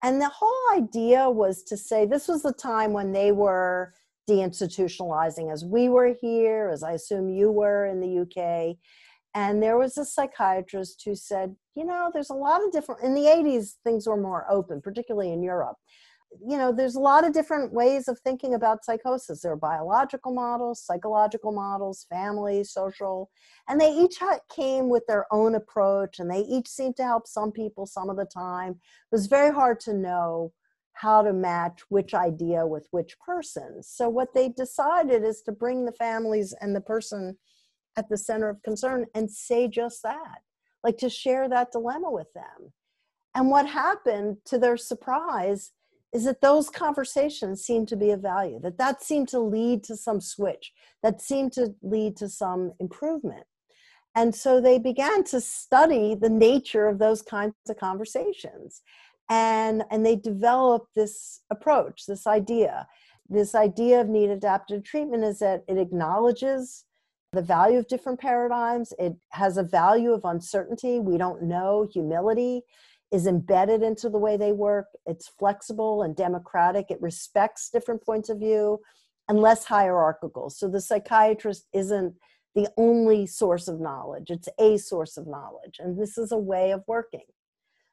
And 0.03 0.21
the 0.21 0.31
whole 0.33 0.77
idea 0.77 1.31
was 1.31 1.63
to 1.65 1.77
say 1.77 2.07
this 2.07 2.29
was 2.29 2.43
the 2.43 2.53
time 2.53 2.93
when 2.93 3.13
they 3.13 3.31
were 3.31 3.95
deinstitutionalizing, 4.29 5.53
as 5.53 5.65
we 5.65 5.89
were 5.89 6.15
here, 6.21 6.71
as 6.73 6.83
I 6.83 6.93
assume 6.93 7.29
you 7.29 7.51
were 7.51 7.87
in 7.87 8.01
the 8.01 8.21
UK. 8.21 8.77
And 9.35 9.63
there 9.63 9.79
was 9.79 9.97
a 9.97 10.05
psychiatrist 10.05 11.03
who 11.05 11.15
said, 11.15 11.57
you 11.75 11.85
know, 11.85 12.11
there's 12.13 12.31
a 12.31 12.35
lot 12.35 12.63
of 12.63 12.71
different, 12.71 13.03
in 13.03 13.15
the 13.15 13.23
80s, 13.23 13.75
things 13.83 14.07
were 14.07 14.21
more 14.21 14.47
open, 14.51 14.81
particularly 14.83 15.33
in 15.33 15.43
Europe. 15.43 15.77
You 16.41 16.57
know 16.57 16.73
there's 16.73 16.95
a 16.95 17.01
lot 17.01 17.27
of 17.27 17.35
different 17.35 17.73
ways 17.73 18.09
of 18.09 18.19
thinking 18.21 18.55
about 18.55 18.85
psychosis. 18.85 19.43
There 19.43 19.53
are 19.53 19.57
biological 19.57 20.33
models 20.33 20.83
psychological 20.83 21.53
models 21.53 22.07
family 22.09 22.65
social 22.65 23.31
and 23.69 23.79
they 23.79 23.91
each 23.91 24.19
came 24.51 24.89
with 24.89 25.07
their 25.07 25.27
own 25.31 25.55
approach 25.55 26.21
and 26.21 26.31
they 26.31 26.41
each 26.41 26.69
seemed 26.69 26.97
to 26.97 27.05
help 27.05 27.27
some 27.27 27.53
people 27.53 27.87
some 27.87 28.09
of 28.09 28.17
the 28.17 28.25
time. 28.25 28.73
It 28.73 29.13
was 29.13 29.27
very 29.27 29.53
hard 29.53 29.79
to 29.81 29.93
know 29.93 30.53
how 30.95 31.23
to 31.23 31.33
match 31.33 31.83
which 31.89 32.15
idea 32.15 32.67
with 32.67 32.87
which 32.91 33.19
person. 33.19 33.83
So 33.83 34.09
what 34.09 34.35
they 34.35 34.49
decided 34.49 35.25
is 35.25 35.43
to 35.43 35.53
bring 35.53 35.85
the 35.85 35.93
families 35.93 36.55
and 36.61 36.75
the 36.75 36.81
person 36.81 37.39
at 37.97 38.09
the 38.09 38.17
center 38.17 38.49
of 38.49 38.63
concern 38.63 39.07
and 39.15 39.31
say 39.31 39.69
just 39.69 40.03
that 40.03 40.39
like 40.85 40.99
to 40.99 41.09
share 41.09 41.49
that 41.49 41.73
dilemma 41.73 42.11
with 42.11 42.33
them. 42.35 42.73
And 43.35 43.51
what 43.51 43.67
happened 43.67 44.39
to 44.47 44.59
their 44.59 44.77
surprise 44.77 45.71
is 46.13 46.25
that 46.25 46.43
those 46.43 46.69
conversations 46.69 47.65
seemed 47.65 47.89
to 47.89 47.97
be 47.97 48.11
of 48.11 48.21
value 48.21 48.61
that 48.63 48.77
that 48.77 49.03
seemed 49.03 49.29
to 49.29 49.41
lead 49.41 49.83
to 49.85 49.97
some 49.97 50.21
switch 50.21 50.73
that 51.03 51.23
seemed 51.23 51.53
to 51.53 51.75
lead 51.83 52.17
to 52.19 52.29
some 52.29 52.73
improvement. 52.81 53.45
And 54.15 54.35
so 54.35 54.61
they 54.61 54.79
began 54.79 55.25
to 55.25 55.41
study 55.41 56.15
the 56.15 56.29
nature 56.29 56.87
of 56.87 56.99
those 56.99 57.23
kinds 57.23 57.55
of 57.67 57.79
conversations 57.79 58.83
and 59.29 59.85
and 59.91 60.05
they 60.05 60.17
developed 60.17 60.89
this 60.95 61.41
approach 61.51 62.07
this 62.07 62.27
idea 62.27 62.87
this 63.29 63.55
idea 63.55 64.01
of 64.01 64.09
need 64.09 64.31
adapted 64.31 64.85
treatment 64.85 65.25
is 65.25 65.39
that 65.39 65.65
it 65.69 65.79
acknowledges 65.79 66.85
the 67.33 67.43
value 67.43 67.79
of 67.79 67.89
different 67.89 68.21
paradigms 68.21 68.93
it 68.99 69.15
has 69.31 69.57
a 69.57 69.63
value 69.63 70.13
of 70.13 70.25
uncertainty 70.25 70.99
we 70.99 71.17
don't 71.17 71.43
know 71.43 71.89
humility 71.93 72.63
is 73.13 73.27
embedded 73.27 73.83
into 73.83 74.09
the 74.09 74.19
way 74.19 74.37
they 74.39 74.53
work. 74.53 74.87
It's 75.05 75.29
flexible 75.29 76.03
and 76.03 76.17
democratic. 76.17 76.91
It 76.91 77.01
respects 77.03 77.69
different 77.69 78.03
points 78.03 78.31
of 78.31 78.39
view 78.39 78.81
and 79.29 79.39
less 79.39 79.67
hierarchical. 79.67 80.49
So 80.49 80.67
the 80.67 80.81
psychiatrist 80.81 81.67
isn't 81.75 82.15
the 82.55 82.69
only 82.77 83.27
source 83.27 83.69
of 83.69 83.81
knowledge, 83.81 84.31
it's 84.31 84.49
a 84.59 84.77
source 84.77 85.17
of 85.17 85.27
knowledge. 85.27 85.79
And 85.79 85.99
this 85.99 86.19
is 86.19 86.33
a 86.33 86.39
way 86.39 86.71
of 86.71 86.83
working. 86.87 87.25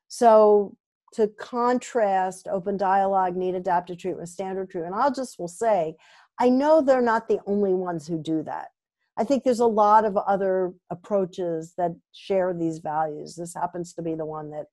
So 0.08 0.76
to 1.14 1.28
contrast 1.40 2.48
open 2.48 2.78
dialogue, 2.78 3.36
need 3.36 3.56
adaptive 3.56 3.98
treatment, 3.98 4.30
standard 4.30 4.70
treatment, 4.70 4.94
And 4.94 5.02
I'll 5.02 5.14
just 5.14 5.40
will 5.40 5.48
say, 5.48 5.96
I 6.40 6.50
know 6.50 6.82
they're 6.82 7.02
not 7.02 7.28
the 7.28 7.40
only 7.46 7.74
ones 7.74 8.08
who 8.08 8.22
do 8.22 8.44
that. 8.44 8.68
I 9.18 9.26
think 9.26 9.44
there's 9.44 9.60
a 9.60 9.66
lot 9.66 10.06
of 10.06 10.16
other 10.16 10.74
approaches 10.90 11.74
that 11.78 11.96
share 12.14 12.54
these 12.54 12.80
values. 12.80 13.36
This 13.36 13.54
happens 13.54 13.94
to 13.94 14.02
be 14.02 14.16
the 14.16 14.26
one 14.26 14.50
that 14.52 14.68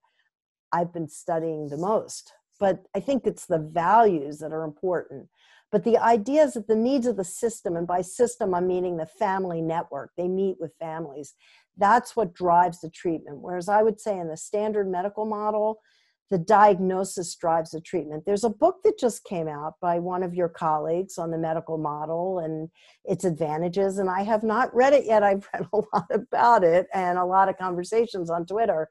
I've 0.72 0.92
been 0.92 1.08
studying 1.08 1.68
the 1.68 1.76
most. 1.76 2.32
But 2.60 2.84
I 2.94 3.00
think 3.00 3.26
it's 3.26 3.46
the 3.46 3.58
values 3.58 4.38
that 4.38 4.52
are 4.52 4.62
important. 4.62 5.28
But 5.72 5.82
the 5.82 5.98
idea 5.98 6.44
is 6.44 6.54
that 6.54 6.68
the 6.68 6.76
needs 6.76 7.06
of 7.06 7.16
the 7.16 7.24
system, 7.24 7.76
and 7.76 7.86
by 7.86 8.02
system, 8.02 8.54
I'm 8.54 8.68
meaning 8.68 8.96
the 8.96 9.06
family 9.06 9.60
network, 9.60 10.12
they 10.16 10.28
meet 10.28 10.56
with 10.60 10.72
families. 10.78 11.34
That's 11.76 12.14
what 12.14 12.32
drives 12.32 12.80
the 12.80 12.88
treatment. 12.88 13.38
Whereas 13.40 13.68
I 13.68 13.82
would 13.82 14.00
say 14.00 14.18
in 14.18 14.28
the 14.28 14.36
standard 14.36 14.88
medical 14.88 15.26
model, 15.26 15.80
the 16.30 16.38
diagnosis 16.38 17.34
drives 17.36 17.70
the 17.70 17.80
treatment. 17.80 18.24
There's 18.26 18.44
a 18.44 18.50
book 18.50 18.76
that 18.84 18.98
just 18.98 19.24
came 19.24 19.48
out 19.48 19.74
by 19.80 19.98
one 19.98 20.22
of 20.22 20.34
your 20.34 20.48
colleagues 20.48 21.18
on 21.18 21.30
the 21.30 21.38
medical 21.38 21.78
model 21.78 22.40
and 22.40 22.68
its 23.04 23.24
advantages, 23.24 23.98
and 23.98 24.10
I 24.10 24.22
have 24.22 24.42
not 24.42 24.74
read 24.74 24.92
it 24.92 25.04
yet. 25.04 25.22
I've 25.22 25.48
read 25.54 25.68
a 25.72 25.76
lot 25.76 26.06
about 26.12 26.64
it 26.64 26.88
and 26.92 27.18
a 27.18 27.24
lot 27.24 27.48
of 27.48 27.58
conversations 27.58 28.30
on 28.30 28.46
Twitter. 28.46 28.88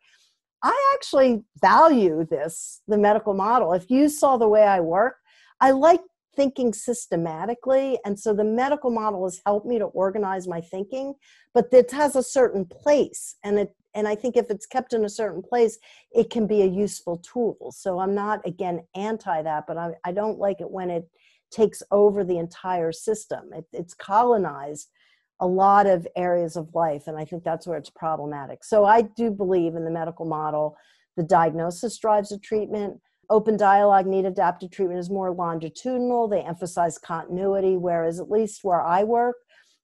I 0.63 0.93
actually 0.95 1.43
value 1.61 2.25
this, 2.25 2.81
the 2.87 2.97
medical 2.97 3.33
model. 3.33 3.73
If 3.73 3.89
you 3.89 4.09
saw 4.09 4.37
the 4.37 4.47
way 4.47 4.63
I 4.63 4.79
work, 4.79 5.17
I 5.59 5.71
like 5.71 6.01
thinking 6.35 6.73
systematically. 6.73 7.99
And 8.05 8.19
so 8.19 8.33
the 8.33 8.43
medical 8.43 8.91
model 8.91 9.25
has 9.25 9.41
helped 9.45 9.65
me 9.65 9.79
to 9.79 9.85
organize 9.85 10.47
my 10.47 10.61
thinking, 10.61 11.13
but 11.53 11.67
it 11.71 11.91
has 11.91 12.15
a 12.15 12.23
certain 12.23 12.65
place. 12.65 13.35
And 13.43 13.59
it 13.59 13.75
and 13.95 14.07
I 14.07 14.15
think 14.15 14.35
if 14.35 14.51
it's 14.51 14.65
kept 14.65 14.93
in 14.93 15.05
a 15.05 15.09
certain 15.09 15.41
place, 15.41 15.79
it 16.11 16.29
can 16.29 16.45
be 16.45 16.61
a 16.61 16.67
useful 16.67 17.17
tool. 17.17 17.73
So 17.75 17.99
I'm 17.99 18.13
not 18.13 18.45
again 18.45 18.81
anti 18.93 19.41
that, 19.41 19.65
but 19.67 19.77
I, 19.77 19.91
I 20.03 20.11
don't 20.11 20.37
like 20.37 20.61
it 20.61 20.69
when 20.69 20.89
it 20.89 21.09
takes 21.49 21.81
over 21.91 22.23
the 22.23 22.37
entire 22.37 22.91
system. 22.91 23.51
It, 23.53 23.65
it's 23.71 23.93
colonized 23.93 24.89
a 25.39 25.47
lot 25.47 25.85
of 25.85 26.07
areas 26.15 26.55
of 26.55 26.73
life 26.73 27.07
and 27.07 27.17
i 27.17 27.25
think 27.25 27.43
that's 27.43 27.67
where 27.67 27.77
it's 27.77 27.89
problematic 27.89 28.63
so 28.63 28.85
i 28.85 29.01
do 29.01 29.29
believe 29.29 29.75
in 29.75 29.83
the 29.83 29.91
medical 29.91 30.25
model 30.25 30.77
the 31.17 31.23
diagnosis 31.23 31.97
drives 31.97 32.29
the 32.29 32.39
treatment 32.39 32.99
open 33.29 33.57
dialogue 33.57 34.05
need 34.05 34.25
adaptive 34.25 34.71
treatment 34.71 34.99
is 34.99 35.09
more 35.09 35.31
longitudinal 35.31 36.27
they 36.29 36.39
emphasize 36.39 36.97
continuity 36.97 37.75
whereas 37.75 38.19
at 38.19 38.31
least 38.31 38.63
where 38.63 38.81
i 38.81 39.03
work 39.03 39.35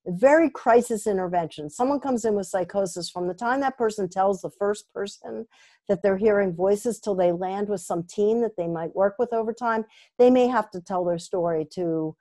very 0.07 0.49
crisis 0.49 1.05
intervention 1.05 1.69
someone 1.69 1.99
comes 1.99 2.25
in 2.25 2.33
with 2.33 2.47
psychosis 2.47 3.09
from 3.09 3.27
the 3.27 3.33
time 3.33 3.59
that 3.59 3.77
person 3.77 4.09
tells 4.09 4.41
the 4.41 4.49
first 4.49 4.91
person 4.93 5.45
that 5.87 6.01
they're 6.01 6.17
hearing 6.17 6.53
voices 6.53 6.99
till 6.99 7.13
they 7.13 7.31
land 7.31 7.69
with 7.69 7.81
some 7.81 8.03
team 8.03 8.41
that 8.41 8.57
they 8.57 8.67
might 8.67 8.95
work 8.95 9.15
with 9.19 9.31
over 9.31 9.53
time 9.53 9.85
they 10.17 10.31
may 10.31 10.47
have 10.47 10.71
to 10.71 10.81
tell 10.81 11.05
their 11.05 11.19
story 11.19 11.67
to 11.71 12.15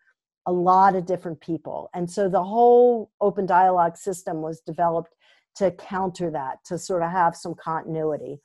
a 0.47 0.53
lot 0.53 0.97
of 0.97 1.07
different 1.07 1.41
people. 1.41 1.91
And 1.95 2.11
so 2.11 2.29
the 2.29 2.43
whole 2.43 3.11
open 3.21 3.47
dialogue 3.47 3.97
system 3.97 4.43
was 4.43 4.61
developed 4.61 5.15
to 5.57 5.71
counter 5.73 6.31
that, 6.31 6.65
to 6.67 6.79
sort 6.79 7.03
of 7.03 7.11
have 7.11 7.37
some 7.37 7.55
continuity. 7.55 8.41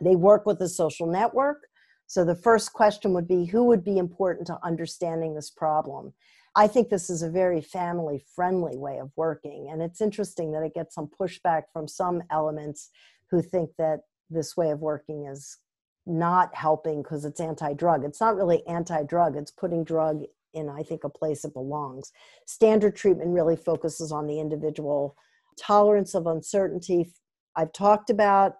They 0.00 0.16
work 0.16 0.46
with 0.46 0.60
a 0.60 0.68
social 0.68 1.06
network. 1.06 1.66
So 2.06 2.24
the 2.24 2.34
first 2.34 2.72
question 2.72 3.12
would 3.12 3.28
be 3.28 3.44
who 3.44 3.64
would 3.64 3.84
be 3.84 3.98
important 3.98 4.46
to 4.48 4.58
understanding 4.62 5.34
this 5.34 5.50
problem? 5.50 6.12
I 6.56 6.68
think 6.68 6.88
this 6.88 7.10
is 7.10 7.22
a 7.22 7.30
very 7.30 7.60
family 7.60 8.24
friendly 8.34 8.76
way 8.76 8.98
of 8.98 9.10
working. 9.16 9.68
And 9.70 9.82
it's 9.82 10.00
interesting 10.00 10.52
that 10.52 10.62
it 10.62 10.74
gets 10.74 10.94
some 10.94 11.08
pushback 11.08 11.64
from 11.72 11.88
some 11.88 12.22
elements 12.30 12.90
who 13.30 13.42
think 13.42 13.70
that 13.78 14.00
this 14.30 14.56
way 14.56 14.70
of 14.70 14.80
working 14.80 15.26
is 15.26 15.58
not 16.06 16.54
helping 16.54 17.02
because 17.02 17.24
it's 17.24 17.40
anti 17.40 17.72
drug. 17.72 18.04
It's 18.04 18.20
not 18.20 18.36
really 18.36 18.66
anti 18.66 19.02
drug, 19.02 19.36
it's 19.36 19.50
putting 19.50 19.84
drug 19.84 20.22
in 20.52 20.68
I 20.68 20.82
think 20.82 21.02
a 21.04 21.08
place 21.08 21.44
it 21.44 21.52
belongs. 21.52 22.12
Standard 22.46 22.94
treatment 22.94 23.30
really 23.30 23.56
focuses 23.56 24.12
on 24.12 24.26
the 24.26 24.38
individual 24.38 25.16
tolerance 25.58 26.14
of 26.14 26.26
uncertainty. 26.26 27.12
I've 27.56 27.72
talked 27.72 28.10
about 28.10 28.54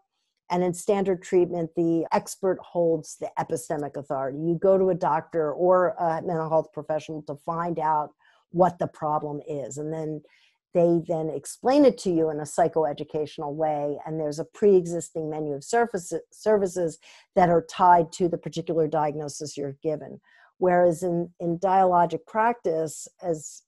and 0.51 0.63
in 0.63 0.75
standard 0.75 1.23
treatment, 1.23 1.71
the 1.75 2.07
expert 2.13 2.59
holds 2.61 3.17
the 3.17 3.31
epistemic 3.39 3.97
authority. 3.97 4.39
You 4.39 4.59
go 4.61 4.77
to 4.77 4.91
a 4.91 4.95
doctor 4.95 5.53
or 5.53 5.91
a 5.99 6.21
mental 6.23 6.49
health 6.49 6.73
professional 6.73 7.23
to 7.23 7.37
find 7.37 7.79
out 7.79 8.11
what 8.51 8.79
the 8.79 8.87
problem 8.87 9.41
is. 9.49 9.79
And 9.79 9.93
then 9.93 10.23
they 10.75 11.01
then 11.07 11.31
explain 11.31 11.85
it 11.85 11.97
to 11.99 12.11
you 12.11 12.31
in 12.31 12.41
a 12.41 12.43
psychoeducational 12.43 13.55
way. 13.55 13.99
And 14.05 14.21
there's 14.21 14.39
a 14.39 14.45
pre 14.45 14.77
existing 14.77 15.31
menu 15.31 15.55
of 15.55 15.65
services 15.65 16.99
that 17.37 17.49
are 17.49 17.65
tied 17.71 18.13
to 18.13 18.29
the 18.29 18.39
particular 18.39 18.87
diagnosis 18.87 19.57
you're 19.57 19.77
given. 19.83 20.21
Whereas 20.59 21.03
in, 21.03 21.31
in 21.41 21.59
dialogic 21.59 22.27
practice, 22.27 23.09
as 23.23 23.63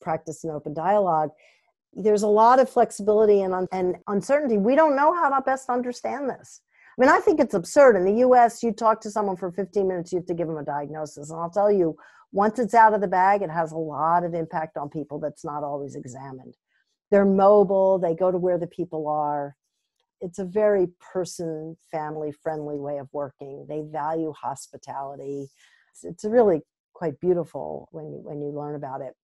practice 0.00 0.44
in 0.44 0.50
open 0.50 0.74
dialogue, 0.74 1.30
there's 1.96 2.22
a 2.22 2.28
lot 2.28 2.58
of 2.58 2.68
flexibility 2.68 3.42
and, 3.42 3.68
and 3.72 3.96
uncertainty. 4.08 4.58
We 4.58 4.74
don't 4.74 4.96
know 4.96 5.14
how 5.14 5.28
to 5.28 5.40
best 5.42 5.68
understand 5.68 6.28
this. 6.28 6.60
I 6.96 7.00
mean, 7.00 7.10
I 7.10 7.20
think 7.20 7.40
it's 7.40 7.54
absurd. 7.54 7.96
In 7.96 8.04
the 8.04 8.20
US, 8.26 8.62
you 8.62 8.72
talk 8.72 9.00
to 9.02 9.10
someone 9.10 9.36
for 9.36 9.50
15 9.50 9.86
minutes, 9.86 10.12
you 10.12 10.18
have 10.18 10.26
to 10.26 10.34
give 10.34 10.46
them 10.46 10.58
a 10.58 10.64
diagnosis. 10.64 11.30
And 11.30 11.40
I'll 11.40 11.50
tell 11.50 11.70
you, 11.70 11.96
once 12.32 12.58
it's 12.58 12.74
out 12.74 12.94
of 12.94 13.00
the 13.00 13.08
bag, 13.08 13.42
it 13.42 13.50
has 13.50 13.72
a 13.72 13.76
lot 13.76 14.24
of 14.24 14.34
impact 14.34 14.76
on 14.76 14.88
people 14.88 15.18
that's 15.18 15.44
not 15.44 15.62
always 15.62 15.94
examined. 15.94 16.56
They're 17.10 17.24
mobile, 17.24 17.98
they 17.98 18.14
go 18.14 18.30
to 18.30 18.38
where 18.38 18.58
the 18.58 18.66
people 18.66 19.08
are. 19.08 19.56
It's 20.20 20.38
a 20.38 20.44
very 20.44 20.88
person, 21.12 21.76
family 21.90 22.32
friendly 22.32 22.78
way 22.78 22.98
of 22.98 23.08
working. 23.12 23.66
They 23.68 23.82
value 23.82 24.32
hospitality. 24.32 25.48
It's 26.02 26.24
really 26.24 26.62
quite 26.92 27.20
beautiful 27.20 27.88
when 27.90 28.06
you, 28.06 28.18
when 28.22 28.40
you 28.40 28.48
learn 28.48 28.74
about 28.74 29.00
it. 29.00 29.14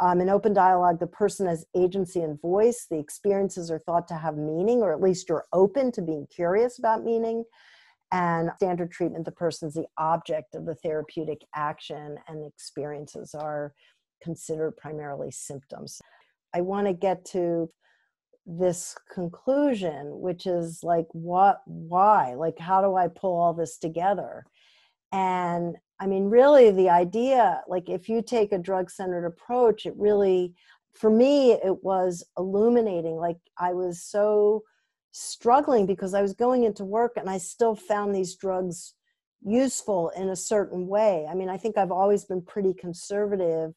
Um, 0.00 0.20
in 0.20 0.28
open 0.28 0.52
dialogue, 0.52 0.98
the 0.98 1.06
person 1.06 1.46
has 1.46 1.64
agency 1.76 2.20
and 2.20 2.40
voice. 2.40 2.86
The 2.90 2.98
experiences 2.98 3.70
are 3.70 3.78
thought 3.78 4.08
to 4.08 4.14
have 4.14 4.36
meaning, 4.36 4.82
or 4.82 4.92
at 4.92 5.00
least 5.00 5.28
you're 5.28 5.46
open 5.52 5.92
to 5.92 6.02
being 6.02 6.26
curious 6.34 6.78
about 6.78 7.04
meaning. 7.04 7.44
And 8.12 8.50
standard 8.56 8.90
treatment, 8.90 9.24
the 9.24 9.32
person's 9.32 9.74
the 9.74 9.86
object 9.98 10.54
of 10.54 10.66
the 10.66 10.74
therapeutic 10.76 11.42
action, 11.54 12.16
and 12.28 12.44
experiences 12.44 13.34
are 13.34 13.72
considered 14.22 14.76
primarily 14.76 15.30
symptoms. 15.30 16.00
I 16.54 16.60
want 16.60 16.86
to 16.86 16.92
get 16.92 17.24
to 17.26 17.70
this 18.46 18.94
conclusion, 19.12 20.20
which 20.20 20.46
is 20.46 20.80
like, 20.82 21.06
what, 21.12 21.60
why? 21.66 22.34
Like, 22.34 22.58
how 22.58 22.82
do 22.82 22.94
I 22.94 23.08
pull 23.08 23.36
all 23.36 23.54
this 23.54 23.78
together? 23.78 24.44
And 25.12 25.76
I 26.00 26.06
mean, 26.06 26.24
really, 26.24 26.70
the 26.70 26.90
idea, 26.90 27.62
like, 27.68 27.88
if 27.88 28.08
you 28.08 28.20
take 28.20 28.52
a 28.52 28.58
drug 28.58 28.90
centered 28.90 29.26
approach, 29.26 29.86
it 29.86 29.94
really, 29.96 30.54
for 30.94 31.08
me, 31.08 31.52
it 31.52 31.84
was 31.84 32.24
illuminating. 32.36 33.16
Like, 33.16 33.38
I 33.58 33.72
was 33.74 34.02
so 34.02 34.62
struggling 35.12 35.86
because 35.86 36.12
I 36.12 36.22
was 36.22 36.34
going 36.34 36.64
into 36.64 36.84
work 36.84 37.12
and 37.16 37.30
I 37.30 37.38
still 37.38 37.76
found 37.76 38.12
these 38.12 38.34
drugs 38.34 38.94
useful 39.44 40.10
in 40.16 40.30
a 40.30 40.36
certain 40.36 40.88
way. 40.88 41.26
I 41.30 41.34
mean, 41.34 41.48
I 41.48 41.56
think 41.56 41.78
I've 41.78 41.92
always 41.92 42.24
been 42.24 42.42
pretty 42.42 42.74
conservative. 42.74 43.74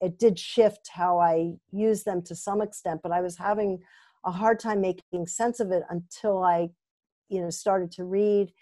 It 0.00 0.18
did 0.18 0.38
shift 0.38 0.88
how 0.92 1.18
I 1.20 1.52
use 1.70 2.02
them 2.02 2.22
to 2.22 2.34
some 2.34 2.60
extent, 2.60 3.00
but 3.02 3.12
I 3.12 3.20
was 3.20 3.36
having 3.36 3.78
a 4.24 4.32
hard 4.32 4.58
time 4.58 4.80
making 4.80 5.26
sense 5.26 5.60
of 5.60 5.70
it 5.70 5.84
until 5.90 6.42
I, 6.42 6.70
you 7.28 7.40
know, 7.40 7.50
started 7.50 7.92
to 7.92 8.04
read 8.04 8.52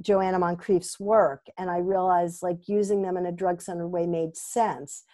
Joanna 0.00 0.38
Moncrieff's 0.38 1.00
work, 1.00 1.46
and 1.56 1.70
I 1.70 1.78
realized 1.78 2.42
like 2.42 2.68
using 2.68 3.02
them 3.02 3.16
in 3.16 3.26
a 3.26 3.32
drug 3.32 3.60
centered 3.60 3.88
way 3.88 4.06
made 4.06 4.36
sense. 4.36 5.04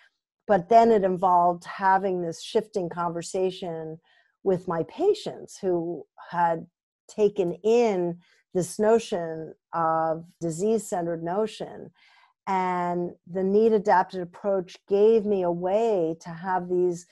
But 0.47 0.69
then 0.69 0.91
it 0.91 1.05
involved 1.05 1.65
having 1.65 2.21
this 2.21 2.43
shifting 2.43 2.91
conversation 2.91 3.99
with 4.43 4.69
my 4.69 4.83
patients 4.85 5.59
who 5.59 6.05
had 6.31 6.67
taken 7.09 7.55
in 7.65 8.19
this 8.53 8.79
notion 8.79 9.55
of 9.73 10.25
disease 10.41 10.87
centered 10.87 11.25
notion. 11.25 11.91
And 12.47 13.13
the 13.27 13.43
need 13.43 13.73
adapted 13.73 14.21
approach 14.21 14.77
gave 14.87 15.25
me 15.25 15.43
a 15.43 15.51
way 15.51 16.17
to 16.21 16.29
have 16.29 16.69
these 16.69 17.07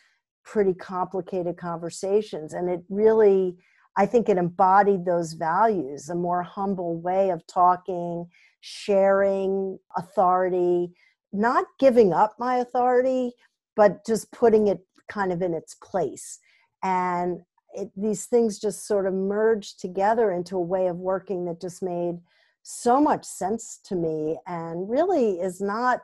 pretty 0.44 0.74
complicated 0.74 1.56
conversations. 1.56 2.52
And 2.52 2.68
it 2.68 2.84
really 2.90 3.56
I 3.96 4.06
think 4.06 4.28
it 4.28 4.38
embodied 4.38 5.04
those 5.04 5.34
values, 5.34 6.08
a 6.08 6.14
more 6.14 6.42
humble 6.42 6.96
way 6.96 7.30
of 7.30 7.46
talking, 7.46 8.26
sharing 8.60 9.78
authority, 9.96 10.92
not 11.32 11.66
giving 11.78 12.12
up 12.12 12.36
my 12.38 12.56
authority, 12.56 13.32
but 13.76 14.04
just 14.06 14.32
putting 14.32 14.68
it 14.68 14.80
kind 15.08 15.32
of 15.32 15.42
in 15.42 15.52
its 15.52 15.74
place. 15.74 16.38
And 16.82 17.40
it, 17.74 17.90
these 17.96 18.26
things 18.26 18.58
just 18.58 18.86
sort 18.86 19.06
of 19.06 19.14
merged 19.14 19.80
together 19.80 20.32
into 20.32 20.56
a 20.56 20.60
way 20.60 20.86
of 20.86 20.96
working 20.96 21.44
that 21.46 21.60
just 21.60 21.82
made 21.82 22.18
so 22.62 23.00
much 23.00 23.24
sense 23.24 23.80
to 23.84 23.96
me 23.96 24.38
and 24.46 24.88
really 24.88 25.40
is 25.40 25.60
not 25.60 26.00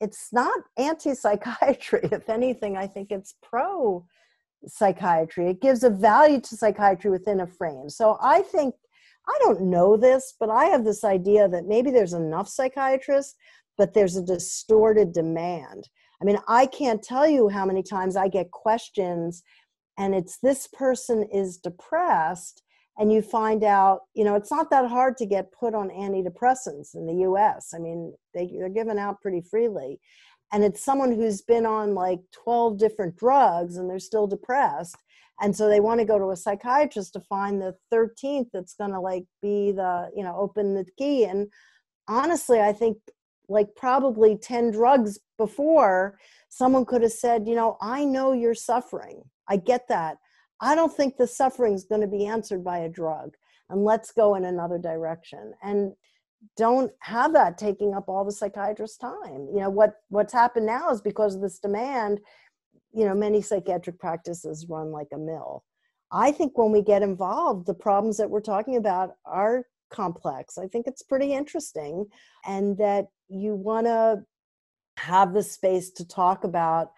it's 0.00 0.32
not 0.32 0.58
anti-psychiatry 0.78 2.00
if 2.10 2.30
anything 2.30 2.74
i 2.76 2.86
think 2.86 3.12
it's 3.12 3.34
pro 3.42 4.04
psychiatry. 4.66 5.48
It 5.48 5.60
gives 5.60 5.82
a 5.82 5.90
value 5.90 6.40
to 6.40 6.56
psychiatry 6.56 7.10
within 7.10 7.40
a 7.40 7.46
frame. 7.46 7.88
So 7.88 8.18
I 8.20 8.42
think, 8.42 8.74
I 9.28 9.36
don't 9.40 9.62
know 9.62 9.96
this, 9.96 10.34
but 10.38 10.50
I 10.50 10.66
have 10.66 10.84
this 10.84 11.04
idea 11.04 11.48
that 11.48 11.66
maybe 11.66 11.90
there's 11.90 12.12
enough 12.12 12.48
psychiatrists, 12.48 13.34
but 13.78 13.94
there's 13.94 14.16
a 14.16 14.24
distorted 14.24 15.12
demand. 15.12 15.88
I 16.20 16.24
mean, 16.24 16.38
I 16.48 16.66
can't 16.66 17.02
tell 17.02 17.26
you 17.26 17.48
how 17.48 17.64
many 17.64 17.82
times 17.82 18.16
I 18.16 18.28
get 18.28 18.50
questions 18.50 19.42
and 19.98 20.14
it's 20.14 20.38
this 20.38 20.66
person 20.66 21.28
is 21.32 21.58
depressed 21.58 22.62
and 22.98 23.12
you 23.12 23.22
find 23.22 23.64
out 23.64 24.00
you 24.14 24.24
know 24.24 24.34
it's 24.34 24.50
not 24.50 24.70
that 24.70 24.88
hard 24.88 25.16
to 25.16 25.26
get 25.26 25.52
put 25.52 25.74
on 25.74 25.88
antidepressants 25.90 26.94
in 26.94 27.06
the 27.06 27.14
us 27.24 27.72
i 27.74 27.78
mean 27.78 28.14
they, 28.34 28.50
they're 28.58 28.68
given 28.68 28.98
out 28.98 29.20
pretty 29.20 29.40
freely 29.40 29.98
and 30.52 30.62
it's 30.62 30.84
someone 30.84 31.12
who's 31.12 31.42
been 31.42 31.66
on 31.66 31.94
like 31.94 32.20
12 32.32 32.78
different 32.78 33.16
drugs 33.16 33.76
and 33.76 33.88
they're 33.88 33.98
still 33.98 34.26
depressed 34.26 34.96
and 35.40 35.56
so 35.56 35.68
they 35.68 35.80
want 35.80 35.98
to 35.98 36.06
go 36.06 36.18
to 36.18 36.30
a 36.30 36.36
psychiatrist 36.36 37.14
to 37.14 37.20
find 37.20 37.60
the 37.60 37.74
13th 37.92 38.48
that's 38.52 38.74
going 38.74 38.92
to 38.92 39.00
like 39.00 39.24
be 39.40 39.72
the 39.72 40.10
you 40.14 40.22
know 40.22 40.36
open 40.36 40.74
the 40.74 40.84
key 40.98 41.24
and 41.24 41.48
honestly 42.08 42.60
i 42.60 42.72
think 42.72 42.98
like 43.48 43.68
probably 43.76 44.36
10 44.36 44.70
drugs 44.70 45.18
before 45.38 46.18
someone 46.48 46.84
could 46.84 47.02
have 47.02 47.12
said 47.12 47.46
you 47.46 47.54
know 47.54 47.76
i 47.80 48.04
know 48.04 48.32
you're 48.32 48.54
suffering. 48.54 49.22
I 49.48 49.56
get 49.56 49.88
that. 49.88 50.18
I 50.60 50.74
don't 50.74 50.94
think 50.94 51.16
the 51.16 51.26
suffering 51.26 51.74
is 51.74 51.84
going 51.84 52.00
to 52.00 52.06
be 52.06 52.26
answered 52.26 52.64
by 52.64 52.78
a 52.78 52.88
drug 52.88 53.34
and 53.68 53.84
let's 53.84 54.12
go 54.12 54.36
in 54.36 54.44
another 54.44 54.78
direction. 54.78 55.52
And 55.62 55.92
don't 56.56 56.90
have 57.00 57.32
that 57.32 57.58
taking 57.58 57.94
up 57.94 58.08
all 58.08 58.24
the 58.24 58.32
psychiatrist's 58.32 58.98
time. 58.98 59.48
You 59.52 59.60
know 59.60 59.70
what 59.70 59.94
what's 60.08 60.32
happened 60.32 60.66
now 60.66 60.90
is 60.90 61.00
because 61.00 61.34
of 61.34 61.42
this 61.42 61.58
demand 61.58 62.20
you 62.94 63.04
know 63.04 63.14
many 63.14 63.40
psychiatric 63.40 63.98
practices 63.98 64.66
run 64.68 64.90
like 64.90 65.08
a 65.12 65.18
mill. 65.18 65.64
I 66.10 66.32
think 66.32 66.58
when 66.58 66.72
we 66.72 66.82
get 66.82 67.02
involved 67.02 67.66
the 67.66 67.74
problems 67.74 68.16
that 68.18 68.30
we're 68.30 68.40
talking 68.40 68.76
about 68.76 69.12
are 69.24 69.64
complex. 69.90 70.58
I 70.58 70.66
think 70.66 70.86
it's 70.86 71.02
pretty 71.02 71.32
interesting 71.32 72.06
and 72.46 72.76
that 72.78 73.06
you 73.28 73.54
want 73.54 73.86
to 73.86 74.22
have 74.96 75.32
the 75.32 75.42
space 75.42 75.90
to 75.90 76.06
talk 76.06 76.44
about 76.44 76.90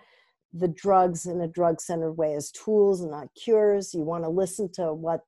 the 0.53 0.69
drugs 0.69 1.27
in 1.27 1.41
a 1.41 1.49
drug 1.49 1.81
centered 1.81 2.13
way 2.13 2.35
as 2.35 2.51
tools 2.53 3.03
and 3.03 3.11
not 3.11 3.29
cures. 3.35 3.93
You 3.93 4.03
want 4.03 4.25
to 4.25 4.31
listen 4.31 4.71
to 4.75 4.95
what 4.95 5.21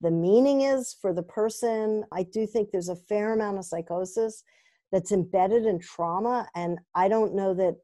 the 0.00 0.10
meaning 0.10 0.62
is 0.62 0.96
for 1.00 1.12
the 1.12 1.22
person. 1.22 2.04
I 2.12 2.22
do 2.22 2.46
think 2.46 2.70
there's 2.70 2.88
a 2.88 2.96
fair 2.96 3.32
amount 3.32 3.58
of 3.58 3.64
psychosis 3.64 4.42
that's 4.92 5.12
embedded 5.12 5.66
in 5.66 5.78
trauma. 5.78 6.48
And 6.54 6.78
I 6.94 7.08
don't 7.08 7.34
know 7.34 7.54
that 7.54 7.76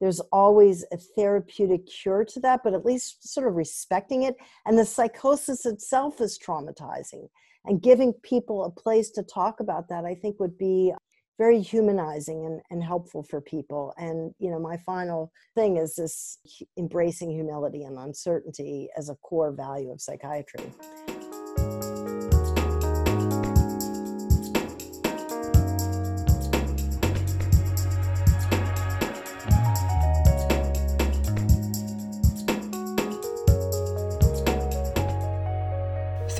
there's 0.00 0.20
always 0.32 0.84
a 0.92 0.96
therapeutic 0.96 1.86
cure 1.86 2.24
to 2.24 2.40
that, 2.40 2.60
but 2.64 2.74
at 2.74 2.84
least 2.84 3.28
sort 3.32 3.46
of 3.46 3.54
respecting 3.54 4.24
it. 4.24 4.34
And 4.66 4.76
the 4.76 4.84
psychosis 4.84 5.64
itself 5.64 6.20
is 6.20 6.38
traumatizing. 6.38 7.28
And 7.64 7.80
giving 7.80 8.12
people 8.24 8.64
a 8.64 8.70
place 8.70 9.10
to 9.10 9.22
talk 9.22 9.60
about 9.60 9.88
that, 9.88 10.04
I 10.04 10.16
think, 10.16 10.40
would 10.40 10.58
be 10.58 10.92
very 11.38 11.60
humanizing 11.60 12.44
and, 12.46 12.60
and 12.70 12.82
helpful 12.82 13.22
for 13.22 13.40
people. 13.40 13.94
And, 13.96 14.34
you 14.38 14.50
know, 14.50 14.58
my 14.58 14.76
final 14.78 15.32
thing 15.54 15.76
is 15.76 15.94
this 15.94 16.38
embracing 16.76 17.30
humility 17.30 17.84
and 17.84 17.98
uncertainty 17.98 18.88
as 18.96 19.08
a 19.08 19.14
core 19.16 19.52
value 19.52 19.92
of 19.92 20.00
psychiatry. 20.00 20.64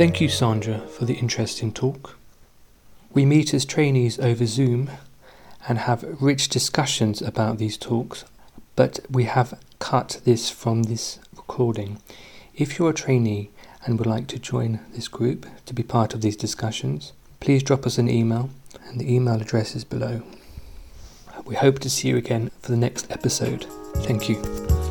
Thank 0.02 0.20
you, 0.20 0.28
Sandra, 0.28 0.80
for 0.80 1.04
the 1.04 1.14
interesting 1.14 1.70
talk. 1.70 2.18
We 3.14 3.24
meet 3.24 3.54
as 3.54 3.64
trainees 3.64 4.18
over 4.18 4.46
Zoom, 4.46 4.90
and 5.68 5.78
have 5.78 6.20
rich 6.20 6.48
discussions 6.48 7.22
about 7.22 7.58
these 7.58 7.76
talks, 7.76 8.24
but 8.74 8.98
we 9.08 9.24
have 9.26 9.56
cut 9.78 10.20
this 10.24 10.50
from 10.50 10.82
this 10.82 11.20
recording. 11.36 12.00
If 12.52 12.80
you're 12.80 12.90
a 12.90 12.94
trainee 12.94 13.50
and 13.86 13.96
would 13.96 14.08
like 14.08 14.26
to 14.26 14.40
join 14.40 14.80
this 14.92 15.06
group 15.06 15.46
to 15.66 15.72
be 15.72 15.84
part 15.84 16.14
of 16.14 16.20
these 16.20 16.36
discussions, 16.36 17.12
please 17.38 17.62
drop 17.62 17.86
us 17.86 17.96
an 17.96 18.10
email, 18.10 18.50
and 18.88 19.00
the 19.00 19.14
email 19.14 19.40
address 19.40 19.76
is 19.76 19.84
below. 19.84 20.22
We 21.44 21.54
hope 21.54 21.78
to 21.78 21.88
see 21.88 22.08
you 22.08 22.16
again 22.16 22.50
for 22.60 22.72
the 22.72 22.76
next 22.76 23.08
episode. 23.08 23.66
Thank 23.98 24.28
you. 24.28 24.81